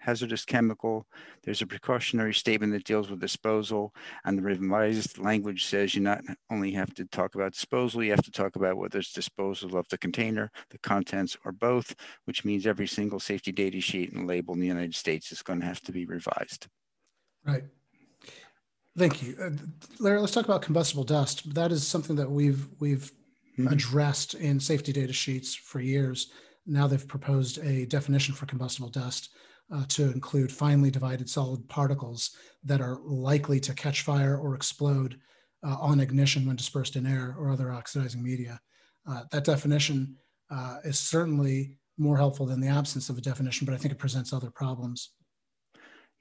hazardous 0.00 0.44
chemical. 0.44 1.06
There's 1.44 1.62
a 1.62 1.66
precautionary 1.66 2.34
statement 2.34 2.72
that 2.72 2.84
deals 2.84 3.10
with 3.10 3.20
disposal, 3.20 3.94
and 4.24 4.36
the 4.36 4.42
revised 4.42 5.18
language 5.18 5.66
says 5.66 5.94
you 5.94 6.00
not 6.00 6.22
only 6.50 6.72
have 6.72 6.94
to 6.94 7.04
talk 7.04 7.34
about 7.34 7.52
disposal, 7.52 8.02
you 8.02 8.10
have 8.10 8.24
to 8.24 8.30
talk 8.30 8.56
about 8.56 8.76
whether 8.76 8.98
it's 8.98 9.12
disposal 9.12 9.76
of 9.76 9.88
the 9.88 9.98
container, 9.98 10.50
the 10.70 10.78
contents, 10.78 11.36
or 11.44 11.52
both, 11.52 11.94
which 12.24 12.44
means 12.44 12.66
every 12.66 12.86
single 12.86 13.20
safety 13.20 13.52
data 13.52 13.80
sheet 13.80 14.12
and 14.12 14.26
label 14.26 14.54
in 14.54 14.60
the 14.60 14.66
United 14.66 14.94
States 14.94 15.30
is 15.32 15.42
going 15.42 15.60
to 15.60 15.66
have 15.66 15.80
to 15.82 15.92
be 15.92 16.06
revised. 16.06 16.66
Right. 17.46 17.64
Thank 18.96 19.22
you, 19.22 19.36
uh, 19.40 19.50
Larry. 19.98 20.20
Let's 20.20 20.32
talk 20.32 20.46
about 20.46 20.62
combustible 20.62 21.04
dust. 21.04 21.54
That 21.54 21.72
is 21.72 21.86
something 21.86 22.16
that 22.16 22.30
we've 22.30 22.66
we've 22.80 23.12
mm-hmm. 23.58 23.68
addressed 23.68 24.34
in 24.34 24.58
safety 24.58 24.92
data 24.92 25.12
sheets 25.12 25.54
for 25.54 25.80
years. 25.80 26.32
Now 26.66 26.86
they've 26.86 27.06
proposed 27.06 27.58
a 27.58 27.86
definition 27.86 28.34
for 28.34 28.46
combustible 28.46 28.88
dust 28.88 29.30
uh, 29.72 29.84
to 29.88 30.10
include 30.10 30.50
finely 30.50 30.90
divided 30.90 31.28
solid 31.28 31.66
particles 31.68 32.36
that 32.64 32.80
are 32.80 32.98
likely 33.04 33.60
to 33.60 33.74
catch 33.74 34.02
fire 34.02 34.36
or 34.36 34.54
explode 34.54 35.18
uh, 35.62 35.76
on 35.80 36.00
ignition 36.00 36.46
when 36.46 36.56
dispersed 36.56 36.96
in 36.96 37.06
air 37.06 37.34
or 37.38 37.50
other 37.50 37.70
oxidizing 37.70 38.22
media. 38.22 38.60
Uh, 39.08 39.22
that 39.30 39.44
definition 39.44 40.16
uh, 40.50 40.78
is 40.84 40.98
certainly 40.98 41.76
more 41.98 42.16
helpful 42.16 42.46
than 42.46 42.60
the 42.60 42.68
absence 42.68 43.08
of 43.08 43.18
a 43.18 43.20
definition, 43.20 43.64
but 43.64 43.74
I 43.74 43.76
think 43.76 43.92
it 43.92 43.98
presents 43.98 44.32
other 44.32 44.50
problems. 44.50 45.10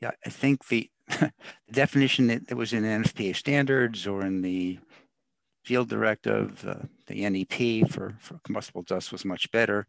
Yeah, 0.01 0.11
I 0.25 0.29
think 0.29 0.67
the, 0.67 0.89
the 1.07 1.31
definition 1.71 2.27
that, 2.27 2.55
was 2.55 2.73
in 2.73 2.83
NFPA 2.83 3.35
standards 3.35 4.05
or 4.07 4.23
in 4.23 4.41
the 4.41 4.79
field 5.63 5.89
directive, 5.89 6.65
uh, 6.67 6.85
the 7.07 7.29
NEP 7.29 7.89
for, 7.89 8.15
for 8.19 8.39
combustible 8.43 8.83
dust 8.83 9.11
was 9.11 9.25
much 9.25 9.51
better. 9.51 9.87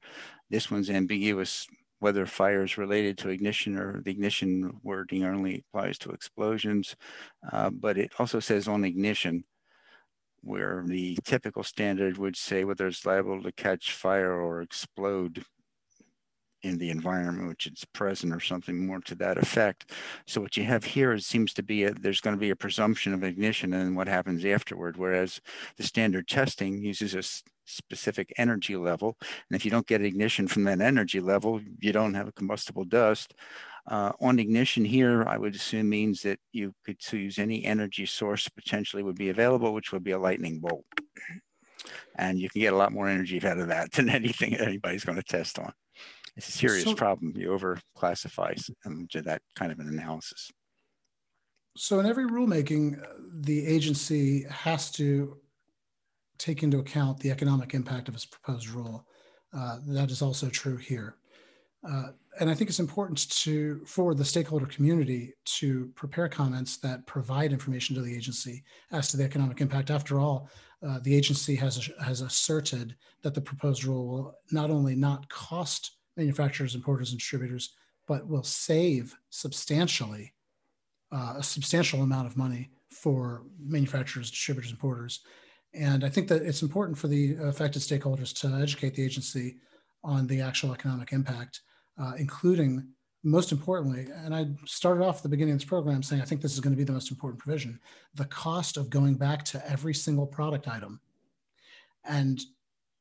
This 0.48 0.70
one's 0.70 0.90
ambiguous 0.90 1.66
whether 2.00 2.26
fire 2.26 2.64
is 2.64 2.78
related 2.78 3.16
to 3.18 3.28
ignition 3.28 3.78
or 3.78 4.00
the 4.02 4.10
ignition 4.10 4.80
wording 4.82 5.24
only 5.24 5.64
applies 5.68 5.98
to 5.98 6.10
explosions. 6.10 6.96
Uh, 7.52 7.70
but 7.70 7.96
it 7.96 8.12
also 8.18 8.40
says 8.40 8.66
on 8.66 8.84
ignition, 8.84 9.44
where 10.42 10.82
the 10.86 11.16
typical 11.24 11.62
standard 11.62 12.16
would 12.18 12.36
say 12.36 12.64
whether 12.64 12.86
it's 12.86 13.06
liable 13.06 13.42
to 13.42 13.52
catch 13.52 13.92
fire 13.92 14.32
or 14.32 14.62
explode 14.62 15.44
in 16.62 16.78
the 16.78 16.90
environment 16.90 17.48
which 17.48 17.66
it's 17.66 17.84
present 17.84 18.34
or 18.34 18.40
something 18.40 18.86
more 18.86 19.00
to 19.00 19.14
that 19.16 19.38
effect. 19.38 19.92
So 20.26 20.40
what 20.40 20.56
you 20.56 20.64
have 20.64 20.84
here 20.84 21.16
seems 21.18 21.54
to 21.54 21.62
be 21.62 21.84
a, 21.84 21.92
there's 21.92 22.20
going 22.20 22.36
to 22.36 22.40
be 22.40 22.50
a 22.50 22.56
presumption 22.56 23.14
of 23.14 23.24
ignition 23.24 23.72
and 23.72 23.96
what 23.96 24.08
happens 24.08 24.44
afterward, 24.44 24.96
whereas 24.96 25.40
the 25.76 25.82
standard 25.82 26.28
testing 26.28 26.82
uses 26.82 27.14
a 27.14 27.22
specific 27.70 28.32
energy 28.36 28.76
level. 28.76 29.16
And 29.20 29.56
if 29.56 29.64
you 29.64 29.70
don't 29.70 29.86
get 29.86 30.02
ignition 30.02 30.48
from 30.48 30.64
that 30.64 30.80
energy 30.80 31.20
level, 31.20 31.60
you 31.78 31.92
don't 31.92 32.14
have 32.14 32.28
a 32.28 32.32
combustible 32.32 32.84
dust. 32.84 33.34
Uh, 33.86 34.12
on 34.20 34.38
ignition 34.38 34.84
here, 34.84 35.24
I 35.26 35.38
would 35.38 35.54
assume 35.54 35.88
means 35.88 36.22
that 36.22 36.38
you 36.52 36.74
could 36.84 36.98
use 37.12 37.38
any 37.38 37.64
energy 37.64 38.06
source 38.06 38.48
potentially 38.48 39.02
would 39.02 39.16
be 39.16 39.30
available, 39.30 39.72
which 39.72 39.92
would 39.92 40.04
be 40.04 40.10
a 40.10 40.18
lightning 40.18 40.60
bolt. 40.60 40.84
And 42.16 42.38
you 42.38 42.50
can 42.50 42.60
get 42.60 42.74
a 42.74 42.76
lot 42.76 42.92
more 42.92 43.08
energy 43.08 43.42
out 43.44 43.58
of 43.58 43.68
that 43.68 43.92
than 43.92 44.10
anything 44.10 44.54
anybody's 44.56 45.04
going 45.04 45.16
to 45.16 45.22
test 45.22 45.58
on. 45.58 45.72
It's 46.36 46.48
a 46.48 46.52
serious 46.52 46.84
so, 46.84 46.94
problem. 46.94 47.32
You 47.36 47.48
overclassify 47.50 48.62
to 49.10 49.22
that 49.22 49.42
kind 49.56 49.72
of 49.72 49.78
an 49.78 49.88
analysis. 49.88 50.50
So 51.76 52.00
in 52.00 52.06
every 52.06 52.26
rulemaking, 52.26 53.02
the 53.32 53.66
agency 53.66 54.44
has 54.50 54.90
to 54.92 55.36
take 56.38 56.62
into 56.62 56.78
account 56.78 57.20
the 57.20 57.30
economic 57.30 57.74
impact 57.74 58.08
of 58.08 58.14
its 58.14 58.24
proposed 58.24 58.68
rule. 58.68 59.06
Uh, 59.52 59.78
that 59.88 60.10
is 60.10 60.22
also 60.22 60.48
true 60.48 60.76
here. 60.76 61.16
Uh, 61.88 62.08
and 62.38 62.48
I 62.48 62.54
think 62.54 62.70
it's 62.70 62.78
important 62.78 63.30
to 63.30 63.82
for 63.86 64.14
the 64.14 64.24
stakeholder 64.24 64.66
community 64.66 65.34
to 65.44 65.90
prepare 65.96 66.28
comments 66.28 66.76
that 66.78 67.06
provide 67.06 67.52
information 67.52 67.96
to 67.96 68.02
the 68.02 68.14
agency 68.14 68.62
as 68.92 69.10
to 69.10 69.16
the 69.16 69.24
economic 69.24 69.60
impact. 69.60 69.90
After 69.90 70.20
all, 70.20 70.48
uh, 70.86 70.98
the 71.02 71.14
agency 71.14 71.54
has 71.56 71.90
has 72.02 72.20
asserted 72.20 72.96
that 73.22 73.34
the 73.34 73.40
proposed 73.40 73.84
rule 73.84 74.06
will 74.06 74.34
not 74.52 74.70
only 74.70 74.94
not 74.94 75.28
cost 75.28 75.96
manufacturers, 76.16 76.74
importers, 76.74 77.10
and 77.10 77.18
distributors, 77.18 77.74
but 78.06 78.26
will 78.26 78.42
save 78.42 79.16
substantially 79.30 80.32
uh, 81.12 81.34
a 81.38 81.42
substantial 81.42 82.02
amount 82.02 82.26
of 82.26 82.36
money 82.36 82.70
for 82.88 83.42
manufacturers, 83.58 84.30
distributors, 84.30 84.70
importers. 84.70 85.20
And 85.74 86.04
I 86.04 86.08
think 86.08 86.28
that 86.28 86.42
it's 86.42 86.62
important 86.62 86.98
for 86.98 87.08
the 87.08 87.36
affected 87.36 87.82
stakeholders 87.82 88.34
to 88.40 88.60
educate 88.60 88.94
the 88.94 89.04
agency 89.04 89.56
on 90.02 90.26
the 90.26 90.40
actual 90.40 90.72
economic 90.72 91.12
impact, 91.12 91.60
uh, 92.00 92.12
including 92.18 92.88
most 93.22 93.52
importantly, 93.52 94.06
and 94.24 94.34
I 94.34 94.46
started 94.64 95.04
off 95.04 95.18
at 95.18 95.22
the 95.22 95.28
beginning 95.28 95.52
of 95.52 95.60
this 95.60 95.68
program 95.68 96.02
saying 96.02 96.22
I 96.22 96.24
think 96.24 96.40
this 96.40 96.54
is 96.54 96.60
going 96.60 96.72
to 96.72 96.76
be 96.76 96.84
the 96.84 96.92
most 96.92 97.10
important 97.10 97.38
provision 97.38 97.78
the 98.14 98.24
cost 98.26 98.76
of 98.76 98.88
going 98.88 99.14
back 99.14 99.44
to 99.44 99.70
every 99.70 99.92
single 99.92 100.26
product 100.26 100.66
item 100.68 101.00
and 102.04 102.40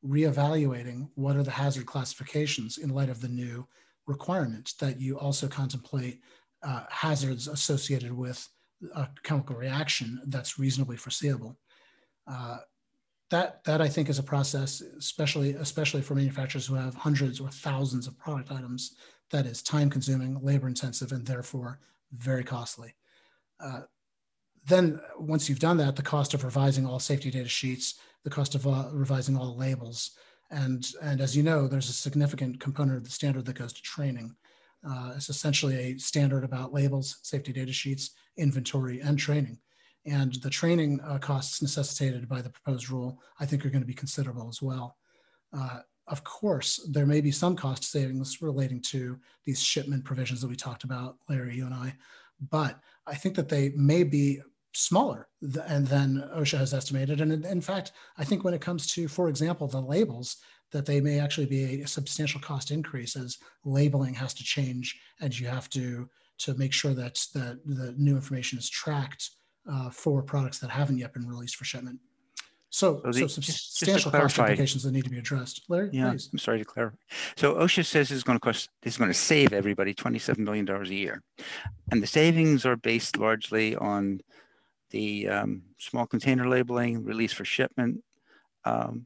reevaluating 0.06 1.10
what 1.16 1.36
are 1.36 1.44
the 1.44 1.52
hazard 1.52 1.86
classifications 1.86 2.78
in 2.78 2.90
light 2.90 3.10
of 3.10 3.22
the 3.22 3.28
new 3.28 3.68
requirement 4.08 4.74
that 4.80 5.00
you 5.00 5.20
also 5.20 5.48
contemplate 5.48 6.22
uh, 6.64 6.84
hazards 6.90 7.48
associated 7.48 8.12
with 8.12 8.48
a 8.96 9.08
chemical 9.24 9.56
reaction 9.56 10.22
that's 10.28 10.58
reasonably 10.58 10.98
foreseeable. 10.98 11.58
Uh, 12.28 12.58
that 13.30 13.64
that 13.64 13.82
I 13.82 13.88
think 13.88 14.10
is 14.10 14.20
a 14.20 14.24
process, 14.24 14.82
especially 14.82 15.52
especially 15.54 16.02
for 16.02 16.16
manufacturers 16.16 16.66
who 16.66 16.76
have 16.76 16.96
hundreds 16.96 17.40
or 17.40 17.50
thousands 17.50 18.08
of 18.08 18.18
product 18.18 18.52
items, 18.52 18.96
that 19.32 19.46
is 19.46 19.62
time 19.62 19.90
consuming, 19.90 20.40
labor 20.42 20.68
intensive, 20.68 21.12
and 21.12 21.26
therefore 21.26 21.80
very 22.12 22.44
costly. 22.44 22.96
Uh, 23.60 23.82
then 24.70 25.02
once 25.18 25.50
you've 25.50 25.60
done 25.60 25.78
that, 25.78 25.96
the 25.96 26.02
cost 26.02 26.34
of 26.34 26.44
revising 26.44 26.86
all 26.86 27.00
safety 27.00 27.32
data 27.32 27.50
sheets, 27.50 27.96
the 28.24 28.30
cost 28.30 28.56
of 28.56 28.68
uh, 28.68 28.90
revising 28.92 29.38
all 29.38 29.58
labels, 29.58 30.12
and 30.52 30.86
and 31.02 31.22
as 31.22 31.36
you 31.36 31.44
know, 31.44 31.68
there's 31.68 31.90
a 31.90 31.94
significant 31.94 32.60
component 32.60 32.98
of 32.98 33.04
the 33.04 33.10
standard 33.10 33.46
that 33.46 33.58
goes 33.58 33.74
to 33.74 33.82
training. 33.82 34.36
Uh, 34.88 35.14
it's 35.16 35.30
essentially 35.30 35.76
a 35.76 35.98
standard 35.98 36.44
about 36.44 36.74
labels, 36.74 37.20
safety 37.24 37.52
data 37.52 37.74
sheets, 37.74 38.12
inventory, 38.38 39.02
and 39.02 39.20
training. 39.20 39.58
And 40.06 40.34
the 40.36 40.50
training 40.50 41.02
uh, 41.02 41.18
costs 41.18 41.62
necessitated 41.62 42.30
by 42.30 42.42
the 42.42 42.50
proposed 42.50 42.90
rule, 42.90 43.22
I 43.40 43.46
think, 43.46 43.66
are 43.66 43.70
going 43.70 43.82
to 43.82 43.88
be 43.88 43.94
considerable 43.94 44.48
as 44.48 44.62
well. 44.62 44.96
Uh, 45.56 45.80
of 46.08 46.24
course, 46.24 46.80
there 46.90 47.06
may 47.06 47.22
be 47.22 47.32
some 47.32 47.56
cost 47.56 47.84
savings 47.84 48.42
relating 48.42 48.82
to 48.84 49.20
these 49.46 49.62
shipment 49.62 50.06
provisions 50.06 50.42
that 50.42 50.48
we 50.48 50.56
talked 50.56 50.86
about, 50.86 51.18
Larry, 51.28 51.58
you 51.58 51.66
and 51.66 51.74
I, 51.74 51.94
but 52.50 52.80
I 53.06 53.16
think 53.16 53.36
that 53.36 53.50
they 53.50 53.70
may 53.76 54.04
be 54.04 54.40
smaller 54.74 55.28
than, 55.42 55.86
than 55.86 56.30
OSHA 56.36 56.60
has 56.60 56.74
estimated. 56.74 57.22
And 57.22 57.46
in, 57.46 57.62
fact, 57.62 57.92
I 58.18 58.24
think 58.24 58.44
when 58.44 58.54
it 58.54 58.62
comes 58.62 58.88
to, 58.94 59.08
for 59.08 59.30
example, 59.30 59.68
the 59.68 59.82
labels, 59.82 60.38
that 60.72 60.86
they 60.86 61.02
may 61.02 61.20
actually 61.20 61.48
be 61.48 61.82
a 61.82 61.88
substantial 61.88 62.40
cost 62.40 62.72
increase 62.72 63.16
as 63.16 63.38
labeling 63.66 64.14
has 64.14 64.34
to 64.36 64.44
change 64.44 65.00
and 65.20 65.38
you 65.38 65.48
have 65.48 65.70
to 65.72 66.08
to 66.38 66.54
make 66.54 66.72
sure 66.72 66.94
that 66.94 67.16
that 67.34 67.60
the 67.66 67.94
new 67.98 68.16
information 68.16 68.58
is 68.58 68.70
tracked 68.70 69.32
uh, 69.70 69.90
for 69.90 70.22
products 70.22 70.60
that 70.60 70.70
haven't 70.70 70.98
yet 70.98 71.14
been 71.14 71.28
released 71.28 71.56
for 71.56 71.66
shipment. 71.66 72.00
So, 72.72 73.02
so, 73.04 73.12
the, 73.12 73.28
so 73.28 73.42
substantial 73.42 74.12
cost 74.12 74.38
implications 74.38 74.84
that 74.84 74.92
need 74.92 75.04
to 75.04 75.10
be 75.10 75.18
addressed. 75.18 75.64
Larry, 75.70 75.90
yeah, 75.92 76.12
please. 76.12 76.30
I'm 76.32 76.38
sorry 76.38 76.60
to 76.60 76.66
clarify. 76.66 76.98
So 77.36 77.56
OSHA 77.56 77.86
says 77.86 78.12
it's 78.12 78.22
going 78.22 78.38
to 78.38 78.40
cost, 78.40 78.70
it's 78.84 78.98
going 78.98 79.10
to 79.10 79.18
save 79.18 79.54
everybody 79.54 79.96
$27 79.96 80.38
million 80.38 80.70
a 80.70 80.84
year. 80.86 81.24
And 81.92 82.04
the 82.04 82.08
savings 82.08 82.68
are 82.68 82.76
based 82.76 83.18
largely 83.18 83.76
on 83.76 84.22
the 84.90 85.28
um, 85.28 85.64
small 85.78 86.06
container 86.06 86.48
labeling, 86.48 87.04
release 87.04 87.34
for 87.34 87.46
shipment, 87.46 88.04
um, 88.66 89.06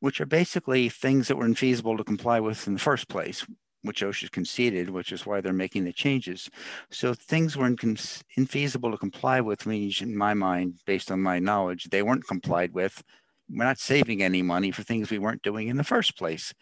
which 0.00 0.20
are 0.20 0.26
basically 0.26 0.88
things 0.88 1.28
that 1.28 1.36
were 1.36 1.48
infeasible 1.48 1.96
to 1.96 2.04
comply 2.04 2.40
with 2.40 2.66
in 2.66 2.74
the 2.74 2.80
first 2.80 3.08
place, 3.08 3.46
which 3.82 4.02
OSHA 4.02 4.30
conceded, 4.30 4.90
which 4.90 5.12
is 5.12 5.26
why 5.26 5.40
they're 5.40 5.52
making 5.52 5.84
the 5.84 5.92
changes. 5.92 6.50
So 6.90 7.14
things 7.14 7.56
were 7.56 7.68
infeasible 7.68 8.90
to 8.90 8.98
comply 8.98 9.40
with 9.40 9.66
means, 9.66 10.00
in 10.00 10.16
my 10.16 10.34
mind, 10.34 10.80
based 10.86 11.10
on 11.10 11.20
my 11.20 11.38
knowledge, 11.38 11.84
they 11.84 12.02
weren't 12.02 12.26
complied 12.26 12.72
with. 12.72 13.02
We're 13.50 13.64
not 13.64 13.78
saving 13.78 14.22
any 14.22 14.42
money 14.42 14.70
for 14.70 14.82
things 14.82 15.10
we 15.10 15.18
weren't 15.18 15.42
doing 15.42 15.68
in 15.68 15.76
the 15.76 15.84
first 15.84 16.16
place. 16.16 16.54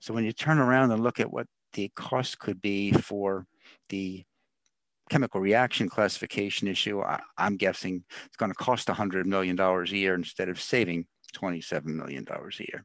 So 0.00 0.14
when 0.14 0.24
you 0.24 0.32
turn 0.32 0.58
around 0.58 0.92
and 0.92 1.02
look 1.02 1.20
at 1.20 1.32
what 1.32 1.46
the 1.72 1.90
cost 1.94 2.38
could 2.38 2.60
be 2.60 2.92
for 2.92 3.46
the 3.88 4.24
chemical 5.10 5.40
reaction 5.40 5.88
classification 5.88 6.68
issue, 6.68 7.00
I, 7.00 7.20
am 7.38 7.56
guessing 7.56 8.04
it's 8.24 8.36
going 8.36 8.50
to 8.50 8.56
cost 8.56 8.88
$100 8.88 9.24
million 9.24 9.58
a 9.58 9.84
year 9.86 10.14
instead 10.14 10.48
of 10.48 10.60
saving 10.60 11.06
$27 11.34 11.84
million 11.84 12.26
a 12.28 12.62
year 12.62 12.84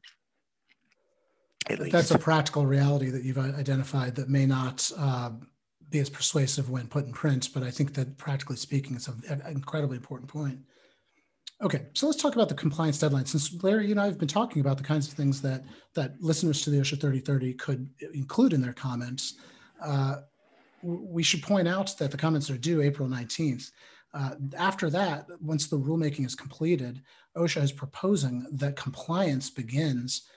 at 1.69 1.79
least. 1.79 1.91
That's 1.91 2.11
a 2.11 2.19
practical 2.19 2.65
reality 2.65 3.09
that 3.09 3.23
you've 3.23 3.37
identified 3.37 4.15
that 4.15 4.29
may 4.29 4.45
not 4.45 4.89
uh, 4.97 5.31
be 5.89 5.99
as 5.99 6.09
persuasive 6.09 6.69
when 6.69 6.87
put 6.87 7.05
in 7.05 7.13
print, 7.13 7.49
but 7.53 7.63
I 7.63 7.71
think 7.71 7.93
that 7.95 8.17
practically 8.17 8.55
speaking, 8.55 8.95
it's 8.95 9.07
an 9.07 9.41
incredibly 9.47 9.97
important 9.97 10.29
point. 10.29 10.59
Okay, 11.61 11.85
so 11.93 12.07
let's 12.07 12.19
talk 12.19 12.33
about 12.33 12.49
the 12.49 12.55
compliance 12.55 12.97
deadline. 12.97 13.25
Since 13.25 13.61
Larry, 13.61 13.85
you 13.85 13.91
and 13.91 14.01
I 14.01 14.05
have 14.05 14.17
been 14.17 14.27
talking 14.27 14.61
about 14.61 14.77
the 14.77 14.83
kinds 14.83 15.07
of 15.07 15.13
things 15.13 15.41
that 15.43 15.63
that 15.93 16.19
listeners 16.19 16.63
to 16.63 16.71
the 16.71 16.77
OSHA 16.77 16.99
3030 16.99 17.53
could 17.53 17.87
include 18.13 18.53
in 18.53 18.61
their 18.61 18.73
comments, 18.73 19.35
uh, 19.83 20.17
we 20.83 21.23
should 21.23 21.43
point 21.43 21.67
out 21.67 21.97
that 21.97 22.11
the 22.11 22.17
comments 22.17 22.49
are 22.49 22.57
due 22.57 22.81
April 22.81 23.07
19th. 23.07 23.71
Uh, 24.13 24.31
after 24.57 24.89
that, 24.89 25.25
once 25.39 25.67
the 25.67 25.79
rulemaking 25.79 26.25
is 26.25 26.35
completed, 26.35 27.01
OSHA 27.37 27.63
is 27.63 27.71
proposing 27.71 28.45
that 28.51 28.75
compliance 28.75 29.49
begins 29.49 30.27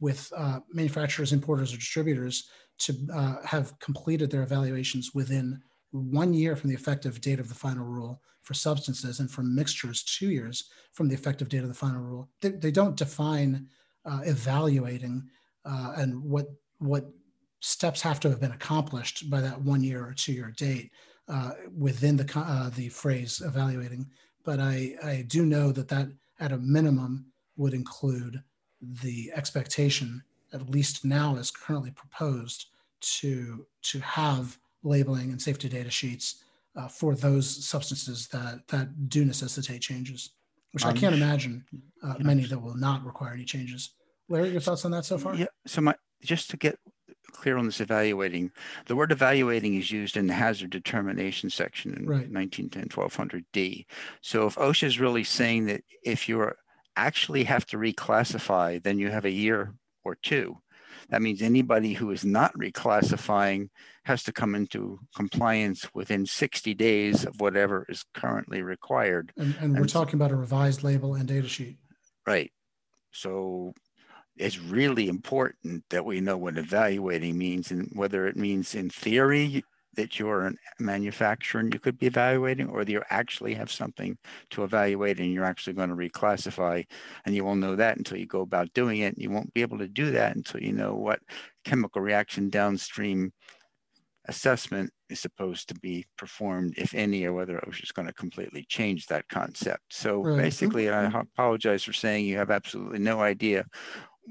with 0.00 0.32
uh, 0.36 0.60
manufacturers, 0.72 1.32
importers, 1.32 1.72
or 1.72 1.76
distributors 1.76 2.48
to 2.78 2.94
uh, 3.14 3.36
have 3.44 3.78
completed 3.80 4.30
their 4.30 4.42
evaluations 4.42 5.12
within 5.14 5.60
one 5.90 6.32
year 6.34 6.56
from 6.56 6.70
the 6.70 6.76
effective 6.76 7.20
date 7.20 7.40
of 7.40 7.48
the 7.48 7.54
final 7.54 7.84
rule 7.84 8.20
for 8.42 8.54
substances 8.54 9.20
and 9.20 9.30
for 9.30 9.42
mixtures 9.42 10.02
two 10.04 10.30
years 10.30 10.70
from 10.92 11.08
the 11.08 11.14
effective 11.14 11.48
date 11.48 11.62
of 11.62 11.68
the 11.68 11.74
final 11.74 12.00
rule. 12.00 12.28
They, 12.40 12.50
they 12.50 12.70
don't 12.70 12.96
define 12.96 13.68
uh, 14.04 14.20
evaluating 14.24 15.28
uh, 15.64 15.92
and 15.96 16.22
what 16.22 16.46
what 16.78 17.10
steps 17.60 18.00
have 18.02 18.20
to 18.20 18.30
have 18.30 18.40
been 18.40 18.52
accomplished 18.52 19.28
by 19.30 19.40
that 19.40 19.60
one 19.60 19.82
year 19.82 20.04
or 20.04 20.12
two 20.12 20.32
year 20.32 20.52
date 20.56 20.90
uh, 21.28 21.52
within 21.76 22.16
the 22.16 22.30
uh, 22.36 22.70
the 22.70 22.88
phrase 22.88 23.42
evaluating. 23.44 24.06
But 24.44 24.60
I, 24.60 24.94
I 25.04 25.24
do 25.28 25.44
know 25.44 25.72
that 25.72 25.88
that 25.88 26.08
at 26.40 26.52
a 26.52 26.58
minimum 26.58 27.26
would 27.56 27.74
include 27.74 28.42
the 28.80 29.30
expectation, 29.34 30.22
at 30.52 30.70
least 30.70 31.04
now 31.04 31.36
as 31.36 31.50
currently 31.50 31.90
proposed, 31.90 32.66
to, 33.00 33.66
to 33.82 33.98
have 34.00 34.58
labeling 34.82 35.30
and 35.30 35.40
safety 35.40 35.68
data 35.68 35.90
sheets 35.90 36.44
uh, 36.76 36.88
for 36.88 37.14
those 37.14 37.64
substances 37.66 38.28
that, 38.28 38.66
that 38.68 39.08
do 39.08 39.24
necessitate 39.24 39.82
changes, 39.82 40.30
which 40.72 40.84
um, 40.84 40.90
I 40.90 40.92
can't 40.94 41.14
imagine 41.14 41.64
uh, 42.02 42.14
many 42.20 42.44
that 42.46 42.58
will 42.58 42.76
not 42.76 43.04
require 43.04 43.34
any 43.34 43.44
changes. 43.44 43.90
Larry, 44.28 44.50
your 44.50 44.60
thoughts 44.60 44.84
on 44.84 44.90
that 44.92 45.04
so 45.04 45.18
far? 45.18 45.34
Yeah. 45.34 45.46
So 45.66 45.80
my 45.80 45.94
just 46.22 46.50
to 46.50 46.56
get 46.56 46.78
clear 47.32 47.56
on 47.56 47.66
this 47.66 47.80
evaluating, 47.80 48.50
the 48.86 48.96
word 48.96 49.12
evaluating 49.12 49.74
is 49.74 49.90
used 49.90 50.16
in 50.16 50.26
the 50.26 50.34
hazard 50.34 50.70
determination 50.70 51.50
section 51.50 51.92
in 51.94 52.06
right. 52.06 52.30
1910 52.30 52.88
1200D. 52.88 53.86
So 54.20 54.46
if 54.46 54.56
OSHA 54.56 54.84
is 54.84 55.00
really 55.00 55.24
saying 55.24 55.66
that 55.66 55.82
if 56.02 56.28
you're 56.28 56.56
actually 56.96 57.44
have 57.44 57.64
to 57.66 57.76
reclassify, 57.76 58.82
then 58.82 58.98
you 58.98 59.10
have 59.10 59.24
a 59.24 59.30
year 59.30 59.74
or 60.04 60.16
two. 60.16 60.58
That 61.10 61.22
means 61.22 61.40
anybody 61.40 61.94
who 61.94 62.10
is 62.10 62.24
not 62.24 62.52
reclassifying 62.54 63.68
has 64.04 64.22
to 64.24 64.32
come 64.32 64.54
into 64.54 64.98
compliance 65.14 65.88
within 65.94 66.26
60 66.26 66.74
days 66.74 67.24
of 67.24 67.40
whatever 67.40 67.86
is 67.88 68.04
currently 68.14 68.62
required. 68.62 69.32
And, 69.36 69.54
and 69.60 69.78
we're 69.78 69.86
talking 69.86 70.14
about 70.14 70.32
a 70.32 70.36
revised 70.36 70.82
label 70.82 71.14
and 71.14 71.26
data 71.26 71.48
sheet. 71.48 71.78
Right. 72.26 72.52
So 73.12 73.72
it's 74.38 74.58
really 74.58 75.08
important 75.08 75.84
that 75.90 76.04
we 76.04 76.20
know 76.20 76.36
what 76.36 76.58
evaluating 76.58 77.36
means 77.36 77.70
and 77.70 77.90
whether 77.94 78.26
it 78.26 78.36
means 78.36 78.74
in 78.74 78.90
theory 78.90 79.64
that 79.94 80.18
you're 80.18 80.46
a 80.46 80.52
manufacturer 80.78 81.60
and 81.60 81.74
you 81.74 81.80
could 81.80 81.98
be 81.98 82.06
evaluating, 82.06 82.68
or 82.68 82.84
that 82.84 82.92
you 82.92 83.02
actually 83.10 83.54
have 83.54 83.70
something 83.70 84.16
to 84.50 84.62
evaluate 84.62 85.18
and 85.18 85.32
you're 85.32 85.44
actually 85.44 85.72
going 85.72 85.88
to 85.88 85.96
reclassify. 85.96 86.84
And 87.24 87.34
you 87.34 87.44
won't 87.44 87.60
know 87.60 87.74
that 87.74 87.96
until 87.96 88.16
you 88.16 88.26
go 88.26 88.42
about 88.42 88.72
doing 88.74 89.00
it. 89.00 89.18
You 89.18 89.30
won't 89.30 89.52
be 89.54 89.62
able 89.62 89.78
to 89.78 89.88
do 89.88 90.12
that 90.12 90.36
until 90.36 90.62
you 90.62 90.72
know 90.72 90.94
what 90.94 91.20
chemical 91.64 92.00
reaction 92.00 92.48
downstream 92.48 93.32
assessment 94.28 94.92
is 95.08 95.18
supposed 95.18 95.68
to 95.68 95.74
be 95.74 96.06
performed, 96.16 96.74
if 96.76 96.94
any, 96.94 97.24
or 97.24 97.32
whether 97.32 97.58
OSHA 97.66 97.82
is 97.82 97.92
going 97.92 98.06
to 98.06 98.14
completely 98.14 98.64
change 98.68 99.06
that 99.06 99.28
concept. 99.28 99.82
So 99.90 100.22
right. 100.22 100.36
basically, 100.36 100.90
I 100.90 101.06
apologize 101.06 101.82
for 101.82 101.94
saying 101.94 102.26
you 102.26 102.36
have 102.36 102.50
absolutely 102.50 102.98
no 103.00 103.20
idea 103.20 103.64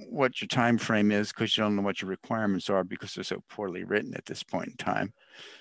what 0.10 0.41
your 0.41 0.48
time 0.48 0.78
frame 0.78 1.12
is 1.12 1.30
because 1.30 1.58
you 1.58 1.64
don't 1.64 1.76
know 1.76 1.82
what 1.82 2.02
your 2.02 2.10
requirements 2.10 2.70
are 2.70 2.84
because 2.84 3.14
they're 3.14 3.24
so 3.24 3.43
poorly 3.50 3.84
written 3.84 4.14
at 4.16 4.26
this 4.26 4.43
point 4.43 4.68
in 4.68 4.78
time. 4.78 5.14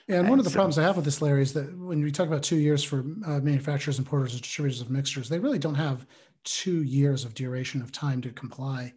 Yeah, 0.06 0.16
and, 0.16 0.20
and 0.24 0.30
one 0.30 0.38
of 0.38 0.44
the 0.44 0.50
so, 0.50 0.56
problems 0.56 0.78
I 0.78 0.82
have 0.82 0.96
with 0.96 1.04
this, 1.04 1.22
Larry, 1.22 1.42
is 1.42 1.52
that 1.54 1.76
when 1.78 2.02
we 2.02 2.10
talk 2.10 2.28
about 2.28 2.42
two 2.42 2.56
years 2.56 2.84
for 2.84 3.00
uh, 3.26 3.40
manufacturers, 3.40 3.98
importers, 3.98 4.32
and 4.32 4.42
distributors 4.42 4.80
of 4.80 4.90
mixtures, 4.90 5.28
they 5.28 5.38
really 5.38 5.58
don't 5.58 5.74
have 5.74 6.06
two 6.44 6.82
years 6.82 7.24
of 7.24 7.34
duration 7.34 7.82
of 7.82 7.92
time 7.92 8.20
to 8.22 8.30
comply. 8.30 8.92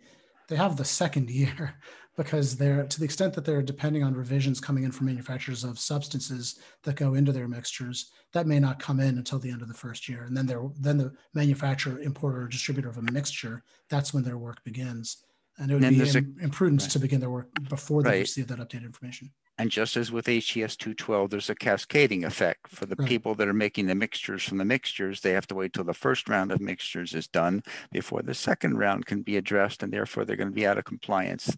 They 0.47 0.55
have 0.55 0.77
the 0.77 0.85
second 0.85 1.29
year 1.29 1.75
because 2.17 2.57
they're 2.57 2.85
to 2.85 2.99
the 2.99 3.05
extent 3.05 3.33
that 3.33 3.45
they're 3.45 3.61
depending 3.61 4.03
on 4.03 4.13
revisions 4.13 4.59
coming 4.59 4.83
in 4.83 4.91
from 4.91 5.05
manufacturers 5.05 5.63
of 5.63 5.79
substances 5.79 6.59
that 6.83 6.97
go 6.97 7.13
into 7.13 7.31
their 7.31 7.47
mixtures, 7.47 8.11
that 8.33 8.45
may 8.45 8.59
not 8.59 8.77
come 8.77 8.99
in 8.99 9.17
until 9.17 9.39
the 9.39 9.49
end 9.49 9.61
of 9.61 9.69
the 9.69 9.73
first 9.73 10.09
year. 10.09 10.23
And 10.23 10.35
then 10.35 10.45
they're 10.45 10.67
then 10.77 10.97
the 10.97 11.13
manufacturer, 11.33 12.01
importer, 12.01 12.41
or 12.41 12.47
distributor 12.47 12.89
of 12.89 12.97
a 12.97 13.01
mixture, 13.01 13.63
that's 13.89 14.13
when 14.13 14.23
their 14.23 14.37
work 14.37 14.61
begins. 14.65 15.23
And 15.59 15.69
it 15.69 15.73
would 15.75 15.83
and 15.83 15.97
be 15.97 16.09
Im- 16.09 16.37
a, 16.39 16.43
imprudent 16.43 16.81
right. 16.83 16.91
to 16.91 16.99
begin 16.99 17.19
their 17.19 17.29
work 17.29 17.49
before 17.69 18.01
they 18.01 18.09
right. 18.09 18.19
receive 18.19 18.47
that 18.47 18.59
updated 18.59 18.85
information. 18.85 19.31
And 19.57 19.69
just 19.69 19.97
as 19.97 20.09
with 20.09 20.25
HCS 20.25 20.77
212, 20.77 21.29
there's 21.29 21.49
a 21.49 21.55
cascading 21.55 22.23
effect 22.23 22.69
for 22.69 22.85
the 22.85 22.95
right. 22.97 23.07
people 23.07 23.35
that 23.35 23.47
are 23.49 23.53
making 23.53 23.87
the 23.87 23.95
mixtures 23.95 24.41
from 24.41 24.57
the 24.57 24.63
mixtures. 24.63 25.19
They 25.19 25.31
have 25.31 25.47
to 25.47 25.55
wait 25.55 25.73
till 25.73 25.83
the 25.83 25.93
first 25.93 26.29
round 26.29 26.53
of 26.53 26.61
mixtures 26.61 27.13
is 27.13 27.27
done 27.27 27.61
before 27.91 28.21
the 28.21 28.33
second 28.33 28.77
round 28.77 29.05
can 29.05 29.21
be 29.21 29.35
addressed, 29.35 29.83
and 29.83 29.91
therefore 29.91 30.23
they're 30.23 30.37
going 30.37 30.49
to 30.49 30.55
be 30.55 30.65
out 30.65 30.77
of 30.77 30.85
compliance. 30.85 31.57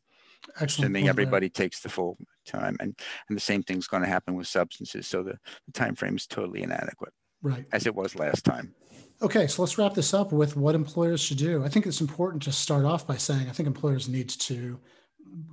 Excellent. 0.59 0.71
Assuming 0.71 1.07
everybody 1.07 1.47
takes 1.47 1.81
the 1.81 1.89
full 1.89 2.17
time, 2.43 2.75
and 2.79 2.99
and 3.29 3.37
the 3.37 3.41
same 3.41 3.61
thing's 3.61 3.85
going 3.85 4.01
to 4.01 4.09
happen 4.09 4.33
with 4.33 4.47
substances. 4.47 5.05
So 5.07 5.21
the, 5.21 5.37
the 5.67 5.71
time 5.73 5.93
frame 5.93 6.15
is 6.15 6.25
totally 6.25 6.63
inadequate, 6.63 7.13
right? 7.43 7.65
As 7.71 7.85
it 7.85 7.93
was 7.93 8.15
last 8.15 8.43
time. 8.43 8.73
Okay, 9.23 9.45
so 9.45 9.61
let's 9.61 9.77
wrap 9.77 9.93
this 9.93 10.15
up 10.15 10.31
with 10.31 10.57
what 10.57 10.73
employers 10.73 11.21
should 11.21 11.37
do. 11.37 11.63
I 11.63 11.69
think 11.69 11.85
it's 11.85 12.01
important 12.01 12.41
to 12.43 12.51
start 12.51 12.85
off 12.85 13.05
by 13.05 13.17
saying 13.17 13.47
I 13.47 13.51
think 13.51 13.67
employers 13.67 14.09
need 14.09 14.29
to 14.29 14.79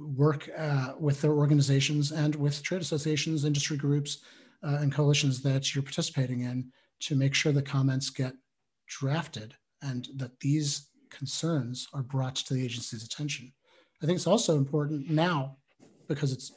work 0.00 0.48
uh, 0.56 0.94
with 0.98 1.20
their 1.20 1.32
organizations 1.32 2.10
and 2.10 2.34
with 2.34 2.62
trade 2.62 2.80
associations, 2.80 3.44
industry 3.44 3.76
groups, 3.76 4.20
uh, 4.62 4.78
and 4.80 4.90
coalitions 4.90 5.42
that 5.42 5.74
you're 5.74 5.82
participating 5.82 6.40
in 6.40 6.72
to 7.00 7.14
make 7.14 7.34
sure 7.34 7.52
the 7.52 7.60
comments 7.60 8.08
get 8.08 8.32
drafted 8.86 9.54
and 9.82 10.08
that 10.16 10.40
these 10.40 10.88
concerns 11.10 11.88
are 11.92 12.02
brought 12.02 12.36
to 12.36 12.54
the 12.54 12.64
agency's 12.64 13.04
attention. 13.04 13.52
I 14.02 14.06
think 14.06 14.16
it's 14.16 14.26
also 14.26 14.56
important 14.56 15.10
now 15.10 15.58
because 16.08 16.32
it's, 16.32 16.52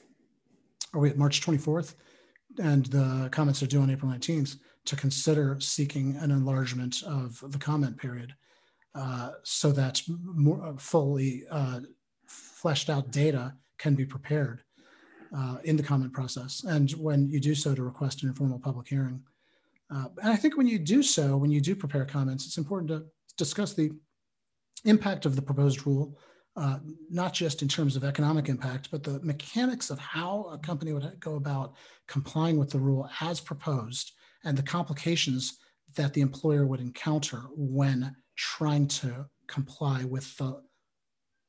are 0.93 1.01
we 1.01 1.09
at 1.09 1.17
March 1.17 1.41
24th? 1.41 1.95
And 2.57 2.85
the 2.85 3.27
comments 3.33 3.61
are 3.61 3.67
due 3.67 3.81
on 3.81 3.91
April 3.91 4.09
19th 4.09 4.55
to 4.85 4.95
consider 4.95 5.59
seeking 5.59 6.15
an 6.17 6.31
enlargement 6.31 7.03
of 7.03 7.43
the 7.51 7.57
comment 7.57 7.97
period 7.97 8.33
uh, 8.95 9.31
so 9.43 9.71
that 9.71 10.01
more 10.07 10.63
uh, 10.65 10.73
fully 10.77 11.43
uh, 11.49 11.79
fleshed 12.25 12.89
out 12.89 13.11
data 13.11 13.53
can 13.77 13.95
be 13.95 14.05
prepared 14.05 14.63
uh, 15.35 15.57
in 15.63 15.77
the 15.77 15.83
comment 15.83 16.13
process. 16.13 16.63
And 16.63 16.91
when 16.91 17.29
you 17.29 17.39
do 17.39 17.55
so, 17.55 17.73
to 17.73 17.83
request 17.83 18.23
an 18.23 18.29
informal 18.29 18.59
public 18.59 18.87
hearing. 18.87 19.23
Uh, 19.89 20.07
and 20.21 20.31
I 20.31 20.35
think 20.35 20.57
when 20.57 20.67
you 20.67 20.79
do 20.79 21.03
so, 21.03 21.37
when 21.37 21.51
you 21.51 21.61
do 21.61 21.75
prepare 21.75 22.05
comments, 22.05 22.45
it's 22.45 22.57
important 22.57 22.89
to 22.89 23.05
discuss 23.37 23.73
the 23.73 23.91
impact 24.85 25.25
of 25.25 25.35
the 25.35 25.41
proposed 25.41 25.85
rule, 25.85 26.17
uh, 26.55 26.79
not 27.09 27.33
just 27.33 27.61
in 27.61 27.67
terms 27.67 27.95
of 27.95 28.03
economic 28.03 28.49
impact, 28.49 28.89
but 28.91 29.03
the 29.03 29.19
mechanics 29.21 29.89
of 29.89 29.99
how 29.99 30.49
a 30.51 30.57
company 30.57 30.93
would 30.93 31.19
go 31.19 31.35
about 31.35 31.75
complying 32.07 32.57
with 32.57 32.69
the 32.69 32.79
rule 32.79 33.09
as 33.21 33.39
proposed 33.39 34.13
and 34.43 34.57
the 34.57 34.63
complications 34.63 35.57
that 35.95 36.13
the 36.13 36.21
employer 36.21 36.65
would 36.65 36.79
encounter 36.79 37.43
when 37.55 38.15
trying 38.35 38.87
to 38.87 39.25
comply 39.47 40.03
with 40.03 40.37
the 40.37 40.61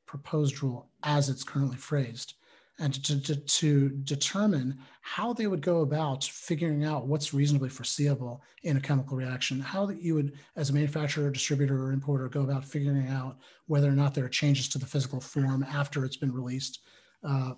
proposed 0.07 0.62
rule 0.62 0.90
as 1.05 1.28
it's 1.28 1.45
currently 1.45 1.76
phrased 1.76 2.34
and 2.78 2.95
to, 3.05 3.20
to, 3.20 3.36
to, 3.36 3.90
determine 4.05 4.78
how 5.03 5.32
they 5.32 5.47
would 5.47 5.61
go 5.61 5.82
about 5.82 6.24
figuring 6.24 6.84
out 6.84 7.07
what's 7.07 7.34
reasonably 7.34 7.68
foreseeable 7.68 8.43
in 8.62 8.76
a 8.76 8.80
chemical 8.80 9.16
reaction, 9.16 9.61
how 9.61 9.84
that 9.86 10.03
you 10.03 10.14
would, 10.14 10.32
as 10.57 10.70
a 10.70 10.72
manufacturer, 10.72 11.30
distributor, 11.30 11.84
or 11.84 11.93
importer, 11.93 12.28
go 12.28 12.43
about 12.43 12.64
figuring 12.64 13.09
out 13.09 13.36
whether 13.66 13.88
or 13.88 13.93
not 13.93 14.14
there 14.14 14.24
are 14.24 14.30
changes 14.30 14.68
to 14.68 14.78
the 14.78 14.86
physical 14.86 15.20
form 15.20 15.62
after 15.62 16.05
it's 16.05 16.16
been 16.16 16.32
released, 16.32 16.80
uh, 17.24 17.53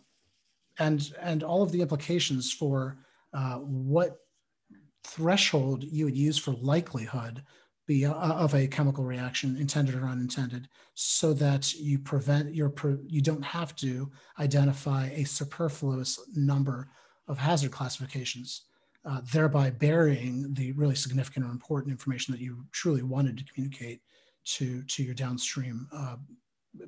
and 0.79 1.15
and 1.21 1.43
all 1.43 1.63
of 1.63 1.71
the 1.71 1.81
implications 1.81 2.53
for 2.53 2.99
uh, 3.33 3.59
what 3.59 4.19
threshold 5.05 5.85
you 5.85 6.07
would 6.07 6.17
use 6.17 6.39
for 6.39 6.53
likelihood 6.53 7.43
be 7.87 8.07
uh, 8.07 8.13
of 8.15 8.55
a 8.55 8.67
chemical 8.67 9.05
reaction, 9.05 9.57
intended 9.59 9.95
or 9.95 10.07
unintended, 10.07 10.69
so 10.95 11.33
that 11.35 11.75
you 11.75 11.99
prevent 11.99 12.55
your 12.55 12.73
you 13.07 13.21
don't 13.21 13.45
have 13.45 13.77
to 13.77 14.11
identify 14.41 15.09
a 15.09 15.25
superfluous 15.25 16.19
number 16.35 16.89
of 17.29 17.39
hazard 17.39 17.73
classifications, 17.73 18.63
uh, 19.05 19.21
thereby 19.33 19.71
burying 19.71 20.53
the 20.55 20.73
really 20.73 20.95
significant 20.95 21.45
or 21.45 21.51
important 21.51 21.93
information 21.93 22.33
that 22.33 22.41
you 22.41 22.65
truly 22.73 23.03
wanted 23.03 23.37
to 23.37 23.45
communicate 23.53 24.01
to 24.45 24.83
to 24.85 25.03
your 25.03 25.15
downstream 25.15 25.87
uh, 25.93 26.17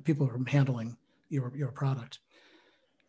people 0.03 0.25
who 0.25 0.41
are 0.41 0.49
handling 0.49 0.97
your 1.29 1.55
your 1.55 1.71
product. 1.71 2.19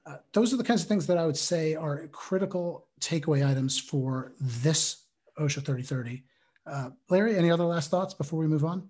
Uh, 0.09 0.17
those 0.33 0.55
are 0.55 0.57
the 0.57 0.65
kinds 0.65 0.83
of 0.83 0.89
things 0.89 1.07
that 1.07 1.19
I 1.19 1.27
would 1.27 1.37
say 1.37 1.75
are 1.75 2.07
critical 2.09 2.87
takeaway 2.99 3.47
items 3.47 3.79
for 3.79 4.33
this 4.41 5.05
OSHA 5.39 5.65
3030 5.65 6.25
uh, 6.69 6.91
Larry, 7.09 7.37
any 7.37 7.51
other 7.51 7.65
last 7.65 7.91
thoughts 7.91 8.15
before 8.15 8.39
we 8.41 8.47
move 8.47 8.65
on? 8.65 8.89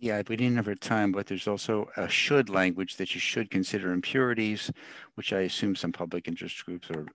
Yeah, 0.00 0.22
we 0.28 0.36
didn't 0.36 0.64
have 0.64 0.80
time, 0.80 1.12
but 1.12 1.26
there's 1.26 1.48
also 1.48 1.90
a 1.96 2.08
should 2.08 2.48
language 2.48 2.96
that 2.96 3.14
you 3.14 3.20
should 3.20 3.50
consider 3.50 3.92
impurities, 3.92 4.70
which 5.14 5.32
I 5.32 5.40
assume 5.40 5.74
some 5.74 5.92
public 5.92 6.28
interest 6.28 6.64
groups 6.64 6.88
or 6.90 7.06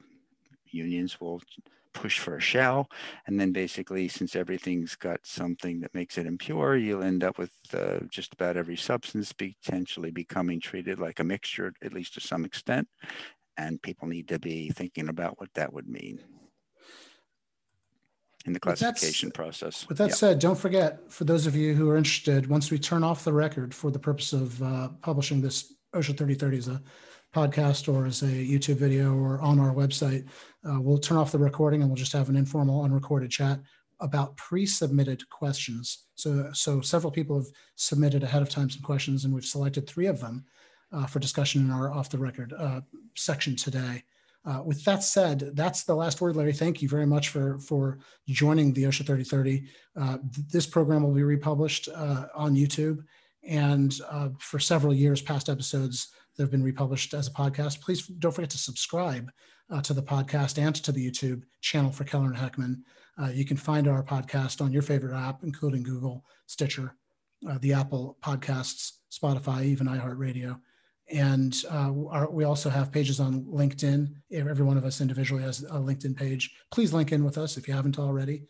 unions 0.71 1.19
will 1.19 1.41
push 1.93 2.19
for 2.19 2.35
a 2.35 2.41
shell. 2.41 2.89
And 3.25 3.39
then 3.39 3.51
basically, 3.51 4.07
since 4.07 4.35
everything's 4.35 4.95
got 4.95 5.21
something 5.23 5.79
that 5.81 5.93
makes 5.93 6.17
it 6.17 6.25
impure, 6.25 6.75
you'll 6.75 7.03
end 7.03 7.23
up 7.23 7.37
with 7.37 7.51
uh, 7.73 7.99
just 8.09 8.33
about 8.33 8.57
every 8.57 8.77
substance 8.77 9.31
potentially 9.31 10.11
becoming 10.11 10.59
treated 10.59 10.99
like 10.99 11.19
a 11.19 11.23
mixture, 11.23 11.73
at 11.83 11.93
least 11.93 12.15
to 12.15 12.19
some 12.19 12.45
extent. 12.45 12.87
And 13.57 13.81
people 13.81 14.07
need 14.07 14.27
to 14.29 14.39
be 14.39 14.69
thinking 14.69 15.09
about 15.09 15.39
what 15.39 15.53
that 15.53 15.73
would 15.73 15.87
mean 15.87 16.19
in 18.45 18.53
the 18.53 18.59
classification 18.59 19.27
with 19.27 19.35
process. 19.35 19.87
With 19.87 19.97
that 19.99 20.09
yeah. 20.09 20.15
said, 20.15 20.39
don't 20.39 20.57
forget, 20.57 21.11
for 21.11 21.23
those 21.23 21.47
of 21.47 21.55
you 21.55 21.73
who 21.73 21.89
are 21.89 21.97
interested, 21.97 22.47
once 22.47 22.71
we 22.71 22.79
turn 22.79 23.03
off 23.03 23.23
the 23.23 23.33
record 23.33 23.73
for 23.73 23.91
the 23.91 23.99
purpose 23.99 24.33
of 24.33 24.61
uh, 24.61 24.89
publishing 25.01 25.41
this 25.41 25.73
OSHA 25.93 26.17
3030 26.17 26.57
as 26.57 26.67
a 26.67 26.81
podcast 27.33 27.91
or 27.93 28.05
as 28.05 28.21
a 28.21 28.27
YouTube 28.27 28.77
video 28.77 29.15
or 29.15 29.41
on 29.41 29.59
our 29.59 29.73
website, 29.73 30.27
uh, 30.69 30.79
we'll 30.79 30.97
turn 30.97 31.17
off 31.17 31.31
the 31.31 31.37
recording 31.37 31.81
and 31.81 31.89
we'll 31.89 31.97
just 31.97 32.13
have 32.13 32.29
an 32.29 32.35
informal, 32.35 32.83
unrecorded 32.83 33.31
chat 33.31 33.59
about 33.99 34.35
pre-submitted 34.35 35.27
questions. 35.29 36.05
So, 36.15 36.49
so 36.53 36.81
several 36.81 37.11
people 37.11 37.37
have 37.37 37.47
submitted 37.75 38.23
ahead 38.23 38.41
of 38.41 38.49
time 38.49 38.69
some 38.69 38.81
questions, 38.81 39.25
and 39.25 39.33
we've 39.33 39.45
selected 39.45 39.87
three 39.87 40.07
of 40.07 40.19
them 40.19 40.45
uh, 40.91 41.05
for 41.05 41.19
discussion 41.19 41.61
in 41.61 41.71
our 41.71 41.91
off-the-record 41.91 42.53
uh, 42.57 42.81
section 43.15 43.55
today. 43.55 44.03
Uh, 44.45 44.61
with 44.63 44.83
that 44.83 45.03
said, 45.03 45.51
that's 45.53 45.83
the 45.83 45.95
last 45.95 46.19
word, 46.19 46.35
Larry. 46.35 46.51
Thank 46.51 46.81
you 46.81 46.89
very 46.89 47.05
much 47.05 47.29
for 47.29 47.57
for 47.59 47.99
joining 48.27 48.73
the 48.73 48.83
OSHA 48.83 49.05
3030. 49.05 49.63
Uh, 49.95 50.17
th- 50.17 50.47
this 50.49 50.67
program 50.67 51.03
will 51.03 51.13
be 51.13 51.23
republished 51.23 51.87
uh, 51.95 52.25
on 52.35 52.53
YouTube, 52.53 53.05
and 53.47 53.97
uh, 54.09 54.29
for 54.39 54.59
several 54.59 54.93
years, 54.93 55.21
past 55.21 55.47
episodes 55.47 56.09
that 56.35 56.43
have 56.43 56.51
been 56.51 56.63
republished 56.63 57.13
as 57.13 57.27
a 57.27 57.31
podcast. 57.31 57.81
Please 57.81 58.07
don't 58.07 58.31
forget 58.31 58.49
to 58.51 58.57
subscribe 58.57 59.31
uh, 59.69 59.81
to 59.81 59.93
the 59.93 60.03
podcast 60.03 60.57
and 60.61 60.75
to 60.75 60.91
the 60.91 61.09
YouTube 61.09 61.43
channel 61.61 61.91
for 61.91 62.03
Keller 62.03 62.27
and 62.27 62.35
Heckman. 62.35 62.81
Uh, 63.21 63.29
you 63.29 63.45
can 63.45 63.57
find 63.57 63.87
our 63.87 64.03
podcast 64.03 64.61
on 64.61 64.71
your 64.71 64.81
favorite 64.81 65.15
app, 65.15 65.43
including 65.43 65.83
Google, 65.83 66.25
Stitcher, 66.47 66.95
the 67.59 67.73
Apple 67.73 68.17
Podcasts, 68.21 68.93
Spotify, 69.11 69.65
even 69.65 69.87
iHeartRadio. 69.87 70.59
And 71.11 71.55
uh, 71.69 71.91
our, 72.09 72.31
we 72.31 72.43
also 72.43 72.69
have 72.69 72.91
pages 72.91 73.19
on 73.19 73.43
LinkedIn. 73.43 74.13
Every 74.31 74.65
one 74.65 74.77
of 74.77 74.85
us 74.85 75.01
individually 75.01 75.43
has 75.43 75.63
a 75.63 75.73
LinkedIn 75.73 76.15
page. 76.15 76.55
Please 76.71 76.93
link 76.93 77.11
in 77.11 77.23
with 77.23 77.37
us 77.37 77.57
if 77.57 77.67
you 77.67 77.73
haven't 77.73 77.99
already. 77.99 78.43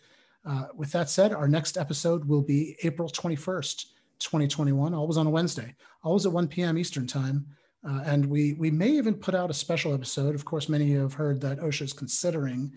Uh, 0.46 0.66
with 0.76 0.92
that 0.92 1.10
said, 1.10 1.34
our 1.34 1.48
next 1.48 1.78
episode 1.78 2.26
will 2.26 2.42
be 2.42 2.78
April 2.84 3.10
21st, 3.10 3.86
2021, 4.20 4.94
always 4.94 5.18
on 5.18 5.28
a 5.28 5.30
Wednesday, 5.30 5.76
always 6.04 6.26
at 6.26 6.32
1 6.32 6.48
p.m. 6.48 6.78
Eastern 6.78 7.08
Time. 7.08 7.46
Uh, 7.88 8.02
and 8.06 8.26
we, 8.26 8.54
we 8.54 8.72
may 8.72 8.90
even 8.90 9.14
put 9.14 9.36
out 9.36 9.50
a 9.50 9.54
special 9.54 9.94
episode. 9.94 10.36
Of 10.36 10.46
course, 10.46 10.70
many 10.70 10.86
of 10.86 10.90
you 10.90 11.00
have 11.02 11.14
heard 11.14 11.42
that 11.42 11.60
OSHA 11.60 11.82
is 11.82 11.94
considering 11.94 12.72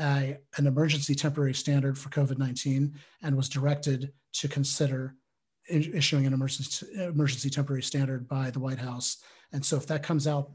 a, 0.00 0.38
an 0.56 0.66
emergency 0.66 1.14
temporary 1.14 1.54
standard 1.54 1.98
for 1.98 2.08
COVID 2.08 2.38
19 2.38 2.94
and 3.22 3.36
was 3.36 3.48
directed 3.48 4.12
to 4.34 4.48
consider 4.48 5.14
issuing 5.68 6.26
an 6.26 6.32
emergency 6.32 6.86
emergency 6.94 7.50
temporary 7.50 7.82
standard 7.82 8.28
by 8.28 8.50
the 8.50 8.60
White 8.60 8.78
House. 8.78 9.18
And 9.52 9.64
so 9.64 9.76
if 9.76 9.86
that 9.86 10.02
comes 10.02 10.26
out 10.26 10.50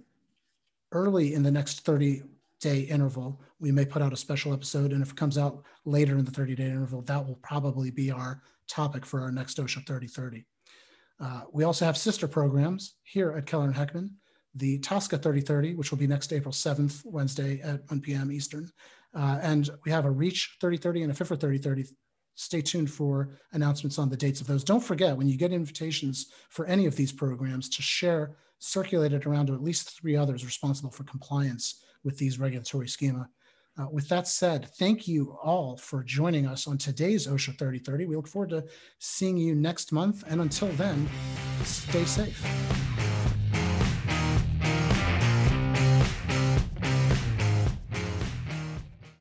early 0.92 1.34
in 1.34 1.44
the 1.44 1.52
next 1.52 1.82
30 1.82 2.24
day 2.60 2.82
interval, 2.82 3.42
we 3.60 3.72
may 3.72 3.86
put 3.86 4.02
out 4.02 4.14
a 4.14 4.18
special 4.18 4.54
episode. 4.54 4.94
And 4.94 5.02
if 5.02 5.12
it 5.12 5.18
comes 5.18 5.38
out 5.38 5.64
later 5.86 6.18
in 6.18 6.26
the 6.26 6.32
30 6.32 6.56
day 6.56 6.66
interval, 6.66 7.02
that 7.04 7.26
will 7.26 7.40
probably 7.42 7.92
be 7.92 8.12
our 8.12 8.42
topic 8.68 9.06
for 9.06 9.22
our 9.22 9.32
next 9.32 9.58
OSHA 9.58 9.86
3030. 9.86 10.46
Uh, 11.22 11.42
we 11.54 11.64
also 11.64 11.86
have 11.86 11.98
sister 11.98 12.28
programs 12.28 12.96
here 13.04 13.32
at 13.34 13.46
Keller 13.46 13.66
and 13.66 13.76
Heckman, 13.76 14.10
the 14.56 14.80
TSCA 14.80 15.22
3030, 15.22 15.76
which 15.76 15.92
will 15.92 16.00
be 16.00 16.08
next 16.08 16.34
April 16.34 16.52
7th, 16.52 17.06
Wednesday 17.06 17.62
at 17.62 17.82
1 17.90 18.02
p.m. 18.02 18.32
Eastern. 18.32 18.70
Uh, 19.14 19.40
and 19.42 19.70
we 19.86 19.92
have 19.92 20.06
a 20.06 20.12
REACH 20.12 20.58
3030 20.60 21.04
and 21.04 21.12
a 21.12 21.16
FIFRA 21.16 21.40
3030 21.40 21.86
stay 22.36 22.62
tuned 22.62 22.90
for 22.90 23.38
announcements 23.52 24.00
on 24.00 24.10
the 24.10 24.18
dates 24.18 24.42
of 24.42 24.48
those. 24.48 24.64
Don't 24.64 24.84
forget 24.84 25.16
when 25.16 25.28
you 25.28 25.38
get 25.38 25.54
invitations 25.54 26.28
for 26.50 26.66
any 26.66 26.86
of 26.86 26.96
these 26.96 27.12
programs 27.12 27.70
to 27.70 27.82
share, 27.82 28.38
circulate 28.58 29.14
it 29.14 29.26
around 29.26 29.48
to 29.48 29.54
at 29.54 29.62
least 29.62 30.00
three 30.00 30.16
others 30.16 30.46
responsible 30.46 30.92
for 30.92 31.04
compliance 31.04 31.84
with 32.04 32.18
these 32.18 32.40
regulatory 32.40 32.88
schema. 32.88 33.30
Uh, 33.78 33.88
with 33.90 34.10
that 34.10 34.28
said, 34.28 34.70
thank 34.78 35.08
you 35.08 35.38
all 35.42 35.78
for 35.78 36.04
joining 36.04 36.46
us 36.46 36.68
on 36.68 36.78
today's 36.78 37.26
OSHA 37.26 37.58
3030. 37.58 38.06
We 38.06 38.16
look 38.16 38.28
forward 38.28 38.50
to 38.50 38.66
seeing 39.00 39.38
you 39.38 39.56
next 39.56 39.92
month. 39.92 40.24
And 40.28 40.42
until 40.42 40.68
then, 40.70 41.10
stay 41.64 42.04
safe. 42.04 42.46